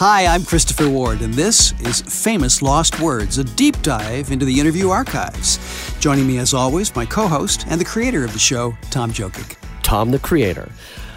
Hi, 0.00 0.26
I'm 0.26 0.44
Christopher 0.44 0.88
Ward, 0.88 1.22
and 1.22 1.34
this 1.34 1.72
is 1.80 2.02
Famous 2.02 2.62
Lost 2.62 3.00
Words, 3.00 3.38
a 3.38 3.42
deep 3.42 3.82
dive 3.82 4.30
into 4.30 4.44
the 4.44 4.60
interview 4.60 4.90
archives. 4.90 5.58
Joining 5.98 6.24
me, 6.24 6.38
as 6.38 6.54
always, 6.54 6.94
my 6.94 7.04
co 7.04 7.26
host 7.26 7.66
and 7.68 7.80
the 7.80 7.84
creator 7.84 8.24
of 8.24 8.32
the 8.32 8.38
show, 8.38 8.78
Tom 8.92 9.10
Jokic. 9.10 9.56
Tom, 9.82 10.12
the 10.12 10.20
creator. 10.20 10.70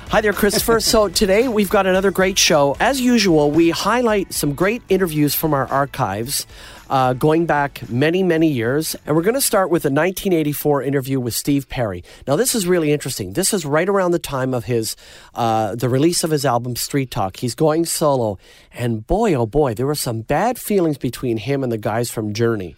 Hi 0.10 0.20
there, 0.20 0.34
Christopher. 0.34 0.80
so 0.80 1.08
today 1.10 1.48
we've 1.48 1.70
got 1.70 1.86
another 1.86 2.10
great 2.10 2.40
show. 2.40 2.76
As 2.80 3.00
usual, 3.00 3.52
we 3.52 3.70
highlight 3.70 4.34
some 4.34 4.56
great 4.56 4.82
interviews 4.90 5.36
from 5.36 5.54
our 5.54 5.68
archives 5.68 6.48
uh, 6.92 7.14
going 7.14 7.46
back 7.46 7.90
many, 7.90 8.22
many 8.22 8.50
years. 8.50 8.98
And 9.06 9.16
we're 9.16 9.22
going 9.22 9.34
to 9.34 9.42
start 9.42 9.70
with 9.70 9.86
a 9.86 9.88
1984 9.88 10.84
interview 10.84 11.20
with 11.22 11.34
Steve 11.34 11.70
Perry. 11.70 12.04
Now, 12.28 12.36
this 12.36 12.54
is 12.54 12.68
really 12.68 12.92
interesting. 12.92 13.34
This 13.34 13.54
is 13.54 13.66
right 13.66 13.88
around 13.88 14.12
the 14.12 14.20
time 14.20 14.54
of 14.54 14.66
his 14.66 14.98
uh, 15.34 15.74
the 15.76 15.88
release 15.88 16.24
of 16.24 16.32
his 16.32 16.46
album 16.46 16.76
Street 16.76 17.10
Talk. 17.10 17.38
He's 17.38 17.56
going 17.56 17.86
solo, 17.86 18.38
and 18.74 19.08
boy, 19.08 19.34
oh 19.34 19.46
boy, 19.46 19.74
there 19.74 19.88
were 19.88 19.96
some 19.96 20.22
bad 20.22 20.60
feelings 20.60 20.98
between 20.98 21.38
him 21.38 21.64
and 21.64 21.72
the 21.72 21.78
guys 21.78 22.12
from 22.12 22.34
Journey 22.34 22.76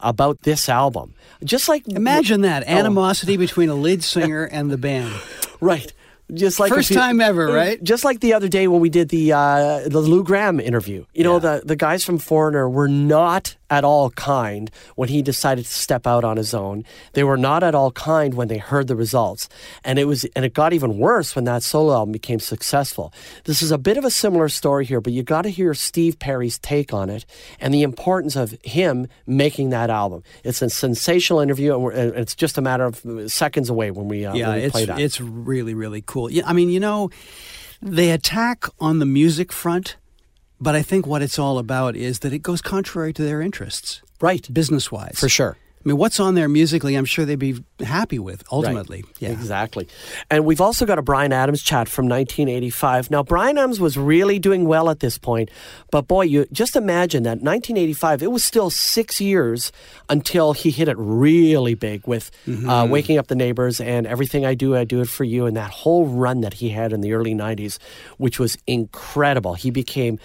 about 0.00 0.42
this 0.42 0.68
album. 0.68 1.14
Just 1.44 1.68
like 1.68 1.86
imagine 1.86 2.40
that 2.40 2.64
oh. 2.66 2.70
animosity 2.70 3.34
oh. 3.34 3.38
between 3.38 3.68
a 3.68 3.76
lead 3.76 4.02
singer 4.02 4.44
and 4.44 4.70
the 4.70 4.78
band. 4.78 5.14
Right. 5.60 5.92
Just 6.32 6.58
like 6.58 6.72
first 6.72 6.92
time 6.92 7.20
ever, 7.20 7.50
uh, 7.50 7.54
right? 7.54 7.82
Just 7.82 8.04
like 8.04 8.20
the 8.20 8.32
other 8.32 8.48
day 8.48 8.66
when 8.66 8.80
we 8.80 8.88
did 8.88 9.10
the 9.10 9.32
uh, 9.32 9.88
the 9.88 10.00
Lou 10.00 10.24
Gramm 10.24 10.60
interview. 10.60 11.04
You 11.12 11.24
know, 11.24 11.38
the 11.38 11.62
the 11.64 11.76
guys 11.76 12.04
from 12.04 12.18
Foreigner 12.18 12.68
were 12.68 12.88
not 12.88 13.56
at 13.72 13.84
all 13.84 14.10
kind 14.10 14.70
when 14.96 15.08
he 15.08 15.22
decided 15.22 15.64
to 15.64 15.72
step 15.72 16.06
out 16.06 16.24
on 16.24 16.36
his 16.36 16.52
own. 16.52 16.84
They 17.14 17.24
were 17.24 17.38
not 17.38 17.62
at 17.62 17.74
all 17.74 17.90
kind 17.90 18.34
when 18.34 18.48
they 18.48 18.58
heard 18.58 18.86
the 18.86 18.94
results. 18.94 19.48
And 19.82 19.98
it 19.98 20.04
was 20.04 20.24
and 20.36 20.44
it 20.44 20.52
got 20.52 20.74
even 20.74 20.98
worse 20.98 21.34
when 21.34 21.44
that 21.46 21.62
solo 21.62 21.94
album 21.94 22.12
became 22.12 22.38
successful. 22.38 23.14
This 23.44 23.62
is 23.62 23.70
a 23.70 23.78
bit 23.78 23.96
of 23.96 24.04
a 24.04 24.10
similar 24.10 24.50
story 24.50 24.84
here, 24.84 25.00
but 25.00 25.14
you 25.14 25.22
got 25.22 25.42
to 25.42 25.48
hear 25.48 25.72
Steve 25.72 26.18
Perry's 26.18 26.58
take 26.58 26.92
on 26.92 27.08
it 27.08 27.24
and 27.60 27.72
the 27.72 27.82
importance 27.82 28.36
of 28.36 28.54
him 28.62 29.08
making 29.26 29.70
that 29.70 29.88
album. 29.88 30.22
It's 30.44 30.60
a 30.60 30.68
sensational 30.68 31.40
interview, 31.40 31.88
and, 31.88 32.14
it's 32.14 32.34
just 32.34 32.58
a 32.58 32.60
matter 32.60 32.84
of 32.84 33.02
seconds 33.32 33.70
away 33.70 33.90
when 33.90 34.06
we, 34.06 34.26
uh, 34.26 34.34
yeah, 34.34 34.48
when 34.48 34.58
we 34.58 34.64
it's, 34.64 34.72
play 34.72 34.84
that. 34.84 35.00
It's 35.00 35.18
really, 35.18 35.72
really 35.72 36.02
cool. 36.04 36.30
Yeah, 36.30 36.42
I 36.44 36.52
mean, 36.52 36.68
you 36.68 36.78
know, 36.78 37.08
they 37.80 38.10
attack 38.10 38.66
on 38.78 38.98
the 38.98 39.06
music 39.06 39.50
front 39.50 39.96
but 40.62 40.76
I 40.76 40.82
think 40.82 41.06
what 41.06 41.22
it's 41.22 41.38
all 41.38 41.58
about 41.58 41.96
is 41.96 42.20
that 42.20 42.32
it 42.32 42.38
goes 42.38 42.62
contrary 42.62 43.12
to 43.14 43.22
their 43.22 43.42
interests. 43.42 44.00
Right. 44.20 44.46
Business 44.52 44.92
wise. 44.92 45.18
For 45.18 45.28
sure. 45.28 45.56
I 45.84 45.88
mean, 45.88 45.96
what's 45.96 46.20
on 46.20 46.36
there 46.36 46.48
musically, 46.48 46.94
I'm 46.94 47.04
sure 47.04 47.24
they'd 47.24 47.34
be 47.34 47.64
happy 47.80 48.20
with 48.20 48.44
ultimately. 48.52 49.02
Right. 49.02 49.16
Yeah. 49.18 49.30
Exactly. 49.30 49.88
And 50.30 50.44
we've 50.44 50.60
also 50.60 50.86
got 50.86 50.98
a 51.00 51.02
Bryan 51.02 51.32
Adams 51.32 51.60
chat 51.60 51.88
from 51.88 52.06
1985. 52.06 53.10
Now, 53.10 53.24
Bryan 53.24 53.58
Adams 53.58 53.80
was 53.80 53.98
really 53.98 54.38
doing 54.38 54.64
well 54.66 54.90
at 54.90 55.00
this 55.00 55.18
point, 55.18 55.50
but 55.90 56.06
boy, 56.06 56.22
you 56.22 56.46
just 56.52 56.76
imagine 56.76 57.24
that 57.24 57.40
1985, 57.40 58.22
it 58.22 58.30
was 58.30 58.44
still 58.44 58.70
six 58.70 59.20
years 59.20 59.72
until 60.08 60.52
he 60.52 60.70
hit 60.70 60.86
it 60.86 60.96
really 60.98 61.74
big 61.74 62.06
with 62.06 62.30
mm-hmm. 62.46 62.68
uh, 62.68 62.86
Waking 62.86 63.18
Up 63.18 63.26
the 63.26 63.34
Neighbors 63.34 63.80
and 63.80 64.06
Everything 64.06 64.46
I 64.46 64.54
Do, 64.54 64.76
I 64.76 64.84
Do 64.84 65.00
It 65.00 65.08
For 65.08 65.24
You, 65.24 65.46
and 65.46 65.56
that 65.56 65.70
whole 65.70 66.06
run 66.06 66.42
that 66.42 66.54
he 66.54 66.68
had 66.68 66.92
in 66.92 67.00
the 67.00 67.12
early 67.12 67.34
90s, 67.34 67.78
which 68.18 68.38
was 68.38 68.56
incredible. 68.68 69.54
He 69.54 69.72
became 69.72 70.20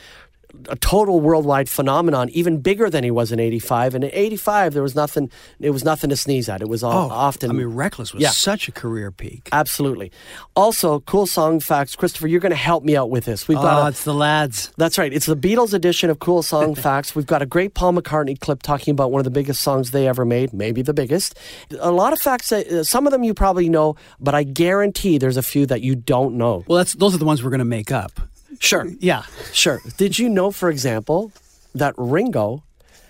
a 0.70 0.76
total 0.76 1.20
worldwide 1.20 1.70
phenomenon, 1.70 2.30
even 2.30 2.60
bigger 2.60 2.90
than 2.90 3.04
he 3.04 3.12
was 3.12 3.32
in 3.32 3.40
'85. 3.40 3.96
And 3.96 4.04
in 4.04 4.12
'85, 4.14 4.74
there 4.74 4.84
was 4.84 4.96
nothing. 4.96 5.32
It 5.60 5.72
was 5.72 5.84
nothing 5.84 6.10
to 6.10 6.18
sneeze 6.18 6.50
at. 6.50 6.62
It 6.62 6.70
was 6.70 6.84
all, 6.84 7.12
oh, 7.12 7.14
often. 7.14 7.50
I 7.50 7.54
mean, 7.54 7.68
Reckless 7.68 8.14
was 8.14 8.24
yeah. 8.24 8.30
such 8.30 8.68
a 8.68 8.72
career 8.72 9.12
peak. 9.12 9.50
Absolutely. 9.52 10.12
Also, 10.56 11.00
cool 11.02 11.28
song 11.28 11.60
facts, 11.60 11.96
Christopher. 11.96 12.28
You're 12.28 12.40
going 12.40 12.52
to 12.52 12.56
help 12.56 12.84
me 12.84 12.96
out 12.96 13.10
with 13.10 13.26
this. 13.26 13.48
We've 13.48 13.58
got. 13.58 13.82
Oh, 13.82 13.86
a, 13.86 13.90
it's 13.90 14.04
the 14.04 14.14
lads. 14.14 14.72
That's 14.78 14.98
right. 14.98 15.14
It's 15.14 15.26
the 15.26 15.38
Beatles 15.38 15.74
edition 15.74 16.10
of 16.10 16.20
Cool 16.20 16.44
Song 16.44 16.76
Facts. 16.88 17.16
We've 17.16 17.26
got 17.26 17.42
a 17.42 17.46
great 17.46 17.74
Paul 17.74 17.94
McCartney 17.94 18.40
clip 18.40 18.64
talking 18.64 18.92
about 18.92 19.12
one 19.12 19.20
of 19.20 19.26
the 19.26 19.32
biggest 19.32 19.62
songs 19.62 19.92
they 19.92 20.08
ever 20.08 20.26
made, 20.26 20.54
maybe 20.54 20.82
the 20.82 20.94
biggest. 20.94 21.38
A 21.80 21.92
lot 21.92 22.14
of 22.14 22.20
facts. 22.20 22.52
Uh, 22.52 22.84
some 22.84 23.08
of 23.08 23.12
them 23.12 23.24
you 23.24 23.34
probably 23.34 23.70
know, 23.70 23.96
but 24.20 24.36
I 24.36 24.44
guarantee 24.44 25.18
there's 25.18 25.38
a 25.38 25.44
few 25.44 25.66
that 25.68 25.82
you 25.82 25.96
don't 25.96 26.36
know. 26.36 26.64
Well, 26.68 26.78
that's 26.78 26.94
those 26.94 27.14
are 27.14 27.18
the 27.18 27.26
ones 27.26 27.44
we're 27.44 27.50
going 27.50 27.60
to 27.60 27.66
make 27.66 27.92
up. 27.92 28.20
Sure. 28.60 28.88
Yeah. 29.00 29.24
Sure. 29.54 29.82
Did 29.98 30.18
you 30.20 30.30
know, 30.30 30.52
for 30.52 30.70
example, 30.70 31.32
that 31.76 31.94
Ringo 31.98 32.64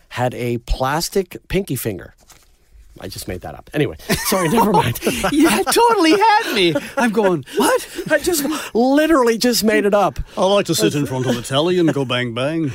had 0.10 0.34
a 0.34 0.58
plastic 0.60 1.38
pinky 1.48 1.76
finger? 1.76 2.14
I 3.02 3.08
just 3.08 3.28
made 3.28 3.42
that 3.42 3.56
up. 3.56 3.70
Anyway, 3.74 3.98
sorry, 4.26 4.50
never 4.58 4.72
mind. 4.72 5.00
you 5.32 5.50
totally 5.66 6.12
had 6.12 6.54
me. 6.54 6.74
I'm 6.98 7.12
going, 7.12 7.46
what? 7.58 7.88
I 8.12 8.20
just 8.20 8.46
literally 8.74 9.38
just 9.38 9.64
made 9.64 9.86
it 9.86 9.94
up. 9.94 10.20
I 10.38 10.46
like 10.46 10.66
to 10.68 10.76
sit 10.76 10.96
in 10.96 11.06
front 11.06 11.26
of 11.26 11.36
the 11.36 11.42
telly 11.42 11.80
and 11.80 11.94
go 11.94 12.06
bang 12.06 12.34
bang 12.34 12.72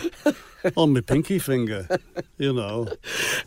on 0.76 0.92
my 0.92 1.00
pinky 1.00 1.38
finger, 1.38 1.86
you 2.38 2.52
know. 2.52 2.88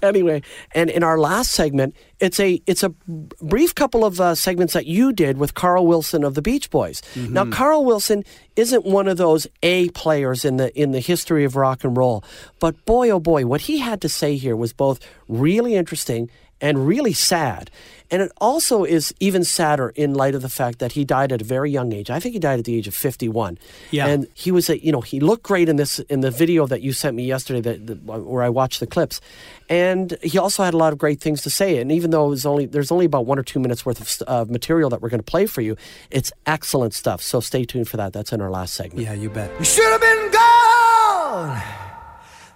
Anyway, 0.02 0.42
and 0.74 0.90
in 0.90 1.04
our 1.04 1.18
last 1.18 1.52
segment, 1.52 1.96
it's 2.20 2.40
a 2.40 2.62
it's 2.66 2.84
a 2.84 2.90
brief 2.90 3.76
couple 3.76 4.06
of 4.06 4.20
uh, 4.20 4.36
segments 4.36 4.74
that 4.74 4.86
you 4.86 5.14
did 5.14 5.38
with 5.38 5.54
Carl 5.54 5.86
Wilson 5.86 6.24
of 6.24 6.34
the 6.34 6.42
Beach 6.42 6.70
Boys. 6.70 7.02
Mm-hmm. 7.14 7.34
Now, 7.34 7.46
Carl 7.46 7.86
Wilson 7.86 8.24
isn't 8.56 8.86
one 8.86 9.08
of 9.08 9.18
those 9.18 9.48
A 9.64 9.90
players 9.90 10.46
in 10.46 10.58
the 10.58 10.78
in 10.80 10.92
the 10.92 11.00
history 11.00 11.44
of 11.44 11.56
rock 11.56 11.84
and 11.84 11.96
roll, 11.96 12.24
but 12.60 12.84
boy 12.86 13.10
oh 13.10 13.20
boy, 13.20 13.46
what 13.46 13.62
he 13.62 13.80
had 13.80 14.02
to 14.02 14.10
say 14.10 14.36
here 14.36 14.56
was 14.56 14.74
both 14.74 15.00
really 15.28 15.76
interesting 15.76 16.30
and 16.62 16.88
really 16.88 17.14
sad. 17.14 17.70
And 18.12 18.22
it 18.22 18.32
also 18.38 18.84
is 18.84 19.14
even 19.20 19.44
sadder 19.44 19.90
in 19.96 20.14
light 20.14 20.36
of 20.36 20.42
the 20.42 20.50
fact 20.50 20.80
that 20.80 20.92
he 20.92 21.04
died 21.04 21.32
at 21.32 21.42
a 21.42 21.44
very 21.44 21.72
young 21.72 21.92
age. 21.92 22.10
I 22.10 22.20
think 22.20 22.34
he 22.34 22.40
died 22.40 22.60
at 22.60 22.66
the 22.66 22.76
age 22.76 22.88
of 22.88 22.94
51. 22.94 23.58
Yeah. 23.90 24.06
And 24.06 24.28
he 24.36 24.52
was 24.52 24.70
a, 24.70 24.84
you 24.84 24.92
know, 24.92 25.02
he 25.02 25.20
looked 25.20 25.44
great 25.44 25.70
in 25.70 25.76
this 25.78 26.00
in 26.00 26.22
the 26.22 26.30
video 26.30 26.68
that 26.68 26.82
you 26.82 26.94
sent 26.94 27.16
me 27.16 27.26
yesterday 27.26 27.62
that, 27.62 27.88
that, 27.88 28.04
where 28.04 28.44
I 28.44 28.50
watched 28.50 28.80
the 28.80 28.88
clips. 28.88 29.22
And 29.70 30.18
he 30.22 30.38
also 30.38 30.64
had 30.64 30.74
a 30.74 30.78
lot 30.78 30.94
of 30.94 31.00
great 31.00 31.20
things 31.20 31.42
to 31.44 31.50
say. 31.50 31.80
And 31.80 31.92
even 31.92 32.12
though 32.12 32.28
it 32.28 32.30
was 32.30 32.46
only 32.46 32.68
there's 32.68 32.92
only 32.92 33.06
about 33.06 33.26
1 33.26 33.40
or 33.40 33.44
2 33.44 33.60
minutes 33.60 33.86
worth 33.86 34.22
of 34.22 34.28
uh, 34.28 34.52
material 34.52 34.90
that 34.92 35.02
we're 35.02 35.10
going 35.10 35.20
to 35.20 35.24
play 35.24 35.48
for 35.48 35.62
you, 35.62 35.76
it's 36.12 36.32
excellent 36.46 36.94
stuff. 36.94 37.22
So 37.22 37.40
stay 37.40 37.66
tuned 37.66 37.90
for 37.90 37.98
that. 37.98 38.14
That's 38.14 38.32
in 38.32 38.40
our 38.40 38.52
last 38.52 38.76
segment. 38.76 39.02
Yeah, 39.02 39.14
you 39.14 39.32
bet. 39.32 39.52
You 39.58 39.66
should 39.66 39.92
have 39.92 40.02
been 40.02 40.32
gone. 40.32 41.62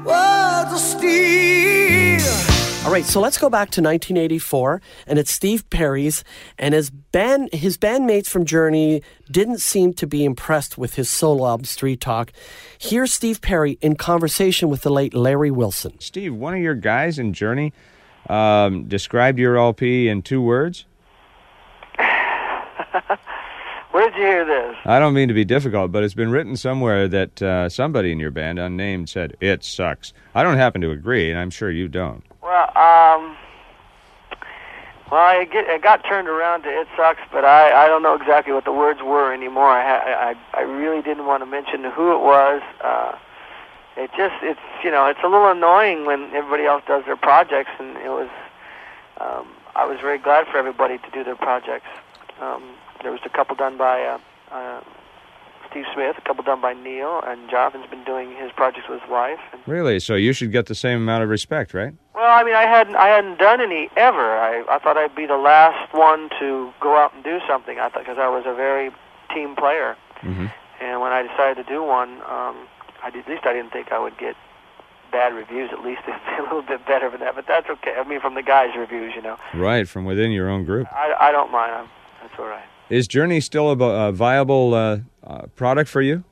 words 0.06 0.74
of 0.74 0.80
steel. 0.80 2.50
All 2.86 2.94
right, 2.94 3.06
so 3.06 3.20
let's 3.20 3.38
go 3.38 3.50
back 3.50 3.70
to 3.72 3.82
1984, 3.82 4.82
and 5.06 5.20
it's 5.20 5.30
Steve 5.30 5.70
Perry's, 5.70 6.24
and 6.58 6.74
his 6.74 6.90
band, 6.90 7.54
his 7.54 7.78
bandmates 7.78 8.28
from 8.28 8.46
Journey 8.46 9.04
didn't 9.30 9.60
seem 9.60 9.94
to 9.96 10.08
be 10.08 10.24
impressed 10.24 10.78
with 10.78 10.96
his 10.96 11.10
solo 11.10 11.46
album 11.46 11.66
Street 11.66 12.00
Talk. 12.00 12.32
Here's 12.78 13.14
Steve 13.14 13.42
Perry 13.42 13.78
in 13.82 13.96
conversation 13.96 14.70
with 14.70 14.82
the 14.82 14.90
late 14.90 15.14
Larry 15.14 15.52
Wilson. 15.52 16.00
Steve, 16.00 16.34
one 16.34 16.54
of 16.54 16.62
your 16.62 16.76
guys 16.76 17.20
in 17.20 17.34
Journey 17.34 17.74
um, 18.30 18.86
described 18.86 19.38
your 19.38 19.58
LP 19.58 20.08
in 20.08 20.22
two 20.22 20.42
words. 20.42 20.86
Where'd 23.92 24.14
you 24.14 24.22
hear 24.22 24.46
this? 24.46 24.76
I 24.86 25.00
don't 25.00 25.16
mean 25.16 25.30
to 25.30 25.34
be 25.34 25.46
difficult, 25.46 25.92
but 25.92 26.04
it's 26.04 26.14
been 26.14 26.30
written 26.30 26.56
somewhere 26.56 27.08
that 27.08 27.42
uh, 27.42 27.70
somebody 27.70 28.12
in 28.12 28.20
your 28.20 28.30
band, 28.30 28.60
unnamed, 28.60 29.10
said 29.10 29.36
it 29.42 29.64
sucks. 29.64 30.14
I 30.36 30.44
don't 30.44 30.58
happen 30.58 30.82
to 30.82 30.92
agree, 30.92 31.32
and 31.32 31.40
I'm 31.40 31.50
sure 31.50 31.72
you 31.72 31.88
don't. 31.88 32.24
Well, 32.44 32.66
um, 32.78 33.36
well, 35.12 35.42
it, 35.42 35.52
get, 35.52 35.68
it 35.68 35.82
got 35.82 36.04
turned 36.06 36.28
around 36.28 36.64
to 36.64 36.70
it 36.70 36.88
sucks, 36.96 37.22
but 37.32 37.44
I 37.44 37.86
I 37.86 37.88
don't 37.88 38.04
know 38.04 38.14
exactly 38.14 38.54
what 38.54 38.66
the 38.66 38.72
words 38.72 39.02
were 39.02 39.34
anymore. 39.34 39.70
I 39.70 40.32
I 40.32 40.36
I 40.54 40.62
really 40.62 41.02
didn't 41.02 41.26
want 41.26 41.42
to 41.42 41.48
mention 41.48 41.84
who 41.84 42.14
it 42.14 42.20
was. 42.20 42.62
Uh, 42.82 43.18
it 43.98 44.12
just 44.16 44.36
it's 44.44 44.60
you 44.84 44.92
know 44.92 45.08
it's 45.08 45.20
a 45.24 45.28
little 45.28 45.50
annoying 45.50 46.06
when 46.06 46.25
everybody 46.36 46.66
else 46.66 46.84
does 46.88 47.06
their 47.06 47.18
projects, 47.18 47.72
and 47.80 47.98
it 47.98 48.10
was. 48.10 48.30
Um, 49.19 49.48
I 49.75 49.86
was 49.86 50.00
very 50.00 50.18
glad 50.18 50.48
for 50.48 50.58
everybody 50.58 50.98
to 51.00 51.10
do 51.12 51.24
their 51.24 51.36
projects. 51.36 51.88
Um, 52.40 52.63
there 53.01 53.12
was 53.12 53.22
a 53.25 53.30
couple 53.30 53.56
done 53.56 53.78
by 53.78 54.01
uh, 54.01 54.19
uh, 54.51 54.81
Steve 55.69 55.86
Smith, 55.94 56.16
a 56.18 56.22
couple 56.22 56.44
done 56.44 56.62
by 56.62 56.74
Neil, 56.74 57.22
and 57.25 57.50
Jonathan's 57.50 57.90
been 57.90 58.04
doing 58.04 58.36
his 58.36 58.51
projects 58.51 58.88
with 58.90 59.01
his 59.01 59.10
wife. 59.10 59.40
And 59.54 59.62
really? 59.68 60.00
So 60.00 60.16
you 60.16 60.34
should 60.34 60.51
get 60.51 60.66
the 60.66 60.75
same 60.75 60.98
amount 60.98 61.24
of 61.24 61.30
respect, 61.30 61.74
right? 61.74 61.94
Well, 62.16 62.31
I 62.31 62.44
mean, 62.44 62.56
I 62.56 62.63
hadn't 62.63 62.96
I 62.96 63.07
hadn't 63.07 63.38
done 63.38 63.62
any 63.62 63.90
ever. 63.96 64.38
I 64.38 64.63
I 64.69 64.80
thought 64.80 64.98
I'd 64.98 65.16
be 65.16 65.25
the 65.25 65.38
last 65.38 65.94
one 65.94 66.30
to 66.40 66.74
go 66.81 66.98
out 66.98 67.13
and 67.13 67.24
do 67.24 67.40
something. 67.48 67.80
I 67.80 67.90
thought 67.90 68.01
because 68.01 68.18
I 68.18 68.28
was 68.28 68.44
a 68.46 68.56
very 68.56 68.92
team 69.34 69.56
player, 69.56 69.96
mm-hmm. 70.22 70.48
and 70.81 71.01
when 71.01 71.12
I 71.12 71.22
decided 71.22 71.63
to 71.66 71.69
do 71.72 71.84
one, 71.84 72.22
um, 72.24 72.68
I 73.04 73.07
at 73.07 73.28
least 73.28 73.46
I 73.46 73.54
didn't 73.54 73.72
think 73.72 73.92
I 73.92 74.00
would 74.00 74.18
get 74.18 74.36
bad 75.12 75.34
reviews. 75.34 75.69
At 75.72 75.84
least 75.84 76.01
it'd 76.07 76.19
be 76.25 76.36
a 76.40 76.44
little 76.44 76.63
bit 76.63 76.86
better 76.88 77.10
than 77.12 77.19
that, 77.19 77.36
but 77.36 77.46
that's 77.48 77.69
okay. 77.69 77.94
I 77.98 78.07
mean, 78.07 78.19
from 78.19 78.34
the 78.34 78.44
guys' 78.44 78.75
reviews, 78.75 79.13
you 79.16 79.22
know. 79.22 79.38
Right, 79.54 79.88
from 79.88 80.06
within 80.06 80.31
your 80.31 80.50
own 80.50 80.66
group. 80.66 80.88
I 80.92 81.13
I 81.19 81.31
don't 81.31 81.51
mind. 81.51 81.72
I'm, 81.74 81.90
that's 82.22 82.34
all 82.40 82.48
right. 82.48 82.66
Is 82.89 83.07
Journey 83.07 83.39
still 83.39 83.69
a, 83.71 84.07
a 84.07 84.12
viable 84.12 84.74
uh, 84.74 85.00
uh, 85.24 85.44
product 85.56 85.89
for 85.89 86.01
you? 86.01 86.24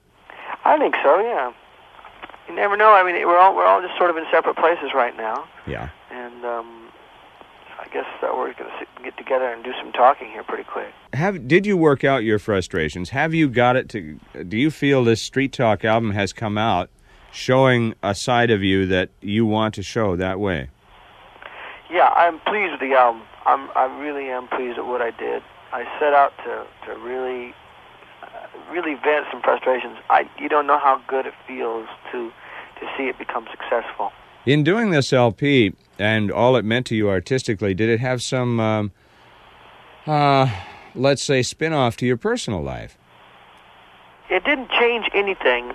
I 0.65 0.77
think 0.77 0.95
so. 1.03 1.19
Yeah. 1.19 1.53
You 2.49 2.55
never 2.55 2.75
know. 2.75 2.93
I 2.93 3.03
mean, 3.03 3.15
we're 3.27 3.37
all 3.37 3.55
we're 3.55 3.65
all 3.65 3.81
just 3.81 3.97
sort 3.97 4.09
of 4.09 4.17
in 4.17 4.25
separate 4.31 4.55
places 4.55 4.91
right 4.93 5.15
now. 5.15 5.47
Yeah. 5.65 5.89
And 6.11 6.45
um, 6.45 6.89
I 7.79 7.87
guess 7.93 8.05
that 8.21 8.35
we're 8.35 8.53
going 8.53 8.71
to 8.79 9.03
get 9.03 9.17
together 9.17 9.45
and 9.45 9.63
do 9.63 9.71
some 9.79 9.91
talking 9.91 10.29
here 10.29 10.43
pretty 10.43 10.63
quick. 10.63 10.93
Have 11.13 11.47
did 11.47 11.65
you 11.65 11.77
work 11.77 12.03
out 12.03 12.23
your 12.23 12.39
frustrations? 12.39 13.09
Have 13.09 13.33
you 13.33 13.49
got 13.49 13.75
it 13.75 13.89
to? 13.89 14.19
Do 14.47 14.57
you 14.57 14.71
feel 14.71 15.03
this 15.03 15.21
Street 15.21 15.53
Talk 15.53 15.85
album 15.85 16.11
has 16.11 16.33
come 16.33 16.57
out 16.57 16.89
showing 17.31 17.93
a 18.01 18.15
side 18.15 18.49
of 18.49 18.63
you 18.63 18.85
that 18.87 19.09
you 19.21 19.45
want 19.45 19.75
to 19.75 19.83
show 19.83 20.15
that 20.15 20.39
way? 20.39 20.69
Yeah, 21.91 22.07
I'm 22.09 22.39
pleased 22.39 22.71
with 22.71 22.81
the 22.81 22.95
album. 22.95 23.21
I'm 23.45 23.69
I 23.75 23.85
really 23.99 24.29
am 24.29 24.47
pleased 24.47 24.77
with 24.77 24.87
what 24.87 25.01
I 25.01 25.11
did. 25.11 25.43
I 25.77 25.83
set 25.99 26.13
out 26.13 26.33
to 26.39 26.65
to 26.87 26.99
really 26.99 27.53
uh, 28.23 28.47
really 28.71 28.95
vent 28.95 29.27
some 29.31 29.43
frustrations. 29.43 29.97
I 30.09 30.27
you 30.39 30.49
don't 30.49 30.65
know 30.65 30.79
how 30.79 30.99
good 31.07 31.27
it 31.27 31.35
feels 31.45 31.87
to 32.11 32.31
to 32.79 32.85
see 32.97 33.03
it 33.03 33.19
become 33.19 33.45
successful. 33.51 34.11
In 34.47 34.63
doing 34.63 34.89
this 34.89 35.13
LP 35.13 35.73
and 35.99 36.31
all 36.31 36.55
it 36.55 36.65
meant 36.65 36.87
to 36.87 36.95
you 36.95 37.09
artistically, 37.09 37.73
did 37.73 37.89
it 37.89 37.99
have 37.99 38.23
some, 38.23 38.59
um, 38.59 38.91
uh, 40.05 40.49
let's 40.95 41.23
say, 41.23 41.43
spin 41.43 41.73
off 41.73 41.97
to 41.97 42.05
your 42.05 42.17
personal 42.17 42.63
life? 42.63 42.97
It 44.29 44.45
didn't 44.45 44.69
change 44.71 45.09
anything 45.13 45.73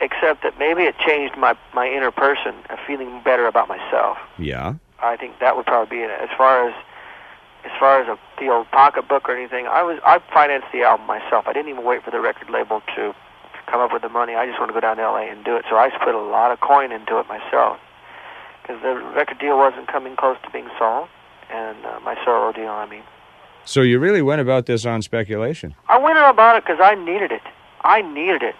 except 0.00 0.42
that 0.42 0.58
maybe 0.58 0.82
it 0.82 0.94
changed 0.98 1.38
my, 1.38 1.56
my 1.74 1.88
inner 1.88 2.10
person, 2.10 2.54
feeling 2.86 3.22
better 3.24 3.46
about 3.46 3.66
myself. 3.68 4.18
Yeah. 4.38 4.74
I 4.98 5.16
think 5.16 5.38
that 5.40 5.56
would 5.56 5.64
probably 5.64 5.96
be 5.98 6.02
it. 6.02 6.10
As 6.10 6.28
far 6.36 6.68
as 6.68 6.74
as 7.66 7.72
far 7.78 8.00
as 8.00 8.08
a 8.08 8.16
the 8.38 8.48
old 8.48 8.70
pocketbook 8.70 9.28
or 9.28 9.36
anything, 9.36 9.66
I 9.66 9.82
was 9.82 9.98
I 10.06 10.20
financed 10.32 10.68
the 10.72 10.82
album 10.82 11.06
myself. 11.06 11.46
I 11.46 11.52
didn't 11.52 11.70
even 11.70 11.84
wait 11.84 12.04
for 12.04 12.10
the 12.10 12.20
record 12.20 12.48
label 12.48 12.80
to 12.94 13.14
come 13.66 13.80
up 13.80 13.92
with 13.92 14.02
the 14.02 14.08
money. 14.08 14.34
I 14.34 14.46
just 14.46 14.58
want 14.58 14.70
to 14.70 14.74
go 14.74 14.80
down 14.80 14.96
to 14.96 15.02
L.A. 15.02 15.22
and 15.28 15.44
do 15.44 15.56
it. 15.56 15.64
So 15.68 15.76
I 15.76 15.90
just 15.90 16.02
put 16.02 16.14
a 16.14 16.20
lot 16.20 16.52
of 16.52 16.60
coin 16.60 16.92
into 16.92 17.18
it 17.18 17.26
myself 17.28 17.78
because 18.62 18.80
the 18.82 18.94
record 19.14 19.38
deal 19.38 19.58
wasn't 19.58 19.88
coming 19.88 20.16
close 20.16 20.36
to 20.44 20.50
being 20.50 20.68
solved, 20.78 21.10
and 21.50 21.76
uh, 21.84 22.00
my 22.00 22.16
solo 22.24 22.52
deal, 22.52 22.70
I 22.70 22.86
mean. 22.86 23.02
So 23.64 23.82
you 23.82 23.98
really 23.98 24.22
went 24.22 24.40
about 24.40 24.66
this 24.66 24.86
on 24.86 25.02
speculation. 25.02 25.74
I 25.88 25.98
went 25.98 26.18
about 26.18 26.56
it 26.56 26.64
because 26.64 26.78
I 26.80 26.94
needed 26.94 27.32
it. 27.32 27.42
I 27.82 28.02
needed 28.02 28.42
it. 28.42 28.54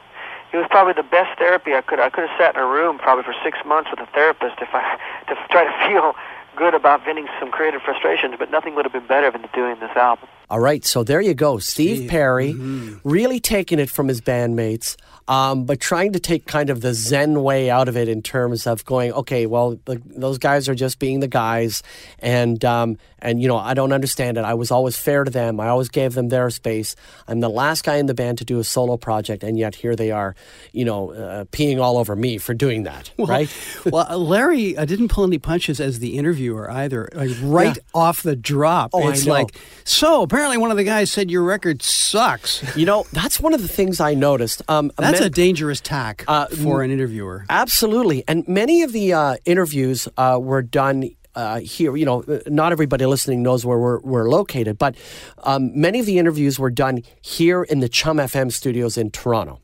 It 0.53 0.57
was 0.57 0.67
probably 0.71 0.95
the 0.95 1.07
best 1.07 1.39
therapy 1.39 1.75
I 1.75 1.81
could. 1.81 2.01
I 2.01 2.11
could 2.11 2.29
have 2.29 2.39
sat 2.39 2.55
in 2.55 2.61
a 2.61 2.67
room 2.67 2.99
probably 2.99 3.25
for 3.25 3.35
six 3.45 3.59
months 3.67 3.91
with 3.91 4.01
a 4.01 4.07
therapist 4.13 4.57
if 4.61 4.69
I 4.73 4.99
to 5.29 5.35
try 5.51 5.65
to 5.65 5.75
feel 5.87 6.15
good 6.57 6.75
about 6.75 7.05
venting 7.05 7.29
some 7.39 7.51
creative 7.51 7.83
frustrations. 7.83 8.35
But 8.39 8.51
nothing 8.51 8.75
would 8.75 8.85
have 8.85 8.93
been 8.93 9.07
better 9.07 9.31
than 9.31 9.49
doing 9.55 9.79
this 9.81 9.95
album. 9.97 10.29
All 10.49 10.61
right, 10.61 10.85
so 10.85 11.03
there 11.03 11.21
you 11.21 11.35
go. 11.35 11.59
Steve, 11.59 11.97
Steve. 11.99 12.11
Perry 12.11 12.53
mm-hmm. 12.53 13.09
really 13.09 13.41
taking 13.41 13.79
it 13.79 13.91
from 13.91 14.07
his 14.09 14.21
bandmates, 14.21 14.97
um, 15.29 15.65
but 15.65 15.81
trying 15.81 16.13
to 16.13 16.21
take 16.21 16.47
kind 16.47 16.71
of 16.71 16.81
the 16.81 16.95
Zen 16.95 17.43
way 17.43 17.69
out 17.69 17.89
of 17.89 17.97
it 17.97 18.09
in 18.09 18.23
terms 18.23 18.67
of 18.67 18.85
going, 18.85 19.13
okay, 19.13 19.47
well, 19.47 19.79
the, 19.85 20.01
those 20.05 20.39
guys 20.39 20.69
are 20.69 20.75
just 20.75 20.99
being 20.99 21.21
the 21.21 21.29
guys, 21.29 21.83
and 22.21 22.65
um, 22.65 22.97
and 23.19 23.43
you 23.43 23.49
know 23.49 23.57
I 23.57 23.75
don't 23.75 23.93
understand 23.93 24.39
it. 24.39 24.45
I 24.45 24.55
was 24.55 24.71
always 24.71 24.97
fair 24.97 25.25
to 25.25 25.31
them. 25.31 25.59
I 25.59 25.69
always 25.69 25.89
gave 25.89 26.15
them 26.15 26.29
their 26.29 26.49
space. 26.51 26.95
I'm 27.27 27.41
the 27.41 27.51
last 27.51 27.83
guy 27.83 27.97
in 27.97 28.07
the 28.07 28.15
band 28.15 28.39
to 28.39 28.45
do 28.45 28.61
a 28.61 28.65
solo 28.65 28.97
project, 28.97 29.43
and 29.43 29.59
yet 29.59 29.75
here 29.75 29.97
they 29.97 30.13
are, 30.13 30.37
you 30.73 30.85
know, 30.85 31.13
uh, 31.13 31.45
peeing 31.47 31.81
all 31.81 31.99
over 31.99 32.15
me 32.15 32.39
for 32.39 32.55
doing 32.55 32.85
that. 32.85 33.11
Well, 33.27 33.29
right? 33.29 33.83
well, 33.87 34.19
Larry 34.19 34.77
uh, 34.77 34.85
didn't 34.85 35.09
pull 35.09 35.25
any 35.25 35.39
punches 35.39 35.81
as 35.81 36.01
the 36.01 36.19
interviewer 36.19 36.71
either. 36.71 37.09
Like 37.15 37.31
right 37.43 37.77
yeah. 37.77 37.83
off 37.95 38.23
the 38.23 38.37
drop, 38.37 38.91
oh, 38.93 39.09
it's 39.09 39.27
like 39.27 39.57
so 39.85 40.21
apparently 40.21 40.59
one 40.59 40.71
of 40.71 40.77
the 40.77 40.85
guys 40.85 41.11
said 41.11 41.31
your 41.31 41.43
record 41.43 41.83
sucks. 41.83 42.77
You 42.77 42.85
know, 42.85 43.07
that's 43.13 43.41
one 43.41 43.55
of 43.55 43.63
the 43.63 43.69
things 43.69 44.01
I 44.01 44.13
noticed. 44.13 44.63
Um, 44.69 44.93
that's 44.99 45.16
a 45.21 45.31
dangerous 45.31 45.81
tack 45.81 46.25
uh, 46.29 46.47
for 46.47 46.83
an 46.83 46.91
interviewer. 46.91 47.45
Absolutely. 47.49 48.25
And 48.29 48.47
many 48.47 48.83
of 48.83 48.93
the 48.93 49.13
uh, 49.13 49.37
interviews 49.45 50.09
uh, 50.17 50.39
were 50.41 50.63
done 50.63 51.11
uh, 51.35 51.61
here. 51.61 51.97
You 51.97 52.07
know, 52.07 52.41
not 52.47 52.73
everybody 52.73 53.07
listening 53.07 53.43
knows 53.43 53.65
where 53.65 53.79
we're, 53.79 54.01
we're 54.01 54.29
located, 54.29 54.79
but 54.79 54.97
um, 55.45 55.79
many 55.79 56.01
of 56.01 56.07
the 56.07 56.19
interviews 56.19 56.59
were 56.59 56.71
done 56.71 57.03
here 57.21 57.63
in 57.63 57.81
the 57.81 57.89
CHUM 57.89 58.17
FM 58.17 58.51
studios 58.51 58.97
in 58.97 59.11
Toronto. 59.11 59.61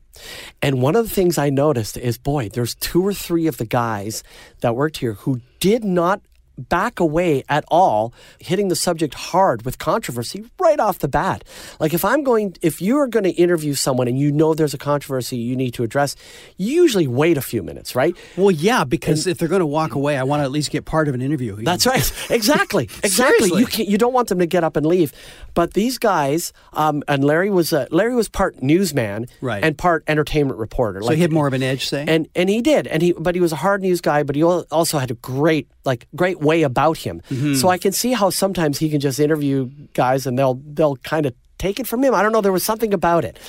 And 0.61 0.81
one 0.81 0.95
of 0.95 1.07
the 1.07 1.13
things 1.13 1.37
I 1.37 1.49
noticed 1.49 1.97
is, 1.97 2.17
boy, 2.17 2.49
there's 2.49 2.75
two 2.75 3.05
or 3.05 3.13
three 3.13 3.47
of 3.47 3.57
the 3.57 3.65
guys 3.65 4.23
that 4.61 4.75
worked 4.75 4.97
here 4.97 5.13
who 5.13 5.41
did 5.59 5.83
not 5.83 6.21
back 6.57 6.99
away 6.99 7.43
at 7.49 7.63
all, 7.67 8.13
hitting 8.39 8.67
the 8.67 8.75
subject 8.75 9.13
hard 9.13 9.65
with 9.65 9.77
controversy 9.77 10.45
right 10.59 10.79
off 10.79 10.99
the 10.99 11.07
bat. 11.07 11.43
Like 11.79 11.93
if 11.93 12.05
I'm 12.05 12.23
going, 12.23 12.55
if 12.61 12.81
you 12.81 12.97
are 12.97 13.07
going 13.07 13.23
to 13.23 13.31
interview 13.31 13.73
someone 13.73 14.07
and 14.07 14.17
you 14.17 14.31
know 14.31 14.53
there's 14.53 14.73
a 14.73 14.77
controversy 14.77 15.37
you 15.37 15.55
need 15.55 15.73
to 15.75 15.83
address, 15.83 16.15
you 16.57 16.73
usually 16.73 17.07
wait 17.07 17.37
a 17.37 17.41
few 17.41 17.63
minutes, 17.63 17.95
right? 17.95 18.15
Well, 18.37 18.51
yeah, 18.51 18.83
because 18.83 19.25
and, 19.25 19.31
if 19.31 19.37
they're 19.37 19.47
going 19.47 19.59
to 19.59 19.65
walk 19.65 19.95
away, 19.95 20.17
I 20.17 20.23
want 20.23 20.41
to 20.41 20.43
at 20.43 20.51
least 20.51 20.71
get 20.71 20.85
part 20.85 21.07
of 21.07 21.15
an 21.15 21.21
interview. 21.21 21.55
That's 21.63 21.85
right. 21.85 22.11
Exactly. 22.29 22.85
exactly. 23.03 23.59
you 23.59 23.65
can 23.65 23.85
You 23.85 23.97
don't 23.97 24.13
want 24.13 24.27
them 24.29 24.39
to 24.39 24.45
get 24.45 24.63
up 24.63 24.75
and 24.75 24.85
leave. 24.85 25.13
But 25.53 25.73
these 25.73 25.97
guys, 25.97 26.53
um, 26.73 27.03
and 27.07 27.23
Larry 27.23 27.49
was 27.49 27.73
uh, 27.73 27.87
Larry 27.91 28.15
was 28.15 28.29
part 28.29 28.61
newsman, 28.61 29.27
right. 29.41 29.63
and 29.63 29.77
part 29.77 30.03
entertainment 30.07 30.59
reporter. 30.59 31.01
So 31.01 31.07
like, 31.07 31.15
he 31.17 31.21
had 31.21 31.31
more 31.31 31.47
of 31.47 31.53
an 31.53 31.63
edge, 31.63 31.87
say. 31.87 32.05
And 32.07 32.27
and 32.35 32.49
he 32.49 32.61
did, 32.61 32.87
and 32.87 33.01
he 33.01 33.13
but 33.13 33.35
he 33.35 33.41
was 33.41 33.51
a 33.51 33.57
hard 33.57 33.81
news 33.81 34.01
guy, 34.01 34.23
but 34.23 34.35
he 34.35 34.43
also 34.43 34.97
had 34.97 35.11
a 35.11 35.15
great 35.15 35.67
like 35.85 36.07
great 36.15 36.39
way 36.39 36.63
about 36.63 36.97
him. 36.97 37.21
Mm-hmm. 37.29 37.55
So 37.55 37.69
I 37.69 37.77
can 37.77 37.91
see 37.91 38.13
how 38.13 38.29
sometimes 38.29 38.79
he 38.79 38.89
can 38.89 38.99
just 38.99 39.19
interview 39.19 39.65
guys 39.93 40.25
and 40.25 40.37
they'll 40.37 40.61
they'll 40.65 40.97
kind 40.97 41.25
of 41.25 41.33
take 41.63 41.79
it 41.79 41.87
from 41.87 42.03
him. 42.03 42.13
I 42.13 42.21
don't 42.21 42.33
know. 42.33 42.41
There 42.41 42.51
was 42.51 42.63
something 42.63 42.93
about 42.93 43.23
it, 43.23 43.39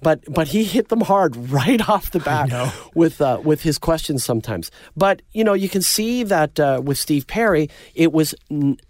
but 0.00 0.20
but 0.32 0.48
he 0.48 0.64
hit 0.64 0.88
them 0.88 1.00
hard 1.00 1.36
right 1.50 1.86
off 1.88 2.12
the 2.12 2.20
bat 2.20 2.48
with 2.94 3.20
uh, 3.20 3.40
with 3.42 3.62
his 3.62 3.78
questions 3.78 4.24
sometimes. 4.24 4.70
But 4.96 5.22
you 5.32 5.44
know, 5.44 5.54
you 5.54 5.68
can 5.68 5.82
see 5.82 6.22
that 6.24 6.58
uh, 6.60 6.80
with 6.84 6.98
Steve 6.98 7.26
Perry, 7.26 7.68
it 7.94 8.12
was 8.12 8.34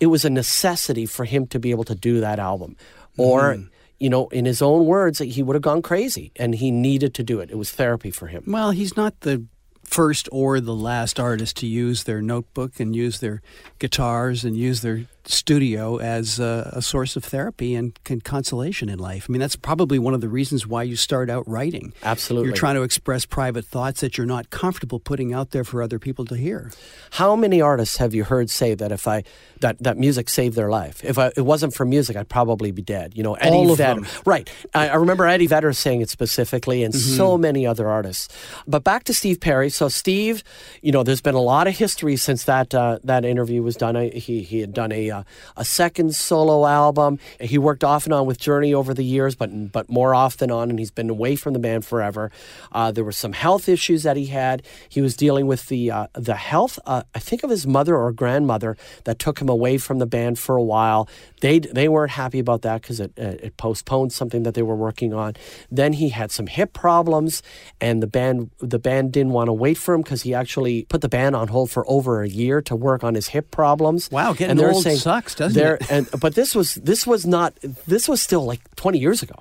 it 0.00 0.06
was 0.06 0.24
a 0.24 0.30
necessity 0.30 1.06
for 1.06 1.24
him 1.24 1.46
to 1.48 1.58
be 1.58 1.70
able 1.70 1.84
to 1.84 1.94
do 1.94 2.20
that 2.20 2.38
album, 2.38 2.76
or. 3.16 3.54
Mm. 3.54 3.70
You 4.00 4.10
know, 4.10 4.26
in 4.28 4.44
his 4.44 4.60
own 4.60 4.86
words, 4.86 5.20
he 5.20 5.42
would 5.42 5.54
have 5.54 5.62
gone 5.62 5.80
crazy, 5.80 6.32
and 6.36 6.54
he 6.56 6.72
needed 6.72 7.14
to 7.14 7.22
do 7.22 7.38
it. 7.38 7.50
It 7.50 7.56
was 7.56 7.70
therapy 7.70 8.10
for 8.10 8.26
him. 8.26 8.42
Well, 8.48 8.72
he's 8.72 8.96
not 8.96 9.18
the 9.20 9.46
first 9.94 10.28
or 10.32 10.58
the 10.58 10.74
last 10.74 11.20
artist 11.20 11.56
to 11.58 11.68
use 11.68 12.02
their 12.02 12.20
notebook 12.20 12.80
and 12.80 12.96
use 12.96 13.20
their 13.20 13.40
guitars 13.78 14.44
and 14.44 14.56
use 14.56 14.80
their 14.80 15.06
studio 15.26 15.96
as 15.96 16.38
a, 16.38 16.70
a 16.74 16.82
source 16.82 17.16
of 17.16 17.24
therapy 17.24 17.74
and, 17.74 17.98
and, 18.08 18.24
consolation 18.24 18.88
in 18.88 18.98
life. 18.98 19.26
I 19.28 19.32
mean, 19.32 19.40
that's 19.40 19.56
probably 19.56 19.98
one 19.98 20.14
of 20.14 20.20
the 20.20 20.28
reasons 20.28 20.66
why 20.66 20.82
you 20.82 20.96
start 20.96 21.30
out 21.30 21.46
writing. 21.48 21.92
Absolutely. 22.02 22.48
You're 22.48 22.56
trying 22.56 22.76
to 22.76 22.82
express 22.82 23.24
private 23.24 23.64
thoughts 23.64 24.00
that 24.00 24.16
you're 24.18 24.26
not 24.26 24.50
comfortable 24.50 24.98
putting 24.98 25.32
out 25.32 25.50
there 25.50 25.64
for 25.64 25.82
other 25.82 25.98
people 25.98 26.24
to 26.26 26.36
hear. 26.36 26.70
How 27.12 27.36
many 27.36 27.60
artists 27.60 27.96
have 27.98 28.14
you 28.14 28.24
heard 28.24 28.50
say 28.50 28.74
that 28.74 28.92
if 28.92 29.08
I 29.08 29.24
that, 29.60 29.78
that 29.82 29.96
music 29.96 30.28
saved 30.28 30.56
their 30.56 30.70
life? 30.70 31.02
If 31.04 31.18
I, 31.18 31.32
it 31.36 31.42
wasn't 31.42 31.74
for 31.74 31.84
music, 31.84 32.16
I'd 32.16 32.28
probably 32.28 32.70
be 32.70 32.82
dead. 32.82 33.16
You 33.16 33.22
know, 33.22 33.34
Eddie 33.34 33.56
All 33.56 33.70
of 33.70 33.78
Vedder. 33.78 34.02
Them. 34.02 34.10
Right. 34.26 34.50
I, 34.74 34.88
I, 34.88 34.94
remember 34.96 35.26
Eddie 35.26 35.46
Vedder 35.46 35.72
saying 35.72 36.00
it 36.00 36.10
specifically 36.10 36.82
and 36.82 36.92
mm-hmm. 36.92 37.16
so 37.16 37.38
many 37.38 37.66
other 37.66 37.88
artists. 37.88 38.28
But 38.66 38.84
back 38.84 39.04
to 39.04 39.14
Steve 39.14 39.40
Perry. 39.40 39.70
So 39.70 39.88
Steve, 39.88 40.44
you 40.82 40.92
know, 40.92 41.02
there's 41.02 41.20
been 41.20 41.34
a 41.34 41.40
lot 41.40 41.66
of 41.66 41.76
history 41.76 42.16
since 42.16 42.44
that 42.44 42.74
uh, 42.74 42.98
that 43.04 43.24
interview 43.24 43.62
was 43.62 43.76
done. 43.76 43.96
I, 43.96 44.08
he, 44.08 44.42
he 44.42 44.60
had 44.60 44.72
done 44.74 44.92
a, 44.92 45.10
uh, 45.14 45.22
a 45.56 45.64
second 45.64 46.14
solo 46.14 46.66
album. 46.66 47.18
He 47.40 47.58
worked 47.58 47.84
off 47.84 48.04
and 48.04 48.12
on 48.12 48.26
with 48.26 48.38
Journey 48.38 48.74
over 48.74 48.94
the 48.94 49.04
years, 49.04 49.34
but 49.34 49.72
but 49.72 49.88
more 49.88 50.14
off 50.14 50.36
than 50.36 50.50
on, 50.50 50.70
and 50.70 50.78
he's 50.78 50.90
been 50.90 51.10
away 51.10 51.36
from 51.36 51.52
the 51.52 51.58
band 51.58 51.84
forever. 51.84 52.30
Uh, 52.72 52.90
there 52.92 53.04
were 53.04 53.12
some 53.12 53.32
health 53.32 53.68
issues 53.68 54.02
that 54.02 54.16
he 54.16 54.26
had. 54.26 54.62
He 54.88 55.00
was 55.00 55.16
dealing 55.16 55.46
with 55.46 55.68
the 55.68 55.90
uh, 55.90 56.06
the 56.14 56.36
health, 56.36 56.78
uh, 56.86 57.02
I 57.14 57.18
think, 57.18 57.42
of 57.42 57.50
his 57.50 57.66
mother 57.66 57.96
or 57.96 58.12
grandmother 58.12 58.76
that 59.04 59.18
took 59.18 59.40
him 59.40 59.48
away 59.48 59.78
from 59.78 59.98
the 59.98 60.06
band 60.06 60.38
for 60.38 60.56
a 60.56 60.62
while. 60.62 61.08
They 61.40 61.58
they 61.58 61.88
weren't 61.88 62.12
happy 62.12 62.38
about 62.38 62.62
that 62.62 62.82
because 62.82 63.00
it, 63.00 63.12
it 63.16 63.56
postponed 63.56 64.12
something 64.12 64.42
that 64.44 64.54
they 64.54 64.62
were 64.62 64.76
working 64.76 65.12
on. 65.14 65.34
Then 65.70 65.92
he 65.94 66.08
had 66.08 66.30
some 66.30 66.46
hip 66.46 66.72
problems, 66.72 67.42
and 67.80 68.02
the 68.02 68.06
band 68.06 68.50
the 68.58 68.78
band 68.78 69.12
didn't 69.12 69.32
want 69.32 69.48
to 69.48 69.52
wait 69.52 69.78
for 69.78 69.94
him 69.94 70.02
because 70.02 70.22
he 70.22 70.34
actually 70.34 70.84
put 70.88 71.00
the 71.00 71.08
band 71.08 71.36
on 71.36 71.48
hold 71.48 71.70
for 71.70 71.84
over 71.88 72.22
a 72.22 72.28
year 72.28 72.60
to 72.62 72.76
work 72.76 73.04
on 73.04 73.14
his 73.14 73.28
hip 73.28 73.50
problems. 73.50 74.10
Wow, 74.10 74.32
getting 74.32 74.58
and 74.58 74.60
old 74.60 74.82
saying, 74.82 74.98
sucks, 75.04 75.34
doesn't 75.34 75.60
it? 75.60 75.90
and 75.90 76.08
but 76.20 76.34
this 76.34 76.54
was 76.54 76.74
this 76.76 77.06
was 77.06 77.24
not 77.26 77.50
this 77.86 78.08
was 78.08 78.20
still 78.20 78.44
like 78.44 78.62
20 78.76 78.98
years 78.98 79.22
ago. 79.22 79.38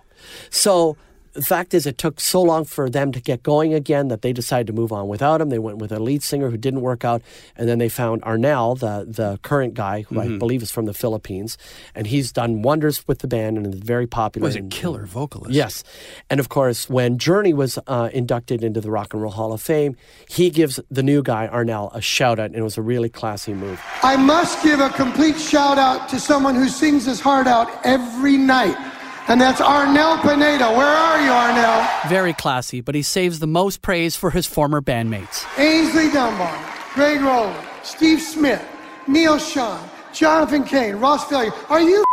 So 0.49 0.97
the 1.33 1.41
fact 1.41 1.73
is, 1.73 1.85
it 1.85 1.97
took 1.97 2.19
so 2.19 2.41
long 2.41 2.63
for 2.63 2.89
them 2.89 3.11
to 3.11 3.19
get 3.19 3.43
going 3.43 3.73
again 3.73 4.07
that 4.07 4.21
they 4.21 4.33
decided 4.33 4.67
to 4.67 4.73
move 4.73 4.91
on 4.91 5.07
without 5.07 5.41
him. 5.41 5.49
They 5.49 5.59
went 5.59 5.79
with 5.79 5.91
a 5.91 5.99
lead 5.99 6.23
singer 6.23 6.49
who 6.49 6.57
didn't 6.57 6.81
work 6.81 7.03
out, 7.03 7.21
and 7.55 7.67
then 7.67 7.79
they 7.79 7.89
found 7.89 8.21
Arnel, 8.21 8.79
the 8.79 9.05
the 9.09 9.39
current 9.41 9.73
guy 9.73 10.01
who 10.03 10.15
mm-hmm. 10.15 10.35
I 10.35 10.37
believe 10.37 10.61
is 10.61 10.71
from 10.71 10.85
the 10.85 10.93
Philippines, 10.93 11.57
and 11.95 12.07
he's 12.07 12.31
done 12.31 12.61
wonders 12.61 13.07
with 13.07 13.19
the 13.19 13.27
band 13.27 13.57
and 13.57 13.73
is 13.73 13.79
very 13.79 14.07
popular. 14.07 14.47
Was 14.47 14.55
a 14.55 14.61
killer 14.61 15.05
vocalist. 15.05 15.53
Yes, 15.53 15.83
and 16.29 16.39
of 16.39 16.49
course, 16.49 16.89
when 16.89 17.17
Journey 17.17 17.53
was 17.53 17.79
uh, 17.87 18.09
inducted 18.13 18.63
into 18.63 18.79
the 18.79 18.91
Rock 18.91 19.13
and 19.13 19.21
Roll 19.21 19.31
Hall 19.31 19.53
of 19.53 19.61
Fame, 19.61 19.95
he 20.29 20.49
gives 20.49 20.79
the 20.91 21.03
new 21.03 21.23
guy 21.23 21.49
Arnel 21.51 21.93
a 21.95 22.01
shout 22.01 22.39
out, 22.39 22.47
and 22.47 22.55
it 22.55 22.63
was 22.63 22.77
a 22.77 22.81
really 22.81 23.09
classy 23.09 23.53
move. 23.53 23.81
I 24.03 24.17
must 24.17 24.63
give 24.63 24.79
a 24.79 24.89
complete 24.89 25.39
shout 25.39 25.79
out 25.79 26.09
to 26.09 26.19
someone 26.19 26.55
who 26.55 26.69
sings 26.69 27.05
his 27.05 27.19
heart 27.19 27.47
out 27.47 27.69
every 27.83 28.37
night 28.37 28.92
and 29.27 29.39
that's 29.39 29.61
Arnel 29.61 30.21
Pineda. 30.21 30.71
Where 30.71 30.85
are 30.85 31.21
you, 31.21 31.31
Arnel? 31.31 32.09
Very 32.09 32.33
classy, 32.33 32.81
but 32.81 32.95
he 32.95 33.01
saves 33.01 33.39
the 33.39 33.47
most 33.47 33.81
praise 33.81 34.15
for 34.15 34.31
his 34.31 34.45
former 34.45 34.81
bandmates. 34.81 35.43
Aynsley 35.55 36.11
Dunbar, 36.11 36.57
Gregg 36.93 37.21
Rolie, 37.21 37.55
Steve 37.83 38.21
Smith, 38.21 38.63
Neil 39.07 39.37
Schon, 39.37 39.79
Jonathan 40.13 40.63
Cain, 40.63 40.95
Ross 40.95 41.25
Valory. 41.25 41.51
Are 41.69 41.81
you 41.81 42.03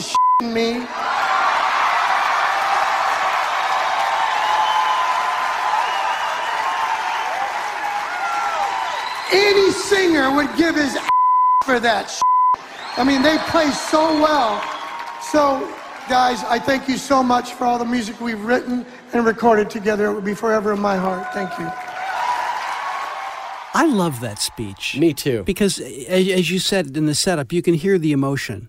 shitting 0.00 0.52
me? 0.52 0.86
Any 9.32 9.70
singer 9.70 10.34
would 10.34 10.48
give 10.56 10.74
his 10.74 10.98
for 11.64 11.78
that. 11.78 12.18
I 12.96 13.04
mean, 13.04 13.22
they 13.22 13.38
play 13.48 13.70
so 13.70 14.20
well. 14.20 14.60
So, 15.22 15.72
guys, 16.10 16.42
I 16.42 16.58
thank 16.58 16.88
you 16.88 16.98
so 16.98 17.22
much 17.22 17.54
for 17.54 17.64
all 17.64 17.78
the 17.78 17.84
music 17.84 18.20
we've 18.20 18.44
written 18.44 18.84
and 19.12 19.24
recorded 19.24 19.70
together. 19.70 20.06
It 20.06 20.12
will 20.12 20.20
be 20.20 20.34
forever 20.34 20.72
in 20.72 20.80
my 20.80 20.96
heart. 20.96 21.32
Thank 21.32 21.56
you. 21.56 21.70
I 23.72 23.86
love 23.86 24.18
that 24.18 24.40
speech. 24.40 24.96
Me 24.98 25.14
too. 25.14 25.44
Because, 25.44 25.78
as 25.78 26.50
you 26.50 26.58
said 26.58 26.96
in 26.96 27.06
the 27.06 27.14
setup, 27.14 27.52
you 27.52 27.62
can 27.62 27.74
hear 27.74 27.96
the 27.96 28.10
emotion. 28.10 28.68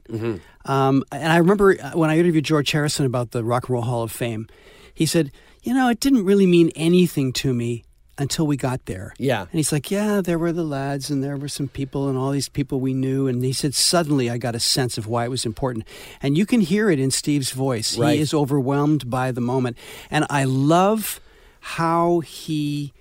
Um, 0.66 1.04
and 1.12 1.34
I 1.34 1.38
remember 1.38 1.76
uh, 1.82 1.98
when 1.98 2.12
I 2.12 2.20
interviewed 2.20 2.46
George 2.46 2.70
Harrison 2.70 3.08
about 3.08 3.32
the 3.32 3.44
Rock 3.44 3.64
and 3.64 3.74
Roll 3.74 3.82
Hall 3.82 4.04
of 4.04 4.12
Fame, 4.12 4.46
he 4.94 5.08
said, 5.08 5.32
You 5.64 5.74
know, 5.74 5.90
it 5.90 6.00
didn't 6.00 6.24
really 6.24 6.46
mean 6.46 6.70
anything 6.76 7.34
to 7.34 7.56
me 7.56 7.84
until 8.22 8.46
we 8.46 8.56
got 8.56 8.86
there. 8.86 9.14
Yeah. 9.18 9.42
And 9.42 9.52
he's 9.52 9.72
like, 9.72 9.90
Yeah, 9.90 10.22
there 10.22 10.38
were 10.38 10.52
the 10.54 10.64
lads 10.64 11.10
and 11.10 11.24
there 11.24 11.36
were 11.36 11.48
some 11.48 11.68
people 11.68 12.08
and 12.08 12.18
all 12.18 12.30
these 12.30 12.50
people 12.50 12.80
we 12.80 12.94
knew. 12.94 13.28
And 13.28 13.44
he 13.44 13.52
said, 13.52 13.74
Suddenly 13.74 14.30
I 14.30 14.38
got 14.38 14.54
a 14.54 14.60
sense 14.60 14.98
of 14.98 15.08
why 15.08 15.26
it 15.26 15.30
was 15.30 15.46
important. 15.46 15.86
And 16.22 16.38
you 16.38 16.46
can 16.46 16.62
hear 16.62 16.92
it 16.92 17.00
in 17.00 17.10
Steve's 17.10 17.52
voice. 17.52 17.98
Right. 17.98 18.16
He 18.16 18.22
is 18.22 18.34
overwhelmed 18.34 19.10
by 19.10 19.32
the 19.32 19.42
moment. 19.42 19.76
And 20.12 20.26
I 20.30 20.44
love 20.44 21.20
how 21.62 22.20
he 22.20 22.94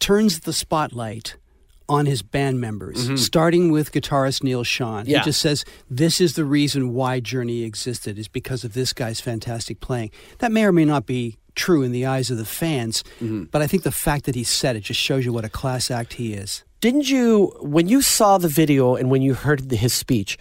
turns 0.00 0.40
the 0.40 0.52
spotlight 0.52 1.36
on 1.88 2.06
his 2.06 2.22
band 2.22 2.60
members, 2.60 3.04
mm-hmm. 3.06 3.16
starting 3.16 3.72
with 3.72 3.92
guitarist 3.92 4.42
Neil 4.44 4.62
Schon. 4.64 5.06
Yeah. 5.06 5.18
He 5.18 5.24
just 5.24 5.40
says, 5.40 5.64
This 5.88 6.20
is 6.20 6.34
the 6.34 6.44
reason 6.44 6.92
why 6.92 7.20
Journey 7.20 7.62
existed, 7.62 8.18
is 8.18 8.26
because 8.26 8.64
of 8.64 8.74
this 8.74 8.92
guy's 8.92 9.20
fantastic 9.20 9.80
playing. 9.80 10.10
That 10.38 10.50
may 10.50 10.64
or 10.64 10.72
may 10.72 10.84
not 10.84 11.06
be 11.06 11.38
true 11.54 11.82
in 11.82 11.92
the 11.92 12.06
eyes 12.06 12.30
of 12.30 12.38
the 12.38 12.44
fans, 12.44 13.04
but 13.50 13.62
I 13.62 13.66
think 13.66 13.82
the 13.82 13.92
fact 13.92 14.24
that 14.24 14.34
he 14.34 14.44
said 14.44 14.76
it 14.76 14.80
just 14.80 15.00
shows 15.00 15.24
you 15.24 15.32
what 15.32 15.44
a 15.44 15.48
class 15.48 15.90
act 15.90 16.14
he 16.14 16.34
is. 16.34 16.64
Didn't 16.80 17.10
you, 17.10 17.54
when 17.60 17.88
you 17.88 18.00
saw 18.00 18.38
the 18.38 18.48
video 18.48 18.94
and 18.94 19.10
when 19.10 19.20
you 19.22 19.34
heard 19.34 19.68
the, 19.68 19.76
his 19.76 19.92
speech, 19.92 20.38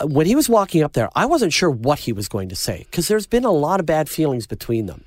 uh, 0.00 0.06
when 0.06 0.26
he 0.26 0.34
was 0.34 0.48
walking 0.48 0.82
up 0.82 0.94
there, 0.94 1.08
I 1.14 1.26
wasn't 1.26 1.52
sure 1.52 1.70
what 1.70 2.00
he 2.00 2.12
was 2.12 2.28
going 2.28 2.48
to 2.48 2.56
say 2.56 2.86
because 2.90 3.06
there's 3.08 3.28
been 3.28 3.44
a 3.44 3.52
lot 3.52 3.78
of 3.78 3.86
bad 3.86 4.08
feelings 4.08 4.46
between 4.46 4.86
them. 4.86 5.04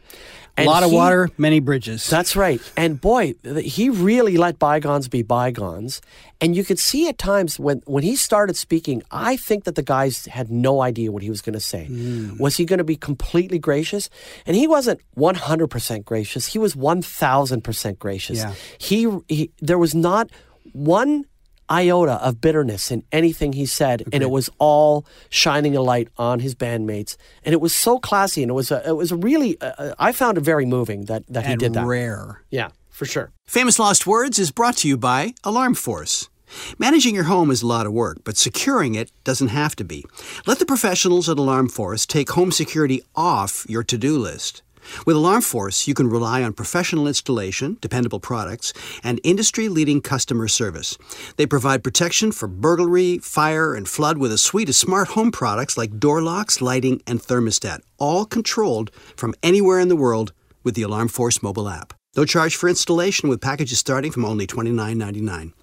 A 0.57 0.65
lot 0.65 0.83
of 0.83 0.89
he- 0.89 0.95
water, 0.95 1.29
many 1.37 1.59
bridges. 1.59 2.09
That's 2.09 2.35
right. 2.35 2.61
And 2.77 2.99
boy, 2.99 3.35
he 3.59 3.89
really 3.89 4.37
let 4.37 4.57
bygones 4.57 5.07
be 5.07 5.21
bygones. 5.21 6.01
And 6.39 6.55
you 6.55 6.63
could 6.63 6.79
see 6.79 7.07
at 7.09 7.17
times 7.17 7.59
when, 7.59 7.81
when 7.85 8.03
he 8.03 8.15
started 8.15 8.55
speaking, 8.55 9.03
I 9.11 9.37
think 9.37 9.63
that 9.65 9.75
the 9.75 9.83
guys 9.83 10.25
had 10.25 10.49
no 10.51 10.81
idea 10.81 11.11
what 11.11 11.23
he 11.23 11.29
was 11.29 11.41
going 11.41 11.53
to 11.53 11.59
say. 11.59 11.85
Hmm. 11.85 12.37
Was 12.37 12.57
he 12.57 12.65
going 12.65 12.77
to 12.77 12.83
be 12.83 12.95
completely 12.95 13.59
gracious? 13.59 14.09
And 14.45 14.55
he 14.55 14.67
wasn't 14.67 15.01
100% 15.17 16.05
gracious. 16.05 16.47
He 16.47 16.59
was 16.59 16.75
1000% 16.75 17.99
gracious. 17.99 18.37
Yeah. 18.37 18.53
He, 18.77 19.17
he 19.27 19.51
there 19.61 19.77
was 19.77 19.95
not 19.95 20.29
one 20.73 21.25
iota 21.69 22.13
of 22.23 22.39
bitterness 22.41 22.91
in 22.91 23.03
anything 23.11 23.53
he 23.53 23.65
said 23.65 24.03
and 24.13 24.21
it 24.21 24.29
was 24.29 24.49
all 24.59 25.05
shining 25.29 25.75
a 25.75 25.81
light 25.81 26.07
on 26.17 26.39
his 26.39 26.53
bandmates 26.55 27.17
and 27.43 27.53
it 27.53 27.61
was 27.61 27.73
so 27.73 27.99
classy 27.99 28.43
and 28.43 28.49
it 28.49 28.53
was 28.53 28.71
a, 28.71 28.87
it 28.87 28.95
was 28.95 29.11
a 29.11 29.15
really 29.15 29.59
uh, 29.61 29.93
I 29.97 30.11
found 30.11 30.37
it 30.37 30.41
very 30.41 30.65
moving 30.65 31.05
that 31.05 31.23
that 31.27 31.45
he 31.47 31.55
did 31.55 31.73
that 31.73 31.85
rare. 31.85 32.41
yeah, 32.49 32.69
for 32.89 33.05
sure. 33.05 33.31
Famous 33.47 33.79
Lost 33.79 34.05
Words 34.07 34.39
is 34.39 34.51
brought 34.51 34.77
to 34.77 34.87
you 34.87 34.97
by 34.97 35.33
Alarm 35.43 35.75
Force. 35.75 36.29
Managing 36.77 37.15
your 37.15 37.25
home 37.25 37.51
is 37.51 37.61
a 37.61 37.67
lot 37.67 37.85
of 37.85 37.93
work, 37.93 38.19
but 38.23 38.37
securing 38.37 38.95
it 38.95 39.11
doesn't 39.23 39.49
have 39.49 39.75
to 39.75 39.83
be. 39.83 40.05
Let 40.45 40.59
the 40.59 40.65
professionals 40.65 41.27
at 41.27 41.39
Alarm 41.39 41.69
Force 41.69 42.05
take 42.05 42.29
home 42.31 42.51
security 42.51 43.01
off 43.15 43.65
your 43.67 43.83
to 43.83 43.97
do 43.97 44.17
list. 44.17 44.61
With 45.05 45.15
Alarm 45.15 45.41
Force, 45.41 45.87
you 45.87 45.93
can 45.93 46.09
rely 46.09 46.43
on 46.43 46.53
professional 46.53 47.07
installation, 47.07 47.77
dependable 47.81 48.19
products, 48.19 48.73
and 49.03 49.19
industry 49.23 49.69
leading 49.69 50.01
customer 50.01 50.47
service. 50.47 50.97
They 51.37 51.45
provide 51.45 51.83
protection 51.83 52.31
for 52.31 52.47
burglary, 52.47 53.17
fire, 53.19 53.73
and 53.73 53.87
flood 53.87 54.17
with 54.17 54.31
a 54.31 54.37
suite 54.37 54.69
of 54.69 54.75
smart 54.75 55.09
home 55.09 55.31
products 55.31 55.77
like 55.77 55.99
door 55.99 56.21
locks, 56.21 56.61
lighting, 56.61 57.01
and 57.07 57.19
thermostat, 57.21 57.81
all 57.97 58.25
controlled 58.25 58.91
from 59.15 59.33
anywhere 59.43 59.79
in 59.79 59.87
the 59.87 59.95
world 59.95 60.33
with 60.63 60.75
the 60.75 60.83
Alarm 60.83 61.07
Force 61.07 61.41
mobile 61.41 61.69
app. 61.69 61.93
No 62.15 62.25
charge 62.25 62.55
for 62.55 62.69
installation 62.69 63.29
with 63.29 63.41
packages 63.41 63.79
starting 63.79 64.11
from 64.11 64.25
only 64.25 64.47
$29.99. 64.47 65.53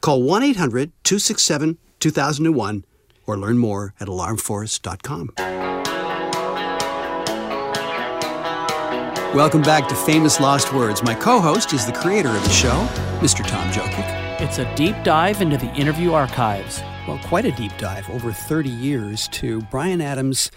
Call 0.00 0.22
1 0.22 0.42
800 0.42 0.92
267 1.04 1.78
2001 2.00 2.84
or 3.26 3.36
learn 3.36 3.58
more 3.58 3.94
at 4.00 4.08
alarmforce.com. 4.08 5.87
Welcome 9.34 9.62
back 9.62 9.88
to 9.88 9.94
Famous 9.94 10.40
Lost 10.40 10.72
Words. 10.72 11.02
My 11.02 11.14
co 11.14 11.40
host 11.40 11.72
is 11.72 11.84
the 11.86 11.92
creator 11.92 12.30
of 12.30 12.42
the 12.42 12.48
show, 12.50 12.86
Mr. 13.20 13.46
Tom 13.46 13.70
Jokic. 13.70 14.40
It's 14.40 14.58
a 14.58 14.74
deep 14.74 14.96
dive 15.04 15.40
into 15.42 15.56
the 15.58 15.70
interview 15.74 16.12
archives. 16.12 16.80
Well, 17.06 17.18
quite 17.24 17.44
a 17.44 17.52
deep 17.52 17.72
dive 17.78 18.08
over 18.10 18.32
30 18.32 18.68
years 18.70 19.28
to 19.28 19.60
Bryan 19.62 20.00
Adams' 20.00 20.50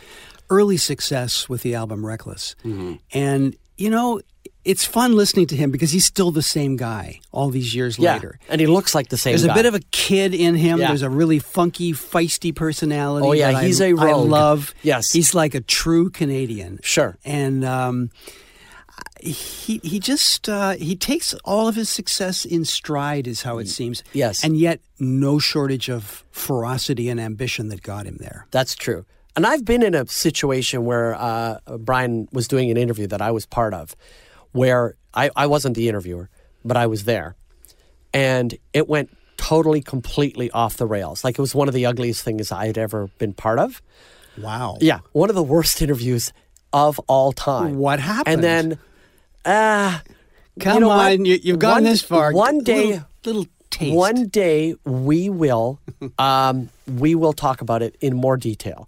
early 0.49 0.77
success 0.77 1.49
with 1.49 1.61
the 1.63 1.75
album 1.75 2.05
Reckless. 2.05 2.55
And, 3.13 3.55
you 3.77 3.89
know, 3.89 4.21
it's 4.63 4.85
fun 4.85 5.15
listening 5.15 5.47
to 5.47 5.55
him 5.55 5.71
because 5.71 5.91
he's 5.91 6.05
still 6.05 6.31
the 6.31 6.41
same 6.43 6.75
guy 6.77 7.19
all 7.31 7.49
these 7.49 7.75
years 7.75 7.99
Yeah, 7.99 8.13
later. 8.13 8.39
and 8.47 8.61
he 8.61 8.67
looks 8.67 8.95
like 8.95 9.09
the 9.09 9.17
same. 9.17 9.31
Guy. 9.31 9.37
There's 9.37 9.47
guy. 9.47 9.53
a 9.53 9.55
bit 9.55 9.65
of 9.65 9.75
a 9.75 9.79
kid 9.91 10.33
in 10.33 10.55
him. 10.55 10.79
Yeah. 10.79 10.87
There's 10.87 11.01
a 11.01 11.09
really 11.09 11.39
funky, 11.39 11.91
feisty 11.93 12.55
personality. 12.55 13.27
Oh, 13.27 13.31
yeah, 13.33 13.61
he's 13.61 13.81
I, 13.81 13.87
a 13.87 13.97
I 13.97 14.11
rogue. 14.11 14.29
love. 14.29 14.73
Yes. 14.81 15.11
he's 15.11 15.33
like 15.35 15.55
a 15.55 15.61
true 15.61 16.09
Canadian. 16.09 16.79
Sure. 16.83 17.17
and 17.25 17.65
um, 17.65 18.11
he 19.19 19.79
he 19.83 19.99
just 19.99 20.49
uh, 20.49 20.71
he 20.71 20.95
takes 20.95 21.33
all 21.45 21.67
of 21.67 21.75
his 21.75 21.89
success 21.89 22.45
in 22.45 22.65
stride, 22.65 23.27
is 23.27 23.43
how 23.43 23.59
it 23.59 23.67
seems. 23.67 24.03
Yes. 24.13 24.43
and 24.43 24.57
yet 24.57 24.79
no 24.99 25.39
shortage 25.39 25.89
of 25.89 26.23
ferocity 26.31 27.09
and 27.09 27.19
ambition 27.19 27.69
that 27.69 27.81
got 27.83 28.05
him 28.05 28.17
there. 28.19 28.47
That's 28.51 28.75
true. 28.75 29.05
And 29.35 29.45
I've 29.45 29.63
been 29.63 29.81
in 29.81 29.95
a 29.95 30.05
situation 30.07 30.83
where 30.83 31.15
uh, 31.15 31.59
Bryan 31.79 32.27
was 32.33 32.47
doing 32.47 32.69
an 32.69 32.77
interview 32.77 33.07
that 33.07 33.21
I 33.21 33.31
was 33.31 33.45
part 33.45 33.73
of, 33.73 33.95
where 34.51 34.95
I, 35.13 35.29
I 35.35 35.47
wasn't 35.47 35.75
the 35.75 35.87
interviewer, 35.87 36.29
but 36.65 36.75
I 36.75 36.87
was 36.87 37.05
there, 37.05 37.35
and 38.13 38.55
it 38.73 38.89
went 38.89 39.09
totally, 39.37 39.81
completely 39.81 40.51
off 40.51 40.77
the 40.77 40.85
rails. 40.85 41.23
Like 41.23 41.37
it 41.37 41.41
was 41.41 41.55
one 41.55 41.67
of 41.67 41.73
the 41.73 41.85
ugliest 41.85 42.23
things 42.23 42.51
I 42.51 42.67
had 42.67 42.77
ever 42.77 43.07
been 43.17 43.33
part 43.33 43.59
of. 43.59 43.81
Wow. 44.37 44.77
Yeah, 44.81 44.99
one 45.13 45.29
of 45.29 45.35
the 45.35 45.43
worst 45.43 45.81
interviews 45.85 46.31
of 46.73 46.99
all 47.07 47.31
time. 47.31 47.77
What 47.77 47.99
happened? 47.99 48.33
And 48.35 48.43
then, 48.43 48.77
ah, 49.45 50.01
Come 50.59 50.73
you 50.75 50.79
know 50.81 50.89
on, 50.91 51.25
you, 51.25 51.39
you've 51.41 51.59
gone 51.59 51.73
One- 51.75 51.83
this 51.85 52.01
far. 52.01 52.33
One 52.33 52.59
day, 52.63 52.85
little, 52.87 53.05
little 53.25 53.45
taste. 53.69 53.95
one 53.95 54.27
day 54.27 54.75
we 54.85 55.29
will 55.29 55.79
um, 56.19 56.69
we 56.87 57.13
will 57.15 57.33
talk 57.33 57.61
about 57.61 57.81
it 57.81 57.95
in 58.01 58.15
more 58.15 58.37
detail 58.37 58.87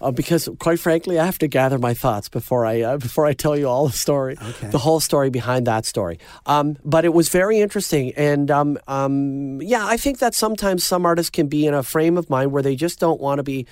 uh, 0.00 0.10
because 0.10 0.48
quite 0.58 0.80
frankly 0.80 1.18
I 1.18 1.24
have 1.24 1.38
to 1.38 1.46
gather 1.48 1.78
my 1.78 1.94
thoughts 1.94 2.28
before 2.28 2.66
I 2.66 2.82
uh, 2.82 2.96
before 2.98 3.24
I 3.24 3.32
tell 3.34 3.56
you 3.56 3.68
all 3.68 3.86
the 3.86 3.96
story 3.96 4.36
Okay. 4.42 4.68
the 4.70 4.78
whole 4.78 5.00
story 5.00 5.30
behind 5.30 5.66
that 5.66 5.86
story 5.86 6.18
um, 6.46 6.76
but 6.84 7.04
it 7.04 7.14
was 7.14 7.28
very 7.28 7.60
interesting 7.60 8.12
and 8.16 8.50
um, 8.50 8.78
um, 8.88 9.62
yeah 9.62 9.86
I 9.86 9.96
think 9.96 10.18
that 10.18 10.34
sometimes 10.34 10.82
some 10.84 11.06
artists 11.06 11.30
can 11.30 11.46
be 11.46 11.66
in 11.66 11.74
a 11.74 11.82
frame 11.82 12.16
of 12.18 12.28
mind 12.28 12.52
where 12.52 12.62
they 12.62 12.76
just 12.76 12.98
don't 12.98 13.20
want 13.20 13.38
to 13.38 13.42
be 13.44 13.66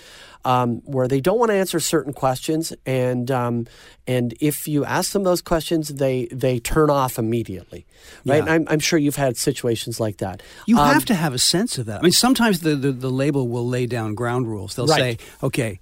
um, 0.45 0.81
where 0.85 1.07
they 1.09 1.21
don't 1.21 1.39
want 1.39 1.51
to 1.51 1.57
answer 1.57 1.79
certain 1.81 2.13
questions 2.13 2.73
and 2.87 3.31
um, 3.31 3.67
and 4.07 4.35
if 4.41 4.67
you 4.67 4.85
ask 4.85 5.13
them 5.13 5.25
those 5.25 5.43
questions 5.43 5.89
they 5.89 6.27
they 6.33 6.59
turn 6.61 6.91
off 6.91 7.19
immediately 7.19 7.87
right 8.27 8.45
Yeah. 8.45 8.53
I'm, 8.53 8.65
I'm 8.69 8.81
sure 8.81 8.99
you've 8.99 9.17
had 9.27 9.37
situations 9.37 9.99
like 10.01 10.17
that 10.19 10.43
You 10.67 10.79
Um, 10.79 10.93
have 10.95 11.05
to 11.07 11.15
have 11.15 11.35
a 11.35 11.39
sense 11.39 11.79
of 11.79 11.87
that. 11.87 11.99
I 12.01 12.03
mean, 12.03 12.13
sometimes 12.27 12.61
the, 12.61 12.75
the, 12.77 12.93
the 12.93 13.11
label 13.11 13.32
will 13.33 13.67
lay 13.67 13.87
down 13.87 14.15
ground 14.15 14.47
rules. 14.49 14.75
They'll 14.75 14.87
Right. 14.87 15.19
say, 15.21 15.27
okay, 15.43 15.81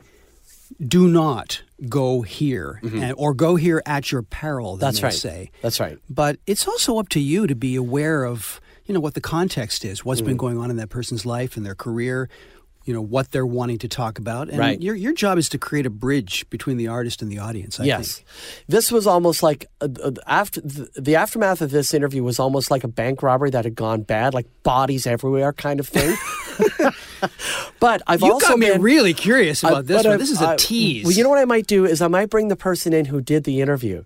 do 0.87 1.09
not 1.09 1.63
go 1.89 2.23
here 2.23 2.79
and, 2.83 3.15
or 3.17 3.35
go 3.35 3.57
here 3.57 3.83
at 3.87 4.13
your 4.13 4.23
peril, 4.23 4.73
Mm-hmm. 4.75 4.81
That's 4.81 5.03
right. 5.03 5.13
say. 5.13 5.51
That's 5.63 5.81
right. 5.81 5.99
But 6.09 6.39
it's 6.47 6.67
also 6.69 6.99
up 6.99 7.09
to 7.11 7.21
you 7.21 7.47
to 7.47 7.55
be 7.55 7.75
aware 7.77 8.25
of, 8.25 8.61
you 8.87 8.95
know, 8.95 9.01
what 9.01 9.15
the 9.15 9.21
context 9.21 9.85
is, 9.85 10.05
what's 10.05 10.21
Mm. 10.21 10.27
been 10.27 10.37
going 10.37 10.59
on 10.59 10.71
in 10.71 10.77
that 10.77 10.89
person's 10.91 11.27
life 11.27 11.57
and 11.57 11.65
their 11.67 11.75
career, 11.75 12.29
you 12.91 12.97
know, 12.97 13.01
what 13.01 13.31
they're 13.31 13.47
wanting 13.47 13.79
to 13.79 13.87
talk 13.89 14.19
about. 14.19 14.49
And 14.49 14.59
Right. 14.59 14.83
your, 14.83 14.97
your 14.97 15.13
job 15.13 15.39
is 15.39 15.49
to 15.51 15.59
create 15.59 15.87
a 15.87 15.91
bridge 15.91 16.45
between 16.51 16.77
the 16.77 16.89
artist 16.89 17.23
and 17.23 17.31
the 17.31 17.39
audience, 17.39 17.79
I 17.79 17.85
yes, 17.85 18.17
think. 18.17 18.27
this 18.67 18.91
was 18.91 19.07
almost 19.07 19.45
like 19.45 19.67
uh, 19.81 19.87
uh, 20.03 20.11
after 20.27 20.61
the, 20.61 20.91
the 21.01 21.15
aftermath 21.15 21.61
of 21.63 21.71
this 21.71 21.95
interview 21.95 22.25
was 22.25 22.41
almost 22.41 22.69
like 22.69 22.83
a 22.83 22.89
bank 22.89 23.23
robbery 23.23 23.51
that 23.51 23.63
had 23.65 23.77
gone 23.77 24.03
bad, 24.03 24.35
like 24.35 24.47
bodies 24.65 25.07
everywhere 25.07 25.53
kind 25.53 25.79
of 25.79 25.87
thing. 25.87 26.17
but 27.81 28.03
I've 28.09 28.23
You 28.23 28.33
also 28.33 28.49
got 28.49 28.59
me 28.59 28.67
been, 28.71 28.83
really 28.83 29.15
curious 29.15 29.63
about 29.63 29.77
I- 29.79 29.83
this 29.83 30.05
one. 30.05 30.15
I've- 30.15 30.21
This 30.21 30.31
is 30.33 30.41
a 30.43 30.49
I- 30.51 30.57
tease. 30.57 31.05
Well, 31.05 31.13
you 31.13 31.23
know 31.23 31.31
what 31.31 31.39
I 31.39 31.45
might 31.45 31.69
do 31.69 31.85
is 31.87 32.03
I 32.03 32.09
might 32.09 32.29
bring 32.29 32.49
the 32.49 32.57
person 32.57 32.93
in 32.93 33.05
who 33.05 33.21
did 33.21 33.45
the 33.45 33.61
interview, 33.61 34.03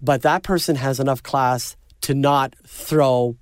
but 0.00 0.22
that 0.22 0.44
person 0.44 0.76
has 0.76 1.00
enough 1.00 1.24
class 1.24 1.76
to 2.02 2.14
not 2.14 2.54
throw 2.64 3.36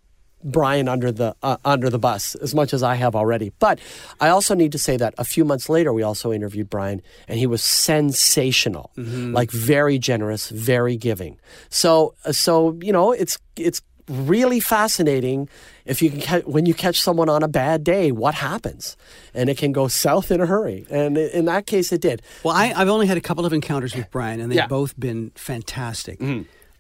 Bryan 0.46 0.88
under 0.88 1.10
the 1.12 1.34
uh, 1.42 1.56
under 1.64 1.90
the 1.90 1.98
bus 1.98 2.34
as 2.36 2.54
much 2.54 2.72
as 2.72 2.82
I 2.82 2.94
have 2.94 3.14
already. 3.16 3.52
But 3.58 3.78
I 4.20 4.28
also 4.28 4.54
need 4.54 4.72
to 4.72 4.78
say 4.78 4.96
that 4.96 5.12
a 5.18 5.24
few 5.24 5.44
months 5.44 5.68
later, 5.68 5.92
we 5.92 6.02
also 6.02 6.32
interviewed 6.32 6.70
Bryan, 6.70 7.02
and 7.28 7.38
he 7.38 7.46
was 7.46 7.62
sensational, 7.62 8.90
like 8.96 9.50
very 9.50 9.98
generous, 9.98 10.48
very 10.50 10.96
giving. 10.96 11.38
So 11.68 12.14
uh, 12.24 12.32
so 12.32 12.78
you 12.82 12.92
know, 12.92 13.12
it's 13.12 13.38
it's 13.56 13.82
really 14.08 14.60
fascinating 14.60 15.48
if 15.84 16.00
you 16.00 16.10
can 16.10 16.20
ca- 16.20 16.42
when 16.46 16.64
you 16.64 16.74
catch 16.74 17.00
someone 17.00 17.28
on 17.28 17.42
a 17.42 17.48
bad 17.48 17.82
day 17.82 18.12
what 18.12 18.34
happens 18.34 18.96
and 19.34 19.48
it 19.50 19.58
can 19.58 19.72
go 19.72 19.88
south 19.88 20.30
in 20.30 20.40
a 20.40 20.46
hurry 20.46 20.86
and 20.90 21.18
in 21.18 21.44
that 21.46 21.66
case 21.66 21.90
it 21.90 22.00
did 22.00 22.22
Well, 22.44 22.54
I, 22.54 22.72
I've 22.72 22.88
only 22.88 23.08
had 23.08 23.16
a 23.16 23.20
couple 23.20 23.44
of 23.44 23.52
encounters 23.52 23.96
with 23.96 24.08
Bryan, 24.12 24.38
and 24.40 24.48
they've 24.52 24.58
Yeah. 24.58 24.68
both 24.68 24.94
been 24.98 25.32
fantastic. 25.34 26.20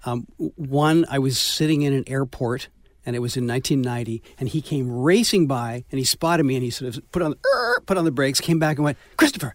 Um, 0.04 0.28
one, 0.54 1.04
I 1.10 1.18
was 1.18 1.36
sitting 1.36 1.82
in 1.82 1.92
an 1.92 2.04
airport, 2.06 2.68
and 3.06 3.16
it 3.16 3.20
was 3.20 3.36
in 3.36 3.46
1990, 3.46 4.22
and 4.38 4.48
he 4.48 4.60
came 4.60 4.90
racing 4.90 5.46
by, 5.46 5.84
and 5.90 5.98
he 5.98 6.04
spotted 6.04 6.44
me, 6.44 6.56
and 6.56 6.64
he 6.64 6.70
sort 6.70 6.94
of 6.96 7.12
put 7.12 7.22
on 7.22 7.30
the, 7.30 7.80
put 7.86 7.96
on 7.96 8.04
the 8.04 8.10
brakes, 8.10 8.40
came 8.40 8.58
back, 8.58 8.76
and 8.76 8.84
went, 8.84 8.98
"Christopher." 9.16 9.54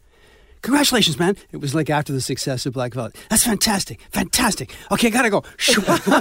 Congratulations, 0.64 1.18
man! 1.18 1.36
It 1.52 1.58
was 1.58 1.74
like 1.74 1.90
after 1.90 2.14
the 2.14 2.22
success 2.22 2.68
of 2.68 2.74
Black 2.74 2.94
Velvet. 2.94 3.16
That's 3.32 3.44
fantastic, 3.44 4.00
fantastic. 4.12 4.76
Okay, 4.92 5.08
I 5.08 5.10
gotta 5.10 5.32
go. 5.32 5.44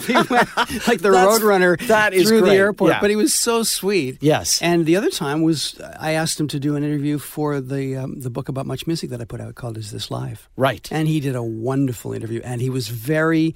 He 0.07 0.15
went, 0.15 0.57
like 0.89 1.01
the 1.03 1.11
That's- 1.11 1.39
Roadrunner 1.41 1.79
that 1.89 2.15
is 2.15 2.27
through 2.27 2.41
great, 2.41 2.51
the 2.53 2.57
airport. 2.57 2.93
yeah. 2.93 3.01
But 3.03 3.11
he 3.11 3.17
was 3.17 3.35
so 3.35 3.63
sweet. 3.65 4.17
Yes. 4.23 4.63
And 4.63 4.87
the 4.87 4.97
other 4.97 5.11
time 5.11 5.43
was 5.43 5.79
I 6.01 6.13
asked 6.13 6.41
him 6.41 6.49
to 6.49 6.59
do 6.59 6.75
an 6.75 6.83
interview 6.83 7.19
for 7.19 7.61
the 7.61 7.97
um, 7.99 8.21
the 8.21 8.31
book 8.31 8.49
about 8.49 8.65
much 8.65 8.87
music 8.87 9.11
that 9.11 9.21
I 9.21 9.27
put 9.27 9.43
out 9.43 9.57
called 9.57 9.77
"Is 9.77 9.91
This 9.91 10.11
Live?" 10.11 10.49
Right. 10.57 10.89
And 10.91 11.07
he 11.07 11.21
did 11.21 11.37
a 11.37 11.43
wonderful 11.43 12.15
interview, 12.15 12.41
and 12.43 12.63
he 12.63 12.71
was 12.71 12.89
very 12.89 13.55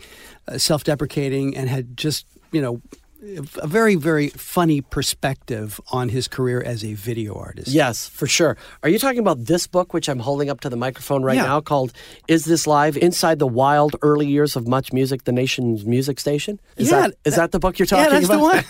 uh, 0.49 0.59
self-deprecating 0.59 1.57
and 1.57 1.71
had 1.71 1.97
just 1.97 2.27
you 2.53 2.61
know 2.61 2.83
a 3.63 3.67
very 3.67 3.95
very 3.95 4.29
funny 4.29 4.81
perspective 4.81 5.81
on 5.91 6.09
his 6.11 6.29
career 6.29 6.63
as 6.63 6.85
a 6.85 6.95
video 6.95 7.35
artist. 7.35 7.69
Yes, 7.69 8.07
for 8.09 8.27
sure. 8.27 8.57
Are 8.83 8.89
you 8.89 8.99
talking 8.99 9.19
about 9.21 9.45
this 9.47 9.67
book, 9.67 9.95
which 9.95 10.09
I'm 10.09 10.19
holding 10.19 10.51
up 10.51 10.61
to 10.61 10.69
the 10.69 10.77
microphone 10.77 11.23
right 11.23 11.37
Yeah. 11.37 11.45
now, 11.47 11.61
called 11.61 11.93
"Is 12.29 12.45
This 12.45 12.67
Live? 12.67 12.97
Inside 12.97 13.39
the 13.39 13.47
Wild 13.47 13.97
Early 14.03 14.27
Years 14.27 14.57
of 14.57 14.69
Much 14.69 14.93
Music, 14.93 15.25
the 15.25 15.33
Nation's 15.33 15.85
Music 15.85 16.21
Station"? 16.21 16.61
Is 16.77 16.91
Yeah, 16.91 17.01
that 17.09 17.15
is 17.25 17.37
that 17.37 17.53
the 17.53 17.59
book 17.59 17.79
you're 17.79 17.87
talking 17.87 18.05
yeah, 18.05 18.21
that's 18.21 18.29
the 18.29 18.39
about? 18.39 18.65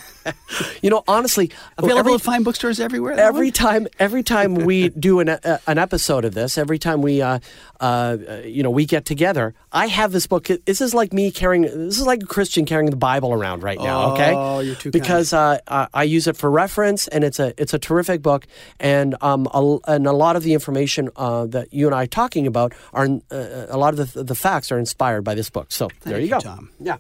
you 0.83 0.91
know, 0.91 1.03
honestly, 1.09 1.51
Available 1.77 1.99
every, 1.99 2.15
at 2.15 2.21
fine 2.23 2.43
bookstores 2.45 2.81
everywhere. 2.81 3.15
every 3.15 3.47
one? 3.49 3.53
time 3.53 3.87
every 3.99 4.23
time 4.23 4.55
we 4.55 4.89
do 4.91 5.21
an 5.21 5.29
uh, 5.31 5.59
an 5.67 5.79
episode 5.79 6.25
of 6.25 6.35
this, 6.35 6.57
every 6.59 6.79
time 6.79 7.03
we 7.03 7.21
uh, 7.23 7.39
uh, 7.81 8.17
you 8.45 8.63
know 8.63 8.71
we 8.71 8.87
get 8.87 9.05
together, 9.05 9.55
I 9.75 9.89
have 9.89 10.13
this 10.13 10.29
book. 10.29 10.47
This 10.65 10.81
is 10.81 10.95
like 10.95 11.13
me 11.13 11.33
carrying. 11.33 11.63
This 11.63 11.99
is 11.99 12.07
like 12.07 12.23
a 12.23 12.27
Christian 12.27 12.65
carrying 12.65 12.91
the 12.91 12.97
Bible 12.97 13.33
around 13.33 13.65
right 13.65 13.79
now. 13.79 14.13
okay, 14.13 14.33
Oh, 14.33 14.61
you're 14.61 14.77
too 14.77 14.93
because 14.93 15.33
uh, 15.33 15.59
I 15.67 15.89
I 15.93 16.05
use 16.05 16.29
it 16.29 16.37
for 16.37 16.49
reference, 16.49 17.09
and 17.09 17.25
it's 17.25 17.41
a 17.41 17.53
it's 17.61 17.75
a 17.75 17.79
terrific 17.79 18.23
book, 18.23 18.47
and 18.79 19.17
um 19.21 19.49
a, 19.53 19.79
and 19.89 20.07
a 20.07 20.13
lot 20.13 20.37
of 20.37 20.45
the 20.45 20.55
information 20.55 21.11
uh, 21.17 21.47
that 21.47 21.75
you 21.75 21.87
and 21.87 21.95
I 21.95 22.05
are 22.05 22.07
talking 22.07 22.47
about 22.47 22.73
are 22.93 23.09
uh, 23.33 23.67
a 23.69 23.77
lot 23.77 23.99
of 23.99 24.15
the 24.15 24.23
the 24.23 24.37
facts 24.37 24.71
are 24.71 24.79
inspired 24.79 25.23
by 25.23 25.35
this 25.35 25.51
book. 25.51 25.73
So 25.73 25.91
there 26.05 26.19
you, 26.19 26.27
you, 26.27 26.31
go, 26.31 26.41
Tom. 26.41 26.71
Yeah. 26.79 26.99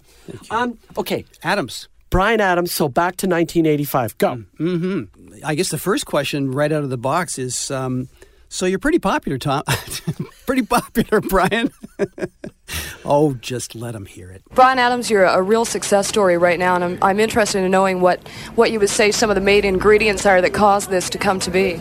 Um. 0.50 0.76
Okay. 0.98 1.24
Adams. 1.44 1.88
Bryan 2.10 2.40
Adams. 2.40 2.72
So 2.72 2.88
back 2.88 3.16
to 3.18 3.26
1985. 3.26 4.18
Go. 4.18 4.44
Mm-hmm. 4.58 5.44
I 5.44 5.54
guess 5.54 5.70
the 5.70 5.78
first 5.78 6.06
question 6.06 6.52
right 6.52 6.70
out 6.70 6.84
of 6.84 6.90
the 6.90 6.96
box 6.96 7.38
is 7.38 7.70
um, 7.72 8.08
so 8.48 8.66
you're 8.66 8.78
pretty 8.78 8.98
popular, 8.98 9.38
Tom. 9.38 9.62
pretty 10.46 10.62
popular, 10.62 11.20
Bryan. 11.20 11.70
oh, 13.04 13.34
just 13.34 13.74
let 13.74 13.94
him 13.94 14.06
hear 14.06 14.30
it. 14.30 14.42
Bryan 14.54 14.78
Adams, 14.78 15.10
you're 15.10 15.24
a 15.24 15.42
real 15.42 15.64
success 15.64 16.08
story 16.08 16.38
right 16.38 16.58
now, 16.58 16.74
and 16.74 16.84
I'm, 16.84 16.98
I'm 17.02 17.20
interested 17.20 17.64
in 17.64 17.70
knowing 17.70 18.00
what, 18.00 18.26
what 18.54 18.70
you 18.70 18.80
would 18.80 18.90
say 18.90 19.10
some 19.10 19.30
of 19.30 19.34
the 19.34 19.40
main 19.40 19.64
ingredients 19.64 20.26
are 20.26 20.40
that 20.40 20.54
caused 20.54 20.90
this 20.90 21.10
to 21.10 21.18
come 21.18 21.40
to 21.40 21.50
be. 21.50 21.74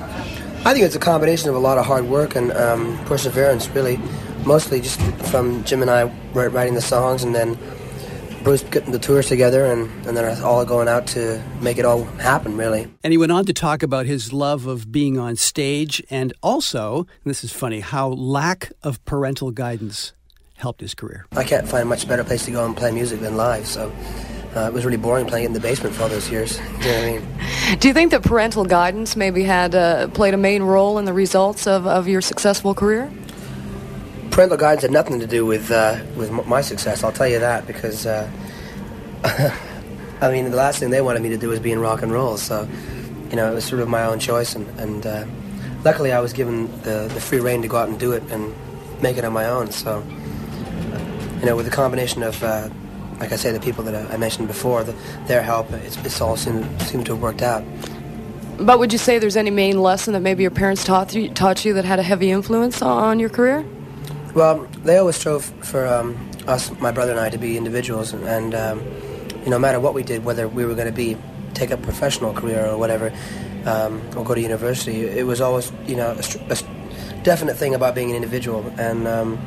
I 0.65 0.73
think 0.73 0.85
it's 0.85 0.95
a 0.95 0.99
combination 0.99 1.49
of 1.49 1.55
a 1.55 1.59
lot 1.59 1.77
of 1.77 1.85
hard 1.85 2.05
work 2.05 2.35
and 2.35 2.51
um, 2.53 2.97
perseverance, 3.05 3.67
really. 3.69 3.99
Mostly 4.45 4.81
just 4.81 4.99
from 5.27 5.63
Jim 5.63 5.81
and 5.81 5.91
I 5.91 6.05
writing 6.33 6.73
the 6.73 6.81
songs, 6.81 7.23
and 7.23 7.33
then 7.35 7.57
Bruce 8.43 8.63
getting 8.63 8.91
the 8.91 8.99
tours 8.99 9.27
together, 9.27 9.65
and, 9.65 9.89
and 10.05 10.17
then 10.17 10.25
us 10.25 10.41
all 10.41 10.65
going 10.65 10.87
out 10.87 11.07
to 11.07 11.41
make 11.61 11.77
it 11.77 11.85
all 11.85 12.03
happen, 12.03 12.57
really. 12.57 12.87
And 13.03 13.13
he 13.13 13.17
went 13.17 13.31
on 13.31 13.45
to 13.45 13.53
talk 13.53 13.83
about 13.83 14.05
his 14.05 14.33
love 14.33 14.67
of 14.67 14.91
being 14.91 15.17
on 15.17 15.35
stage 15.35 16.03
and 16.09 16.33
also, 16.43 16.99
and 16.99 17.07
this 17.25 17.43
is 17.43 17.53
funny, 17.53 17.79
how 17.79 18.09
lack 18.09 18.71
of 18.83 19.03
parental 19.05 19.51
guidance 19.51 20.13
helped 20.55 20.81
his 20.81 20.93
career. 20.93 21.25
I 21.31 21.43
can't 21.43 21.67
find 21.67 21.83
a 21.83 21.85
much 21.85 22.07
better 22.07 22.23
place 22.23 22.45
to 22.45 22.51
go 22.51 22.65
and 22.65 22.75
play 22.75 22.91
music 22.91 23.21
than 23.21 23.37
live, 23.37 23.65
so 23.65 23.91
uh, 24.55 24.67
it 24.67 24.73
was 24.73 24.85
really 24.85 24.97
boring 24.97 25.25
playing 25.25 25.45
in 25.45 25.53
the 25.53 25.59
basement 25.59 25.95
for 25.95 26.03
all 26.03 26.09
those 26.09 26.29
years. 26.29 26.57
You 26.57 26.63
know 26.63 26.69
what 26.69 26.87
I 26.87 27.11
mean? 27.11 27.79
Do 27.79 27.87
you 27.87 27.93
think 27.93 28.11
that 28.11 28.23
parental 28.23 28.65
guidance 28.65 29.15
maybe 29.15 29.43
had 29.43 29.73
uh, 29.73 30.07
played 30.09 30.33
a 30.33 30.37
main 30.37 30.63
role 30.63 30.99
in 30.99 31.05
the 31.05 31.13
results 31.13 31.65
of, 31.65 31.87
of 31.87 32.07
your 32.07 32.21
successful 32.21 32.73
career? 32.73 33.11
Parental 34.33 34.57
guidance 34.57 34.81
had 34.81 34.89
nothing 34.89 35.19
to 35.19 35.27
do 35.27 35.45
with 35.45 35.69
uh, 35.69 35.99
with 36.15 36.31
my 36.31 36.61
success. 36.61 37.03
I'll 37.03 37.11
tell 37.11 37.27
you 37.27 37.37
that 37.37 37.67
because 37.67 38.07
uh, 38.07 38.27
I 40.21 40.31
mean 40.31 40.49
the 40.49 40.57
last 40.57 40.79
thing 40.79 40.89
they 40.89 41.01
wanted 41.01 41.21
me 41.21 41.29
to 41.29 41.37
do 41.37 41.49
was 41.49 41.59
be 41.59 41.71
in 41.71 41.79
rock 41.79 42.01
and 42.01 42.11
roll. 42.11 42.37
So 42.37 42.67
you 43.29 43.35
know 43.35 43.51
it 43.51 43.53
was 43.53 43.63
sort 43.63 43.79
of 43.79 43.89
my 43.89 44.05
own 44.05 44.17
choice, 44.17 44.55
and, 44.55 44.67
and 44.79 45.05
uh, 45.05 45.25
luckily 45.83 46.11
I 46.11 46.19
was 46.19 46.33
given 46.33 46.65
the, 46.81 47.11
the 47.13 47.21
free 47.21 47.41
reign 47.41 47.61
to 47.61 47.67
go 47.67 47.77
out 47.77 47.89
and 47.89 47.99
do 47.99 48.13
it 48.13 48.23
and 48.31 48.55
make 49.03 49.17
it 49.17 49.23
on 49.23 49.33
my 49.33 49.45
own. 49.45 49.69
So 49.69 50.03
you 51.39 51.45
know 51.45 51.55
with 51.55 51.65
the 51.65 51.71
combination 51.71 52.23
of 52.23 52.43
uh, 52.43 52.69
like 53.19 53.31
I 53.33 53.35
say 53.35 53.51
the 53.51 53.59
people 53.59 53.83
that 53.83 53.93
I 53.93 54.15
I 54.15 54.17
mentioned 54.17 54.47
before, 54.47 54.83
the, 54.83 54.95
their 55.27 55.43
help, 55.43 55.71
it's, 55.73 55.97
it's 55.97 56.19
all 56.21 56.37
seemed, 56.37 56.81
seemed 56.81 57.05
to 57.05 57.13
have 57.13 57.21
worked 57.21 57.43
out. 57.43 57.63
But 58.57 58.79
would 58.79 58.91
you 58.91 58.97
say 58.97 59.19
there's 59.19 59.37
any 59.37 59.51
main 59.51 59.79
lesson 59.79 60.13
that 60.13 60.21
maybe 60.21 60.41
your 60.41 60.49
parents 60.49 60.83
taught 60.83 61.13
you, 61.13 61.29
taught 61.29 61.63
you 61.65 61.73
that 61.73 61.85
had 61.85 61.99
a 61.99 62.03
heavy 62.03 62.31
influence 62.31 62.81
on 62.81 63.19
your 63.19 63.29
career? 63.29 63.63
Well, 64.33 64.65
they 64.83 64.97
always 64.97 65.15
strove 65.15 65.45
for 65.63 65.85
um, 65.85 66.31
us, 66.47 66.71
my 66.79 66.91
brother 66.91 67.11
and 67.11 67.19
I, 67.19 67.29
to 67.29 67.37
be 67.37 67.55
individuals, 67.55 68.13
and, 68.13 68.23
and 68.23 68.55
um, 68.55 68.79
you 69.43 69.45
know, 69.45 69.51
no 69.51 69.59
matter 69.59 69.79
what 69.79 69.93
we 69.93 70.01
did, 70.01 70.25
whether 70.25 70.47
we 70.47 70.65
were 70.65 70.73
going 70.73 70.87
to 70.87 70.91
be 70.91 71.17
take 71.53 71.69
a 71.69 71.77
professional 71.77 72.33
career 72.33 72.65
or 72.65 72.75
whatever, 72.75 73.13
um, 73.65 74.01
or 74.17 74.25
go 74.25 74.33
to 74.33 74.41
university, 74.41 75.05
it 75.05 75.27
was 75.27 75.39
always, 75.39 75.71
you 75.85 75.95
know, 75.95 76.17
a, 76.17 76.53
a 76.53 76.57
definite 77.21 77.57
thing 77.57 77.75
about 77.75 77.93
being 77.93 78.09
an 78.09 78.15
individual, 78.15 78.65
and 78.79 79.07
um, 79.07 79.37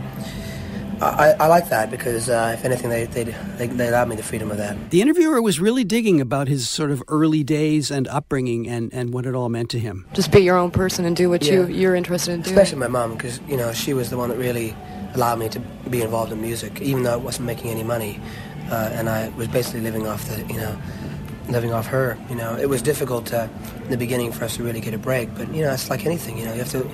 I, 1.01 1.33
I 1.39 1.47
like 1.49 1.69
that 1.69 1.91
because, 1.91 2.29
uh, 2.31 2.53
if 2.59 2.65
anything, 2.65 2.89
they, 2.91 3.05
they 3.05 3.25
they 3.59 3.67
they 3.67 3.89
allowed 3.89 4.09
me 4.09 4.17
the 4.17 4.23
freedom 4.23 4.51
of 4.51 4.57
that. 4.57 4.91
The 4.91 5.03
interviewer 5.03 5.43
was 5.43 5.61
really 5.61 5.85
digging 5.85 6.21
about 6.21 6.49
his 6.49 6.69
sort 6.69 6.91
of 6.91 7.03
early 7.09 7.45
days 7.45 7.91
and 7.91 8.09
upbringing 8.09 8.67
and, 8.69 8.93
and 8.95 9.13
what 9.13 9.27
it 9.27 9.35
all 9.35 9.49
meant 9.51 9.71
to 9.71 9.79
him. 9.79 10.07
Just 10.15 10.33
be 10.33 10.41
your 10.41 10.57
own 10.57 10.71
person 10.71 11.05
and 11.05 11.15
do 11.15 11.29
what 11.29 11.45
you, 11.45 11.63
Yeah. 11.67 11.69
you're 11.69 11.95
interested 11.95 12.33
in 12.33 12.41
doing. 12.43 12.57
Especially 12.57 12.79
my 12.79 12.89
mom, 12.89 13.13
because 13.15 13.41
you 13.47 13.57
know 13.57 13.73
she 13.73 13.93
was 13.95 14.09
the 14.11 14.17
one 14.17 14.31
that 14.31 14.39
really 14.39 14.75
allowed 15.15 15.39
me 15.39 15.49
to 15.51 15.61
be 15.91 16.01
involved 16.03 16.33
in 16.33 16.41
music, 16.41 16.81
even 16.81 17.03
though 17.03 17.13
I 17.13 17.17
wasn't 17.17 17.47
making 17.47 17.71
any 17.71 17.83
money, 17.85 18.19
uh, 18.71 18.91
and 18.93 19.09
I 19.09 19.29
was 19.31 19.49
basically 19.49 19.81
living 19.81 20.07
off 20.07 20.27
the, 20.29 20.43
you 20.53 20.59
know, 20.61 20.77
living 21.49 21.73
off 21.73 21.87
her. 21.87 22.19
You 22.31 22.37
know, 22.37 22.57
it 22.57 22.69
was 22.69 22.81
difficult 22.83 23.33
uh, 23.33 23.49
in 23.85 23.91
the 23.91 23.97
beginning 23.99 24.33
for 24.33 24.45
us 24.45 24.57
to 24.57 24.63
really 24.63 24.81
get 24.81 24.95
a 24.95 24.99
break, 24.99 25.35
but 25.35 25.53
you 25.55 25.63
know, 25.63 25.73
it's 25.73 25.91
like 25.91 26.05
anything. 26.07 26.39
You 26.39 26.47
know, 26.47 26.53
you 26.53 26.59
have 26.61 26.71
to, 26.71 26.89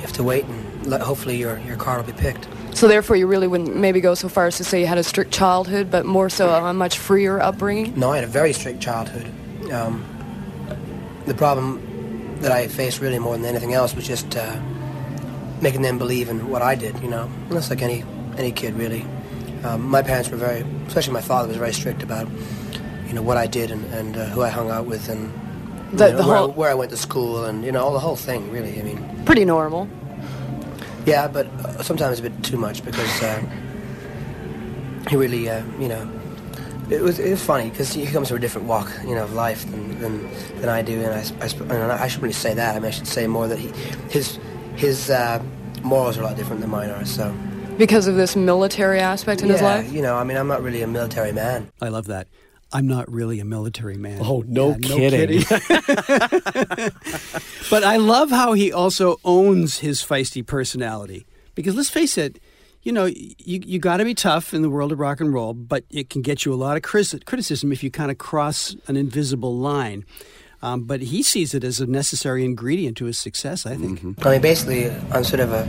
you 0.00 0.06
have 0.06 0.16
to 0.16 0.22
wait, 0.22 0.44
and 0.46 0.86
let, 0.86 1.02
hopefully 1.02 1.36
your 1.36 1.58
your 1.58 1.76
car 1.76 1.98
will 1.98 2.04
be 2.04 2.12
picked. 2.12 2.48
So 2.72 2.88
therefore, 2.88 3.16
you 3.16 3.26
really 3.26 3.46
wouldn't 3.46 3.76
maybe 3.76 4.00
go 4.00 4.14
so 4.14 4.30
far 4.30 4.46
as 4.46 4.56
to 4.56 4.64
say 4.64 4.80
you 4.80 4.86
had 4.86 4.96
a 4.96 5.02
strict 5.02 5.30
childhood, 5.30 5.90
but 5.90 6.06
more 6.06 6.30
so 6.30 6.48
a 6.48 6.72
much 6.72 6.96
freer 6.96 7.38
upbringing. 7.38 7.98
No, 7.98 8.12
I 8.12 8.14
had 8.16 8.24
a 8.24 8.28
very 8.28 8.54
strict 8.54 8.80
childhood. 8.80 9.30
Um, 9.70 10.02
the 11.26 11.34
problem 11.34 12.38
that 12.40 12.50
I 12.50 12.68
faced 12.68 13.02
really 13.02 13.18
more 13.18 13.36
than 13.36 13.44
anything 13.44 13.74
else 13.74 13.94
was 13.94 14.06
just 14.06 14.34
uh, 14.36 14.58
making 15.60 15.82
them 15.82 15.98
believe 15.98 16.30
in 16.30 16.48
what 16.48 16.62
I 16.62 16.74
did, 16.74 16.98
you 17.00 17.10
know. 17.10 17.24
And 17.24 17.52
that's 17.52 17.68
like 17.68 17.82
any 17.82 18.02
any 18.38 18.52
kid, 18.52 18.74
really. 18.74 19.04
Um, 19.64 19.86
my 19.86 20.00
parents 20.00 20.30
were 20.30 20.38
very, 20.38 20.64
especially 20.86 21.12
my 21.12 21.20
father 21.20 21.48
was 21.48 21.58
very 21.58 21.74
strict 21.74 22.02
about, 22.02 22.26
you 23.06 23.12
know, 23.12 23.20
what 23.20 23.36
I 23.36 23.46
did 23.46 23.70
and, 23.70 23.84
and 23.92 24.16
uh, 24.16 24.24
who 24.26 24.40
I 24.40 24.48
hung 24.48 24.70
out 24.70 24.86
with 24.86 25.10
and 25.10 25.30
The- 25.92 26.06
you 26.06 26.12
know, 26.12 26.18
the 26.22 26.28
where, 26.28 26.36
whole- 26.36 26.50
I, 26.52 26.54
where 26.54 26.70
I 26.70 26.74
went 26.74 26.90
to 26.90 26.96
school 26.96 27.44
and, 27.44 27.64
you 27.64 27.72
know, 27.72 27.82
all 27.84 27.92
the 27.92 27.98
whole 27.98 28.16
thing, 28.16 28.50
really. 28.50 28.78
I 28.80 28.82
mean, 28.82 29.24
Pretty 29.24 29.44
normal. 29.44 29.88
yeah, 31.06 31.28
but 31.28 31.46
uh, 31.64 31.82
sometimes 31.82 32.18
a 32.18 32.22
bit 32.22 32.42
too 32.42 32.56
much 32.56 32.84
because 32.84 33.22
uh, 33.22 33.42
he 35.08 35.16
really, 35.16 35.48
uh, 35.48 35.62
you 35.78 35.88
know, 35.88 36.08
it 36.90 37.00
was 37.02 37.18
it 37.20 37.30
was 37.30 37.42
funny 37.42 37.70
because 37.70 37.92
he 37.92 38.04
comes 38.06 38.28
from 38.28 38.38
a 38.38 38.40
different 38.40 38.66
walk, 38.66 38.90
you 39.06 39.14
know, 39.14 39.22
of 39.24 39.32
life 39.32 39.64
than 39.70 40.00
than, 40.00 40.30
than 40.60 40.68
I 40.68 40.82
do, 40.82 41.00
and 41.00 41.12
I, 41.14 41.44
I, 41.44 41.46
sp- 41.46 41.70
and 41.70 41.92
I 41.92 42.08
shouldn't 42.08 42.24
really 42.24 42.32
say 42.32 42.52
that. 42.54 42.74
I 42.74 42.78
mean, 42.80 42.88
I 42.88 42.90
should 42.90 43.06
say 43.06 43.26
more 43.28 43.46
that 43.48 43.58
he, 43.58 43.68
his 44.10 44.38
his 44.76 45.08
uh, 45.10 45.40
morals 45.82 46.18
are 46.18 46.22
a 46.22 46.24
lot 46.24 46.36
different 46.36 46.60
than 46.60 46.70
mine 46.70 46.90
are. 46.90 47.04
So 47.04 47.32
Because 47.78 48.08
of 48.08 48.16
this 48.16 48.34
military 48.34 48.98
aspect 48.98 49.40
in 49.42 49.46
yeah, 49.48 49.52
his 49.54 49.62
life? 49.62 49.92
you 49.92 50.02
know, 50.02 50.16
I 50.16 50.24
mean, 50.24 50.36
I'm 50.36 50.48
not 50.48 50.62
really 50.62 50.82
a 50.82 50.86
military 50.88 51.32
man. 51.32 51.70
I 51.80 51.88
love 51.90 52.06
that. 52.06 52.26
I'm 52.72 52.86
not 52.86 53.10
really 53.10 53.40
a 53.40 53.44
military 53.44 53.96
man. 53.96 54.20
Oh, 54.22 54.44
no 54.46 54.76
Yeah, 54.80 55.10
kidding. 55.10 55.42
but 57.70 57.82
I 57.84 57.96
love 57.96 58.30
how 58.30 58.52
he 58.52 58.72
also 58.72 59.18
owns 59.24 59.78
his 59.78 60.02
feisty 60.02 60.46
personality. 60.46 61.26
Because 61.54 61.74
let's 61.74 61.90
face 61.90 62.16
it, 62.16 62.38
you 62.82 62.92
know, 62.92 63.06
you 63.06 63.34
you 63.38 63.78
got 63.78 63.98
to 63.98 64.04
be 64.04 64.14
tough 64.14 64.54
in 64.54 64.62
the 64.62 64.70
world 64.70 64.92
of 64.92 64.98
rock 65.00 65.20
and 65.20 65.34
roll, 65.34 65.52
but 65.52 65.84
it 65.90 66.08
can 66.10 66.22
get 66.22 66.44
you 66.44 66.54
a 66.54 66.56
lot 66.56 66.76
of 66.76 66.82
criti- 66.82 67.24
criticism 67.24 67.72
if 67.72 67.82
you 67.82 67.90
kind 67.90 68.10
of 68.10 68.18
cross 68.18 68.74
an 68.86 68.96
invisible 68.96 69.54
line. 69.56 70.04
Um, 70.62 70.84
but 70.84 71.00
he 71.00 71.22
sees 71.22 71.54
it 71.54 71.64
as 71.64 71.80
a 71.80 71.86
necessary 71.86 72.44
ingredient 72.44 72.96
to 72.98 73.06
his 73.06 73.18
success. 73.18 73.66
I 73.66 73.76
think. 73.76 74.00
I 74.24 74.30
mean, 74.32 74.40
basically, 74.40 74.90
I'm 75.10 75.24
sort 75.24 75.40
of 75.40 75.52
a, 75.52 75.68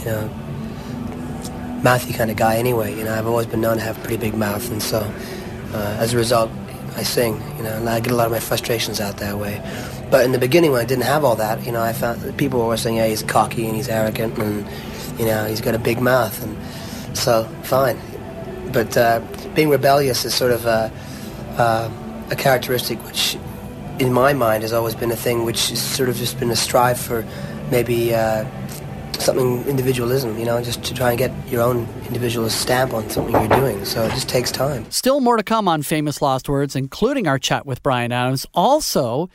you 0.00 0.04
know, 0.06 1.80
mouthy 1.82 2.12
kind 2.12 2.30
of 2.30 2.36
guy 2.36 2.56
anyway. 2.56 2.94
You 2.96 3.04
know, 3.04 3.14
I've 3.14 3.26
always 3.26 3.46
been 3.46 3.60
known 3.60 3.76
to 3.76 3.82
have 3.82 3.96
a 3.96 4.00
pretty 4.00 4.16
big 4.18 4.34
mouth, 4.34 4.70
and 4.70 4.82
so 4.82 5.00
uh, 5.72 5.96
as 5.98 6.14
a 6.14 6.16
result, 6.16 6.50
I 6.96 7.02
sing. 7.02 7.34
You 7.56 7.64
know, 7.64 7.76
and 7.76 7.88
I 7.88 8.00
get 8.00 8.12
a 8.12 8.16
lot 8.16 8.26
of 8.26 8.32
my 8.32 8.40
frustrations 8.40 9.00
out 9.00 9.18
that 9.18 9.38
way. 9.38 9.60
But 10.10 10.24
in 10.24 10.32
the 10.32 10.38
beginning, 10.38 10.72
when 10.72 10.80
I 10.80 10.84
didn't 10.84 11.04
have 11.04 11.24
all 11.24 11.36
that, 11.36 11.64
you 11.66 11.72
know, 11.72 11.82
I 11.82 11.92
found 11.92 12.36
people 12.38 12.66
were 12.66 12.76
saying, 12.76 12.96
"Yeah, 12.96 13.06
he's 13.06 13.22
cocky 13.22 13.66
and 13.66 13.74
he's 13.74 13.88
arrogant, 13.88 14.38
and 14.38 14.66
you 15.18 15.26
know, 15.26 15.46
he's 15.46 15.60
got 15.60 15.74
a 15.74 15.78
big 15.78 16.00
mouth," 16.00 16.42
and 16.42 16.56
so 17.16 17.44
fine. 17.62 17.98
But 18.72 18.96
uh, 18.96 19.20
being 19.54 19.68
rebellious 19.68 20.24
is 20.24 20.34
sort 20.34 20.52
of 20.52 20.66
a, 20.66 20.92
uh, 21.56 21.90
a 22.30 22.36
characteristic 22.36 23.02
which, 23.04 23.36
in 23.98 24.12
my 24.12 24.32
mind, 24.32 24.62
has 24.62 24.72
always 24.72 24.94
been 24.94 25.10
a 25.10 25.16
thing 25.16 25.44
which 25.44 25.70
has 25.70 25.80
sort 25.80 26.08
of 26.08 26.16
just 26.16 26.38
been 26.38 26.50
a 26.50 26.56
strive 26.56 27.00
for 27.00 27.24
maybe 27.70 28.14
uh, 28.14 28.44
something 29.20 29.64
individualism, 29.66 30.38
you 30.38 30.44
know, 30.44 30.62
just 30.62 30.82
to 30.84 30.94
try 30.94 31.10
and 31.10 31.18
get 31.18 31.32
your 31.48 31.62
own 31.62 31.88
individualist 32.06 32.60
stamp 32.60 32.92
on 32.92 33.08
something 33.10 33.34
you're 33.34 33.60
doing. 33.60 33.84
So 33.84 34.04
it 34.04 34.10
just 34.10 34.28
takes 34.28 34.50
time. 34.50 34.90
Still 34.90 35.20
more 35.20 35.36
to 35.36 35.42
come 35.42 35.68
on 35.68 35.82
Famous 35.82 36.22
Lost 36.22 36.48
Words, 36.48 36.76
including 36.76 37.26
our 37.26 37.38
chat 37.38 37.66
with 37.66 37.82
Bryan 37.82 38.12
Adams. 38.12 38.46
Also, 38.54 39.28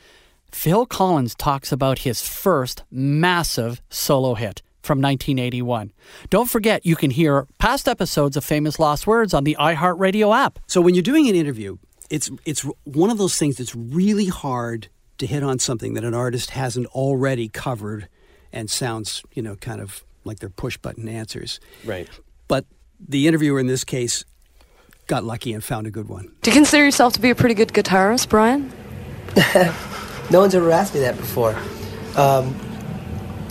Phil 0.50 0.86
Collins 0.86 1.34
talks 1.34 1.72
about 1.72 2.00
his 2.00 2.20
first 2.20 2.84
massive 2.90 3.82
solo 3.88 4.34
hit 4.34 4.62
from 4.82 5.00
1981. 5.00 5.92
Don't 6.28 6.50
forget, 6.50 6.84
you 6.84 6.96
can 6.96 7.10
hear 7.10 7.46
past 7.58 7.88
episodes 7.88 8.36
of 8.36 8.44
Famous 8.44 8.78
Lost 8.78 9.06
Words 9.06 9.32
on 9.32 9.44
the 9.44 9.56
iHeartRadio 9.58 10.36
app. 10.36 10.58
So 10.66 10.80
when 10.80 10.94
you're 10.94 11.02
doing 11.02 11.28
an 11.28 11.34
interview, 11.34 11.78
it's 12.10 12.30
it's 12.44 12.66
one 12.84 13.10
of 13.10 13.18
those 13.18 13.36
things 13.36 13.56
that's 13.56 13.74
really 13.74 14.26
hard 14.26 14.88
to 15.18 15.26
hit 15.26 15.42
on 15.42 15.58
something 15.58 15.94
that 15.94 16.04
an 16.04 16.14
artist 16.14 16.50
hasn't 16.50 16.86
already 16.88 17.48
covered 17.48 18.08
and 18.52 18.70
sounds, 18.70 19.22
you 19.32 19.42
know, 19.42 19.56
kind 19.56 19.80
of 19.80 20.04
like 20.24 20.38
they're 20.38 20.48
push 20.50 20.76
button 20.76 21.08
answers. 21.08 21.60
Right. 21.84 22.08
But 22.48 22.66
the 23.00 23.26
interviewer 23.26 23.58
in 23.58 23.66
this 23.66 23.84
case 23.84 24.24
got 25.06 25.24
lucky 25.24 25.52
and 25.52 25.62
found 25.64 25.86
a 25.86 25.90
good 25.90 26.08
one. 26.08 26.32
Do 26.42 26.50
you 26.50 26.54
consider 26.54 26.84
yourself 26.84 27.14
to 27.14 27.20
be 27.20 27.30
a 27.30 27.34
pretty 27.34 27.54
good 27.54 27.72
guitarist, 27.72 28.28
Bryan? 28.28 28.72
No 30.30 30.40
one's 30.40 30.54
ever 30.54 30.70
asked 30.70 30.94
me 30.94 31.00
that 31.00 31.16
before. 31.18 31.54
Um, 32.16 32.54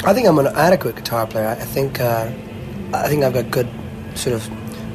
I 0.03 0.13
think 0.13 0.27
I'm 0.27 0.39
an 0.39 0.47
adequate 0.47 0.95
guitar 0.95 1.27
player. 1.27 1.45
I 1.45 1.51
I 1.51 1.55
think 1.65 1.99
uh, 1.99 2.31
I 2.91 3.07
think 3.07 3.23
I've 3.23 3.33
got 3.33 3.51
good 3.51 3.69
sort 4.15 4.35
of 4.35 4.41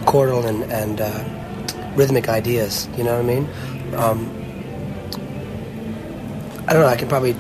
chordal 0.05 0.45
and, 0.47 0.65
and 0.73 1.01
uh, 1.01 1.93
rhythmic 1.95 2.29
ideas. 2.29 2.89
You 2.97 3.05
know 3.05 3.13
what 3.13 3.21
I 3.21 3.35
mean? 3.35 3.49
Um, 3.95 4.31
I 6.67 6.73
don't 6.73 6.83
know. 6.83 6.89
I 6.89 6.97
can 6.97 7.09
probably 7.09 7.37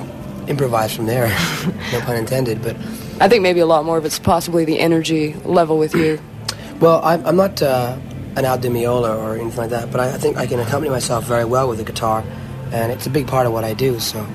improvise 0.48 0.94
from 0.94 1.06
there. 1.06 1.28
no 1.92 2.00
pun 2.00 2.16
intended. 2.16 2.62
But 2.62 2.76
I 3.20 3.28
think 3.28 3.42
maybe 3.42 3.60
a 3.60 3.66
lot 3.66 3.84
more 3.84 3.98
of 3.98 4.04
it's 4.04 4.18
possibly 4.18 4.64
the 4.64 4.78
energy 4.78 5.34
level 5.44 5.78
with 5.78 5.94
you. 5.94 6.20
well, 6.80 7.00
I'm, 7.04 7.24
I'm 7.26 7.36
not 7.36 7.60
uh, 7.62 7.98
an 8.36 8.44
Al 8.44 8.58
Di 8.58 8.68
Meola 8.68 9.16
or 9.16 9.36
anything 9.36 9.56
like 9.58 9.70
that. 9.70 9.90
But 9.90 10.00
I, 10.00 10.14
I 10.14 10.18
think 10.18 10.36
I 10.36 10.46
can 10.46 10.60
accompany 10.60 10.90
myself 10.90 11.24
very 11.24 11.44
well 11.44 11.68
with 11.68 11.78
the 11.78 11.84
guitar, 11.84 12.24
and 12.72 12.92
it's 12.92 13.06
a 13.06 13.10
big 13.10 13.26
part 13.26 13.46
of 13.46 13.52
what 13.52 13.64
I 13.64 13.74
do. 13.74 13.98
So 13.98 14.26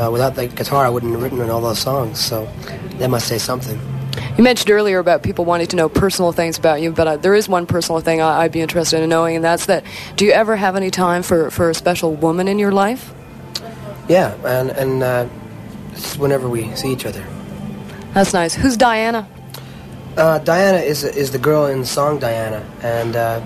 uh, 0.00 0.10
without 0.10 0.34
the 0.34 0.46
guitar, 0.48 0.84
I 0.86 0.88
wouldn't 0.88 1.12
have 1.12 1.22
written 1.22 1.40
all 1.50 1.60
those 1.60 1.78
songs. 1.80 2.20
So 2.20 2.48
that 2.98 3.10
must 3.10 3.28
say 3.28 3.38
something. 3.38 3.80
You 4.36 4.44
mentioned 4.44 4.70
earlier 4.70 4.98
about 4.98 5.22
people 5.22 5.44
wanting 5.44 5.66
to 5.68 5.76
know 5.76 5.88
personal 5.88 6.32
things 6.32 6.58
about 6.58 6.80
you, 6.80 6.90
but 6.92 7.06
uh, 7.06 7.16
there 7.18 7.34
is 7.34 7.48
one 7.48 7.66
personal 7.66 8.00
thing 8.00 8.20
I- 8.22 8.42
I'd 8.42 8.52
be 8.52 8.60
interested 8.60 9.02
in 9.02 9.10
knowing, 9.10 9.36
and 9.36 9.44
that's 9.44 9.66
that 9.66 9.84
do 10.16 10.24
you 10.24 10.32
ever 10.32 10.56
have 10.56 10.74
any 10.76 10.90
time 10.90 11.22
for, 11.22 11.50
for 11.50 11.68
a 11.68 11.74
special 11.74 12.14
woman 12.14 12.48
in 12.48 12.58
your 12.58 12.72
life? 12.72 13.12
Yeah, 14.08 14.34
and 14.44 14.70
and 14.70 15.02
uh, 15.02 15.26
it's 15.92 16.16
whenever 16.16 16.48
we 16.48 16.74
see 16.76 16.92
each 16.92 17.06
other. 17.06 17.24
That's 18.14 18.32
nice. 18.32 18.54
Who's 18.54 18.76
Diana? 18.76 19.28
Uh, 20.16 20.38
Diana 20.38 20.78
is 20.78 21.04
is 21.04 21.30
the 21.30 21.38
girl 21.38 21.66
in 21.66 21.80
the 21.80 21.86
song 21.86 22.18
Diana, 22.18 22.64
and 22.82 23.16
uh, 23.16 23.40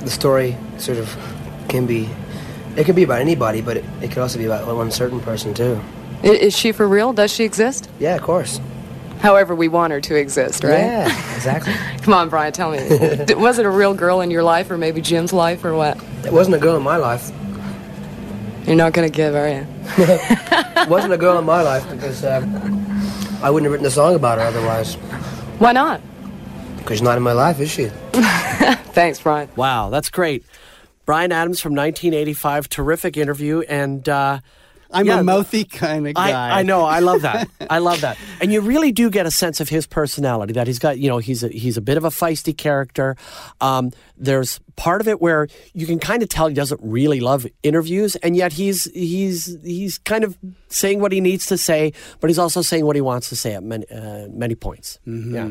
the 0.00 0.10
story 0.10 0.56
sort 0.78 0.98
of 0.98 1.16
can 1.68 1.86
be. 1.86 2.08
It 2.76 2.84
can 2.84 2.94
be 2.94 3.02
about 3.02 3.20
anybody, 3.20 3.62
but 3.62 3.78
it, 3.78 3.84
it 4.00 4.08
could 4.08 4.18
also 4.18 4.38
be 4.38 4.44
about 4.44 4.66
one 4.76 4.90
certain 4.90 5.20
person 5.20 5.54
too. 5.54 5.80
Is 6.22 6.56
she 6.56 6.72
for 6.72 6.86
real? 6.86 7.12
Does 7.12 7.32
she 7.32 7.44
exist? 7.44 7.90
Yeah, 7.98 8.14
of 8.14 8.22
course. 8.22 8.60
However, 9.20 9.54
we 9.54 9.68
want 9.68 9.92
her 9.92 10.00
to 10.00 10.14
exist, 10.14 10.64
right? 10.64 10.78
Yeah, 10.78 11.34
exactly. 11.34 11.74
Come 12.02 12.14
on, 12.14 12.28
Bryan, 12.28 12.52
tell 12.52 12.70
me. 12.70 12.78
Was 13.34 13.58
it 13.58 13.66
a 13.66 13.70
real 13.70 13.92
girl 13.92 14.20
in 14.20 14.30
your 14.30 14.42
life, 14.42 14.70
or 14.70 14.78
maybe 14.78 15.00
Jim's 15.02 15.32
life, 15.32 15.64
or 15.64 15.74
what? 15.74 16.02
It 16.24 16.32
wasn't 16.32 16.56
a 16.56 16.58
girl 16.58 16.76
in 16.76 16.82
my 16.82 16.96
life. 16.96 17.30
You're 18.70 18.76
not 18.76 18.92
going 18.92 19.10
to 19.10 19.12
give, 19.12 19.34
are 19.34 19.48
you? 19.48 19.66
It 19.98 20.88
wasn't 20.88 21.12
a 21.12 21.16
girl 21.16 21.36
in 21.40 21.44
my 21.44 21.60
life 21.60 21.90
because 21.90 22.22
uh, 22.22 22.40
I 23.42 23.50
wouldn't 23.50 23.64
have 23.64 23.72
written 23.72 23.84
a 23.84 23.90
song 23.90 24.14
about 24.14 24.38
her 24.38 24.44
otherwise. 24.44 24.94
Why 25.58 25.72
not? 25.72 26.00
Because 26.76 26.98
she's 26.98 27.02
not 27.02 27.16
in 27.16 27.24
my 27.24 27.32
life, 27.32 27.58
is 27.58 27.68
she? 27.68 27.86
Thanks, 28.12 29.20
Bryan. 29.20 29.48
Wow, 29.56 29.90
that's 29.90 30.08
great. 30.08 30.44
Bryan 31.04 31.32
Adams 31.32 31.58
from 31.58 31.72
1985, 31.72 32.68
terrific 32.68 33.16
interview, 33.16 33.62
and 33.62 34.08
uh, 34.08 34.38
I'm 34.92 35.06
Yeah, 35.06 35.20
a 35.20 35.22
mouthy 35.22 35.64
kind 35.64 36.06
of 36.06 36.14
guy. 36.14 36.30
I, 36.30 36.60
I 36.60 36.62
know. 36.62 36.82
I 36.84 37.00
love 37.00 37.22
that. 37.22 37.48
I 37.70 37.78
love 37.78 38.00
that. 38.02 38.18
And 38.40 38.52
you 38.52 38.60
really 38.60 38.92
do 38.92 39.10
get 39.10 39.26
a 39.26 39.30
sense 39.30 39.60
of 39.60 39.68
his 39.68 39.86
personality. 39.86 40.52
That 40.52 40.66
he's 40.66 40.78
got. 40.78 40.98
You 40.98 41.08
know, 41.08 41.18
he's 41.18 41.42
a, 41.42 41.48
he's 41.48 41.76
a 41.76 41.80
bit 41.80 41.96
of 41.96 42.04
a 42.04 42.10
feisty 42.10 42.56
character. 42.56 43.16
Um, 43.60 43.92
there's 44.16 44.60
part 44.76 45.00
of 45.00 45.08
it 45.08 45.20
where 45.20 45.48
you 45.72 45.86
can 45.86 45.98
kind 45.98 46.22
of 46.22 46.28
tell 46.28 46.48
he 46.48 46.54
doesn't 46.54 46.80
really 46.82 47.20
love 47.20 47.46
interviews, 47.62 48.16
and 48.16 48.36
yet 48.36 48.52
he's 48.52 48.84
he's 48.92 49.56
he's 49.62 49.98
kind 49.98 50.24
of 50.24 50.36
saying 50.68 51.00
what 51.00 51.12
he 51.12 51.20
needs 51.20 51.46
to 51.46 51.56
say, 51.56 51.92
but 52.20 52.28
he's 52.28 52.38
also 52.38 52.62
saying 52.62 52.84
what 52.84 52.96
he 52.96 53.02
wants 53.02 53.28
to 53.28 53.36
say 53.36 53.54
at 53.54 53.62
many 53.62 53.86
uh, 53.90 54.26
many 54.28 54.54
points. 54.54 54.98
Yeah. 55.04 55.50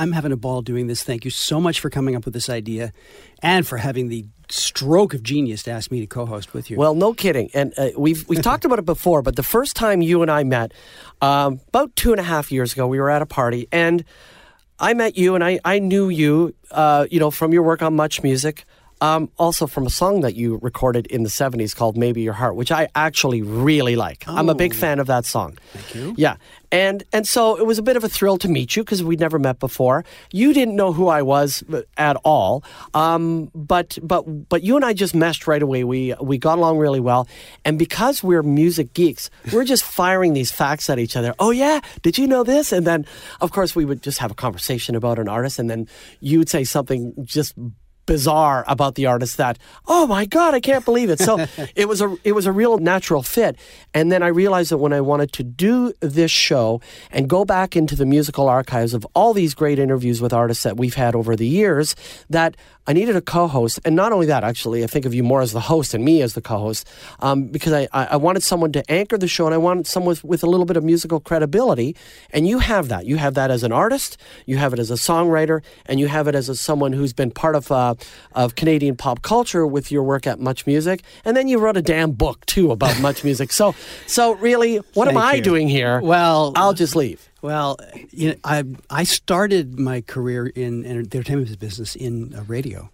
I'm 0.00 0.12
having 0.12 0.32
a 0.32 0.36
ball 0.36 0.62
doing 0.62 0.86
this. 0.86 1.02
Thank 1.02 1.26
you 1.26 1.30
so 1.30 1.60
much 1.60 1.78
for 1.78 1.90
coming 1.90 2.16
up 2.16 2.24
with 2.24 2.32
this 2.32 2.48
idea 2.48 2.94
and 3.42 3.66
for 3.66 3.76
having 3.76 4.08
the 4.08 4.24
stroke 4.48 5.12
of 5.12 5.22
genius 5.22 5.62
to 5.64 5.70
ask 5.70 5.90
me 5.90 6.00
to 6.00 6.06
co-host 6.06 6.54
with 6.54 6.70
you. 6.70 6.78
Well, 6.78 6.94
no 6.94 7.12
kidding. 7.12 7.50
And 7.52 7.74
uh, 7.76 7.90
we've 7.98 8.26
we've 8.26 8.40
talked 8.40 8.64
about 8.64 8.78
it 8.78 8.86
before, 8.86 9.20
but 9.20 9.36
the 9.36 9.42
first 9.42 9.76
time 9.76 10.00
you 10.00 10.22
and 10.22 10.30
I 10.30 10.42
met, 10.42 10.72
um, 11.20 11.60
about 11.68 11.94
two 11.96 12.12
and 12.12 12.18
a 12.18 12.24
half 12.24 12.50
years 12.50 12.72
ago, 12.72 12.86
we 12.86 12.98
were 12.98 13.10
at 13.10 13.20
a 13.20 13.26
party, 13.26 13.68
and 13.70 14.02
I 14.78 14.94
met 14.94 15.18
you, 15.18 15.34
and 15.34 15.44
I 15.44 15.60
I 15.66 15.78
knew 15.80 16.08
you, 16.08 16.54
uh, 16.70 17.06
you 17.10 17.20
know, 17.20 17.30
from 17.30 17.52
your 17.52 17.62
work 17.62 17.82
on 17.82 17.94
Much 17.94 18.22
Music. 18.22 18.64
Um, 19.00 19.30
also 19.38 19.66
from 19.66 19.86
a 19.86 19.90
song 19.90 20.20
that 20.20 20.34
you 20.34 20.58
recorded 20.62 21.06
in 21.06 21.22
the 21.22 21.30
70s 21.30 21.74
called 21.74 21.96
Maybe 21.96 22.20
Your 22.22 22.34
Heart, 22.34 22.56
which 22.56 22.70
I 22.70 22.88
actually 22.94 23.40
really 23.42 23.96
like. 23.96 24.24
I'm 24.26 24.48
a 24.48 24.54
big 24.54 24.74
fan 24.74 24.98
of 24.98 25.06
that 25.06 25.24
song. 25.24 25.56
Thank 25.72 25.94
you. 25.94 26.14
Yeah. 26.16 26.36
And 26.72 27.02
and 27.12 27.26
so 27.26 27.56
it 27.56 27.66
was 27.66 27.78
a 27.78 27.82
bit 27.82 27.96
of 27.96 28.04
a 28.04 28.08
thrill 28.08 28.38
to 28.38 28.48
meet 28.48 28.76
you 28.76 28.84
because 28.84 29.02
we'd 29.02 29.18
never 29.18 29.38
met 29.38 29.58
before. 29.58 30.04
You 30.30 30.52
didn't 30.52 30.76
know 30.76 30.92
who 30.92 31.08
I 31.08 31.22
was 31.22 31.64
uh, 31.72 31.82
at 31.96 32.16
all, 32.24 32.62
um, 32.94 33.50
but 33.54 33.98
but 34.02 34.48
but 34.48 34.62
you 34.62 34.76
and 34.76 34.84
I 34.84 34.92
just 34.92 35.14
meshed 35.14 35.48
right 35.48 35.62
away. 35.62 35.82
We 35.82 36.14
we 36.20 36.38
got 36.38 36.58
along 36.58 36.78
really 36.78 37.00
well, 37.00 37.26
and 37.64 37.76
because 37.76 38.22
we're 38.22 38.44
music 38.44 38.94
geeks, 38.94 39.30
we're 39.52 39.64
just 39.64 39.82
firing 40.00 40.32
these 40.32 40.52
facts 40.52 40.88
at 40.88 41.00
each 41.00 41.16
other. 41.16 41.34
Oh 41.40 41.50
yeah, 41.50 41.80
did 42.02 42.18
you 42.18 42.28
know 42.28 42.44
this? 42.44 42.70
And 42.70 42.86
then 42.86 43.04
of 43.40 43.50
course 43.50 43.74
we 43.74 43.84
would 43.84 44.02
just 44.02 44.18
have 44.18 44.30
a 44.30 44.34
conversation 44.34 44.94
about 44.94 45.18
an 45.18 45.28
artist, 45.28 45.58
and 45.58 45.68
then 45.68 45.88
you 46.20 46.38
would 46.38 46.48
say 46.48 46.62
something 46.62 47.14
just 47.24 47.54
bizarre 48.06 48.64
about 48.66 48.94
the 48.94 49.06
artist 49.06 49.36
that 49.36 49.58
oh 49.86 50.06
my 50.06 50.24
god 50.24 50.54
i 50.54 50.60
can't 50.60 50.84
believe 50.84 51.10
it. 51.10 51.18
So 51.18 51.46
it 51.76 51.88
was 51.88 52.00
a 52.00 52.16
it 52.24 52.32
was 52.32 52.46
a 52.46 52.52
real 52.52 52.78
natural 52.78 53.22
fit. 53.22 53.56
And 53.94 54.10
then 54.10 54.22
i 54.22 54.28
realized 54.28 54.70
that 54.70 54.78
when 54.78 54.92
i 54.92 55.00
wanted 55.00 55.32
to 55.34 55.42
do 55.42 55.92
this 56.00 56.30
show 56.30 56.80
and 57.10 57.28
go 57.28 57.44
back 57.44 57.76
into 57.76 57.94
the 57.96 58.06
musical 58.06 58.48
archives 58.48 58.94
of 58.94 59.06
all 59.14 59.32
these 59.32 59.54
great 59.54 59.78
interviews 59.78 60.20
with 60.20 60.32
artists 60.32 60.64
that 60.64 60.76
we've 60.76 60.94
had 60.94 61.14
over 61.14 61.36
the 61.36 61.46
years 61.46 61.94
that 62.28 62.56
i 62.86 62.92
needed 62.92 63.14
a 63.16 63.20
co-host. 63.20 63.78
And 63.84 63.94
not 63.94 64.12
only 64.12 64.26
that 64.26 64.44
actually 64.44 64.82
i 64.84 64.86
think 64.86 65.04
of 65.06 65.14
you 65.14 65.22
more 65.22 65.40
as 65.40 65.52
the 65.52 65.60
host 65.60 65.94
and 65.94 66.04
me 66.04 66.22
as 66.22 66.34
the 66.34 66.42
co-host 66.42 66.88
um, 67.20 67.44
because 67.46 67.72
I, 67.72 67.88
I 67.92 68.04
I 68.10 68.16
wanted 68.16 68.42
someone 68.42 68.72
to 68.72 68.82
anchor 68.90 69.16
the 69.18 69.28
show 69.28 69.46
and 69.46 69.54
i 69.54 69.58
wanted 69.58 69.86
someone 69.86 70.10
with, 70.10 70.24
with 70.24 70.42
a 70.42 70.46
little 70.46 70.66
bit 70.66 70.76
of 70.76 70.84
musical 70.84 71.20
credibility. 71.20 71.94
And 72.30 72.46
you 72.48 72.58
have 72.58 72.88
that. 72.88 73.06
You 73.06 73.16
have 73.16 73.34
that 73.34 73.50
as 73.50 73.62
an 73.62 73.72
artist 73.72 74.16
you 74.46 74.56
have 74.56 74.72
it 74.72 74.78
as 74.78 74.90
a 74.90 74.94
songwriter 74.94 75.62
and 75.86 76.00
you 76.00 76.08
have 76.08 76.28
it 76.28 76.34
as 76.34 76.48
a, 76.48 76.56
someone 76.56 76.92
who's 76.92 77.12
been 77.12 77.30
part 77.30 77.54
of 77.54 77.70
uh, 77.70 77.89
of 78.32 78.54
Canadian 78.54 78.96
pop 78.96 79.22
culture 79.22 79.66
with 79.66 79.90
your 79.92 80.02
work 80.02 80.26
at 80.26 80.40
Much 80.40 80.66
Music, 80.66 81.02
and 81.24 81.36
then 81.36 81.48
you 81.48 81.58
wrote 81.58 81.76
a 81.76 81.82
damn 81.82 82.12
book 82.12 82.44
too 82.46 82.70
about 82.70 83.00
Much 83.00 83.24
Music. 83.28 83.52
So, 83.52 83.74
so 84.06 84.32
really, 84.36 84.76
what 84.94 85.08
am 85.08 85.14
Thank 85.14 85.24
I 85.26 85.34
you. 85.36 85.42
doing 85.42 85.68
here? 85.68 86.00
Well, 86.00 86.52
I'll 86.56 86.74
just 86.74 86.94
leave. 86.96 87.28
Well, 87.42 87.78
you 88.10 88.30
know, 88.30 88.34
I 88.44 88.64
I 88.90 89.04
started 89.04 89.78
my 89.78 90.00
career 90.02 90.46
in 90.46 90.84
entertainment 90.84 91.58
business 91.58 91.96
in 91.96 92.34
uh, 92.34 92.44
radio. 92.44 92.90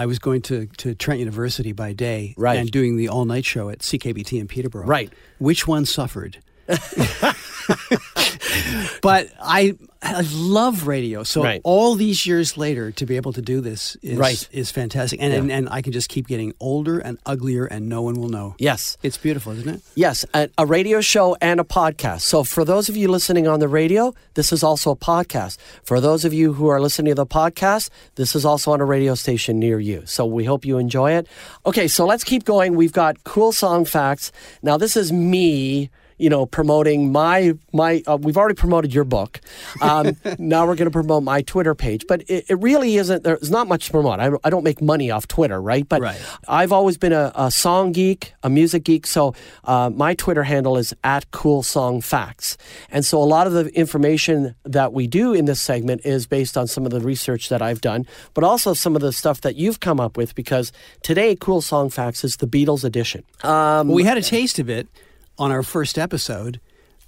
I 0.00 0.06
was 0.06 0.20
going 0.20 0.42
to, 0.42 0.66
to 0.76 0.94
Trent 0.94 1.18
University 1.18 1.72
by 1.72 1.92
day 1.92 2.32
Right. 2.38 2.56
and 2.56 2.70
doing 2.70 2.96
the 2.96 3.08
all 3.08 3.24
night 3.24 3.44
show 3.44 3.68
at 3.68 3.80
CKPT 3.80 4.38
in 4.38 4.46
Peterborough. 4.46 4.86
Right. 4.86 5.12
Which 5.40 5.66
one 5.66 5.86
suffered? 5.86 6.38
but 9.02 9.28
I 9.42 9.74
I 10.00 10.20
love 10.32 10.86
radio. 10.86 11.24
So 11.24 11.42
Right. 11.42 11.60
all 11.64 11.96
these 11.96 12.24
years 12.24 12.56
later, 12.56 12.92
to 12.92 13.04
be 13.06 13.16
able 13.16 13.32
to 13.32 13.42
do 13.42 13.60
this 13.60 13.96
is 14.00 14.16
Right. 14.16 14.48
is 14.52 14.70
fantastic, 14.70 15.20
and, 15.20 15.32
and 15.32 15.50
and 15.50 15.68
I 15.70 15.82
can 15.82 15.92
just 15.92 16.08
keep 16.08 16.28
getting 16.28 16.52
older 16.60 16.98
and 16.98 17.18
uglier, 17.26 17.66
and 17.66 17.88
no 17.88 18.02
one 18.02 18.14
will 18.14 18.28
know. 18.28 18.54
Yes. 18.58 18.96
It's 19.02 19.18
beautiful, 19.18 19.52
isn't 19.52 19.68
it? 19.68 19.80
Yes, 19.96 20.24
a, 20.34 20.48
a 20.56 20.66
radio 20.66 21.00
show 21.00 21.36
and 21.40 21.58
a 21.60 21.64
podcast. 21.64 22.20
So, 22.20 22.44
for 22.44 22.64
those 22.64 22.88
of 22.88 22.96
you 22.96 23.08
listening 23.08 23.48
on 23.48 23.58
the 23.60 23.68
radio, 23.68 24.14
this 24.34 24.52
is 24.52 24.62
also 24.62 24.92
a 24.92 24.96
podcast. 24.96 25.58
For 25.82 26.00
those 26.00 26.24
of 26.24 26.32
you 26.32 26.52
who 26.52 26.68
are 26.68 26.80
listening 26.80 27.10
to 27.12 27.16
the 27.16 27.26
podcast, 27.26 27.90
this 28.14 28.34
is 28.36 28.44
also 28.44 28.72
on 28.72 28.80
a 28.80 28.84
radio 28.84 29.14
station 29.14 29.58
near 29.58 29.80
you. 29.80 30.02
So, 30.06 30.24
we 30.26 30.44
hope 30.44 30.64
you 30.64 30.78
enjoy 30.78 31.12
it. 31.12 31.26
Okay, 31.66 31.88
so 31.88 32.06
let's 32.06 32.24
keep 32.24 32.44
going. 32.44 32.76
We've 32.76 32.92
got 32.92 33.24
cool 33.24 33.52
song 33.52 33.84
facts. 33.84 34.30
Now, 34.62 34.76
this 34.76 34.96
is 34.96 35.12
me. 35.12 35.90
You 36.18 36.30
know, 36.30 36.46
promoting 36.46 37.12
my 37.12 37.54
my. 37.72 38.02
Uh, 38.06 38.18
we've 38.20 38.36
already 38.36 38.54
promoted 38.54 38.92
your 38.92 39.04
book. 39.04 39.40
Um, 39.80 40.16
now 40.38 40.66
we're 40.66 40.74
going 40.74 40.90
to 40.90 40.90
promote 40.90 41.22
my 41.22 41.42
Twitter 41.42 41.74
page, 41.74 42.04
but 42.08 42.22
it, 42.28 42.44
it 42.48 42.58
really 42.60 42.96
isn't. 42.96 43.22
There's 43.24 43.50
not 43.50 43.68
much 43.68 43.86
to 43.86 43.92
promote. 43.92 44.20
I, 44.20 44.30
I 44.44 44.50
don't 44.50 44.64
make 44.64 44.82
money 44.82 45.10
off 45.10 45.28
Twitter, 45.28 45.60
right? 45.60 45.88
But 45.88 46.00
Right. 46.00 46.20
I've 46.46 46.72
always 46.72 46.96
been 46.98 47.12
a, 47.12 47.32
a 47.34 47.50
song 47.50 47.92
geek, 47.92 48.34
a 48.42 48.50
music 48.50 48.84
geek. 48.84 49.06
So 49.06 49.34
uh, 49.64 49.90
my 49.94 50.14
Twitter 50.14 50.42
handle 50.42 50.76
is 50.76 50.92
at 51.04 51.30
Cool 51.30 51.62
Song 51.62 52.00
Facts. 52.00 52.56
And 52.90 53.04
so 53.04 53.22
a 53.22 53.24
lot 53.24 53.46
of 53.46 53.52
the 53.52 53.66
information 53.78 54.54
that 54.64 54.92
we 54.92 55.06
do 55.06 55.32
in 55.32 55.44
this 55.44 55.60
segment 55.60 56.02
is 56.04 56.26
based 56.26 56.56
on 56.56 56.66
some 56.66 56.84
of 56.84 56.90
the 56.92 57.00
research 57.00 57.48
that 57.48 57.62
I've 57.62 57.80
done, 57.80 58.06
but 58.34 58.44
also 58.44 58.74
some 58.74 58.96
of 58.96 59.02
the 59.02 59.12
stuff 59.12 59.40
that 59.42 59.56
you've 59.56 59.80
come 59.80 60.00
up 60.00 60.16
with 60.16 60.34
because 60.34 60.72
today 61.02 61.36
Cool 61.36 61.60
Song 61.60 61.90
Facts 61.90 62.24
is 62.24 62.36
the 62.36 62.46
Beatles 62.46 62.84
edition. 62.84 63.24
Um, 63.42 63.88
Well, 63.88 63.94
we 63.96 64.04
had 64.04 64.18
a 64.18 64.22
taste 64.22 64.58
of 64.58 64.68
it 64.68 64.88
on 65.38 65.50
our 65.52 65.62
first 65.62 65.98
episode 65.98 66.60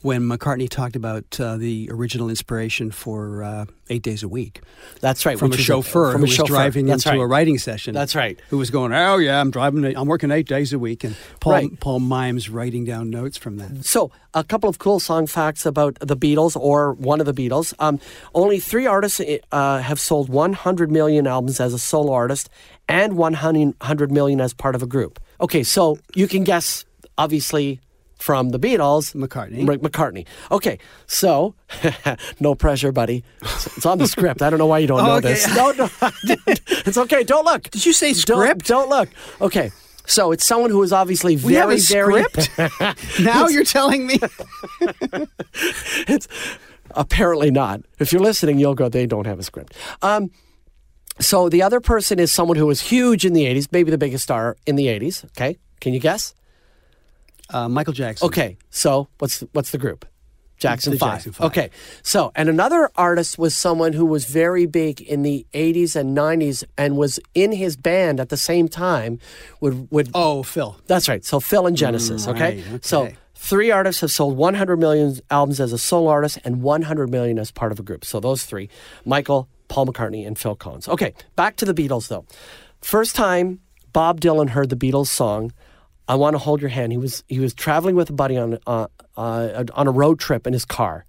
when 0.02 0.22
McCartney 0.22 0.66
talked 0.66 0.96
about 0.96 1.38
uh, 1.38 1.58
the 1.58 1.86
original 1.92 2.30
inspiration 2.30 2.90
for 2.90 3.42
uh, 3.42 3.66
Eight 3.90 4.00
Days 4.00 4.22
a 4.22 4.28
Week. 4.28 4.62
That's 5.02 5.26
right. 5.26 5.38
From 5.38 5.52
a 5.52 5.58
chauffeur 5.58 6.12
from 6.12 6.20
who 6.22 6.24
a 6.24 6.28
was 6.28 6.34
chauffeur. 6.36 6.54
driving 6.54 6.86
That's 6.86 7.04
into 7.04 7.18
right. 7.18 7.22
a 7.22 7.26
writing 7.26 7.58
session. 7.58 7.92
That's 7.92 8.14
right. 8.14 8.40
Who 8.48 8.56
was 8.56 8.70
going, 8.70 8.94
oh, 8.94 9.16
yeah, 9.18 9.38
I'm 9.38 9.50
driving, 9.50 9.84
I'm 9.94 10.08
working 10.08 10.30
eight 10.30 10.46
days 10.48 10.72
a 10.72 10.78
week. 10.78 11.04
And 11.04 11.14
Paul, 11.40 11.52
Right. 11.52 11.80
Paul 11.80 12.00
Mimes 12.00 12.48
writing 12.48 12.86
down 12.86 13.10
notes 13.10 13.36
from 13.36 13.58
that. 13.58 13.84
So, 13.84 14.10
a 14.32 14.42
couple 14.42 14.70
of 14.70 14.78
cool 14.78 15.00
song 15.00 15.26
facts 15.26 15.66
about 15.66 15.98
the 16.00 16.16
Beatles 16.16 16.56
or 16.58 16.94
one 16.94 17.20
of 17.20 17.26
the 17.26 17.34
Beatles. 17.34 17.74
Um, 17.78 18.00
only 18.34 18.58
three 18.58 18.86
artists 18.86 19.20
uh, 19.52 19.78
have 19.80 20.00
sold 20.00 20.30
100 20.30 20.90
million 20.90 21.26
albums 21.26 21.60
as 21.60 21.74
a 21.74 21.78
solo 21.78 22.14
artist 22.14 22.48
and 22.88 23.18
100 23.18 24.10
million 24.10 24.40
as 24.40 24.54
part 24.54 24.74
of 24.74 24.82
a 24.82 24.86
group. 24.86 25.20
Okay, 25.42 25.62
so 25.62 25.98
you 26.14 26.26
can 26.26 26.42
guess, 26.42 26.86
obviously, 27.18 27.80
from 28.20 28.50
the 28.50 28.58
Beatles. 28.58 29.14
McCartney. 29.14 29.64
Mc- 29.66 29.80
McCartney. 29.80 30.26
Okay, 30.52 30.78
so 31.06 31.54
no 32.40 32.54
pressure, 32.54 32.92
buddy. 32.92 33.24
It's, 33.42 33.84
on 33.86 33.98
the 33.98 34.06
script. 34.06 34.42
I 34.42 34.50
don't 34.50 34.58
know 34.58 34.66
why 34.66 34.78
you 34.78 34.86
don't 34.86 35.02
know 35.04 35.12
okay. 35.16 35.28
this. 35.32 35.56
No, 35.56 35.72
no, 35.72 35.88
it's 36.86 36.98
okay. 36.98 37.24
Don't 37.24 37.44
look. 37.44 37.62
Did 37.70 37.84
you 37.86 37.92
say 37.92 38.12
Don't- 38.12 38.38
script? 38.38 38.66
Don't, 38.66 38.88
look. 38.88 39.08
Okay, 39.40 39.70
so 40.06 40.32
it's 40.32 40.44
someone 40.46 40.70
who 40.70 40.82
is 40.82 40.92
obviously 40.92 41.34
very, 41.36 41.52
We 41.52 41.54
have 41.56 41.70
a 41.70 41.76
very. 41.78 42.22
script? 42.24 43.20
now 43.20 43.48
you're 43.48 43.64
telling 43.64 44.06
me. 44.06 44.18
it's 46.08 46.28
apparently 46.92 47.50
not. 47.50 47.80
If 47.98 48.12
you're 48.12 48.22
listening, 48.22 48.58
you'll 48.58 48.74
go, 48.74 48.88
they 48.88 49.06
don't 49.06 49.26
have 49.26 49.38
a 49.38 49.42
script. 49.42 49.74
Um, 50.02 50.30
so 51.20 51.48
the 51.48 51.62
other 51.62 51.80
person 51.80 52.18
is 52.18 52.32
someone 52.32 52.56
who 52.56 52.66
was 52.66 52.80
huge 52.80 53.24
in 53.24 53.32
the 53.34 53.44
80s, 53.44 53.68
maybe 53.72 53.90
the 53.90 53.98
biggest 53.98 54.24
star 54.24 54.56
in 54.66 54.76
the 54.76 54.86
80s. 54.86 55.24
Okay. 55.26 55.58
Can 55.80 55.92
you 55.94 56.00
guess? 56.00 56.34
Uh, 57.52 57.68
Michael 57.68 57.92
Jackson. 57.92 58.26
Okay. 58.26 58.56
So 58.70 59.08
what's 59.18 59.40
what's 59.52 59.70
the 59.70 59.78
group? 59.78 60.06
Jackson 60.58 60.92
The 60.92 60.98
5. 60.98 61.10
Jackson 61.14 61.32
Five. 61.32 61.46
Okay. 61.46 61.70
So, 62.02 62.32
and 62.36 62.50
another 62.50 62.90
artist 62.94 63.38
was 63.38 63.56
someone 63.56 63.94
who 63.94 64.04
was 64.04 64.26
very 64.26 64.66
big 64.66 65.00
in 65.00 65.22
the 65.22 65.46
80s 65.54 65.96
and 65.96 66.14
90s 66.14 66.64
and 66.76 66.98
was 66.98 67.18
in 67.34 67.50
his 67.52 67.78
band 67.78 68.20
at 68.20 68.28
the 68.28 68.36
same 68.36 68.68
time 68.68 69.18
would 69.62 69.88
would 69.90 70.10
Oh, 70.12 70.42
Phil. 70.42 70.76
that's 70.86 71.08
right. 71.08 71.24
So 71.24 71.40
Phil 71.40 71.66
and 71.66 71.76
Genesis, 71.78 72.26
Mm, 72.26 72.30
okay? 72.34 72.40
right, 72.56 72.66
okay. 72.68 72.78
So 72.82 73.08
three 73.34 73.70
artists 73.70 74.02
have 74.02 74.10
sold 74.10 74.36
100 74.36 74.76
million 74.76 75.18
albums 75.30 75.60
as 75.60 75.72
a 75.72 75.78
solo 75.78 76.10
artist 76.10 76.38
and 76.44 76.60
100 76.62 77.08
million 77.08 77.38
as 77.38 77.50
part 77.50 77.72
of 77.72 77.80
a 77.80 77.82
group. 77.82 78.04
So 78.04 78.20
those 78.20 78.44
three, 78.44 78.68
Michael, 79.06 79.48
Paul 79.68 79.86
McCartney, 79.86 80.26
and 80.26 80.38
Phil 80.38 80.56
Collins. 80.56 80.88
Okay, 80.88 81.14
back 81.36 81.56
to 81.56 81.64
the 81.64 81.72
Beatles 81.72 82.08
though. 82.08 82.26
First 82.82 83.16
time 83.16 83.60
Bob 83.94 84.20
Dylan 84.20 84.50
heard 84.50 84.68
the 84.68 84.76
Beatles 84.76 85.06
song, 85.06 85.52
"I 86.10 86.14
Want 86.16 86.34
to 86.34 86.38
Hold 86.38 86.60
Your 86.60 86.70
Hand." 86.70 86.92
He 86.92 86.98
was 86.98 87.24
he 87.28 87.40
was 87.40 87.54
traveling 87.54 87.96
with 87.96 88.10
a 88.10 88.12
buddy 88.22 88.36
on 88.36 88.58
uh, 88.66 88.86
uh, 89.16 89.64
on 89.80 89.86
a 89.86 89.90
road 90.02 90.18
trip 90.18 90.46
in 90.46 90.52
his 90.52 90.64
car. 90.64 91.04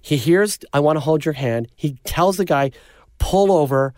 He 0.00 0.16
hears 0.16 0.58
"I 0.72 0.80
Want 0.80 0.96
to 0.96 1.00
Hold 1.00 1.24
Your 1.24 1.34
Hand." 1.34 1.68
He 1.74 1.98
tells 2.04 2.36
the 2.36 2.44
guy, 2.44 2.70
"Pull 3.18 3.50
over." 3.50 3.94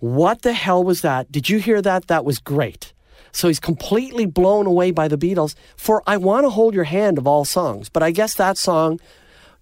What 0.00 0.40
the 0.42 0.54
hell 0.54 0.82
was 0.82 1.02
that? 1.02 1.30
Did 1.30 1.50
you 1.50 1.58
hear 1.58 1.82
that? 1.82 2.06
That 2.06 2.24
was 2.24 2.38
great. 2.38 2.94
So 3.32 3.48
he's 3.48 3.60
completely 3.60 4.26
blown 4.26 4.66
away 4.66 4.90
by 4.92 5.08
the 5.08 5.18
Beatles 5.18 5.54
for 5.76 6.02
I 6.06 6.16
Want 6.16 6.44
to 6.44 6.50
Hold 6.50 6.74
Your 6.74 6.84
Hand 6.84 7.18
of 7.18 7.26
all 7.26 7.44
songs. 7.44 7.90
But 7.90 8.02
I 8.02 8.10
guess 8.10 8.34
that 8.34 8.56
song 8.56 8.98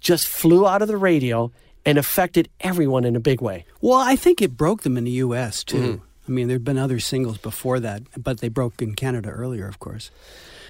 just 0.00 0.28
flew 0.28 0.66
out 0.66 0.80
of 0.82 0.88
the 0.88 0.96
radio 0.96 1.50
and 1.84 1.98
affected 1.98 2.48
everyone 2.60 3.04
in 3.04 3.16
a 3.16 3.20
big 3.20 3.40
way. 3.40 3.64
Well, 3.80 3.98
I 3.98 4.14
think 4.14 4.40
it 4.40 4.56
broke 4.56 4.82
them 4.82 4.96
in 4.96 5.04
the 5.04 5.18
U.S. 5.26 5.64
too. 5.64 5.76
Mm-hmm. 5.76 6.04
I 6.28 6.30
mean, 6.30 6.48
there'd 6.48 6.64
been 6.64 6.78
other 6.78 7.00
singles 7.00 7.38
before 7.38 7.80
that, 7.80 8.02
but 8.22 8.40
they 8.40 8.48
broke 8.48 8.82
in 8.82 8.94
Canada 8.94 9.30
earlier, 9.30 9.66
of 9.66 9.78
course. 9.78 10.10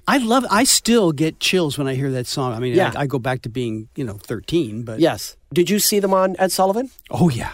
I 0.07 0.17
love. 0.17 0.45
I 0.49 0.63
still 0.63 1.11
get 1.11 1.39
chills 1.39 1.77
when 1.77 1.87
I 1.87 1.95
hear 1.95 2.09
that 2.11 2.25
song. 2.25 2.53
I 2.53 2.59
mean, 2.59 2.73
Yeah. 2.73 2.93
I, 2.95 3.01
I 3.01 3.05
go 3.05 3.19
back 3.19 3.41
to 3.43 3.49
being, 3.49 3.89
you 3.95 4.03
know, 4.03 4.13
thirteen, 4.13 4.83
but 4.83 4.99
Yes. 4.99 5.35
Did 5.53 5.69
you 5.69 5.79
see 5.79 5.99
them 5.99 6.13
on 6.13 6.35
Ed 6.39 6.51
Sullivan? 6.51 6.89
Oh 7.11 7.29
yeah. 7.29 7.51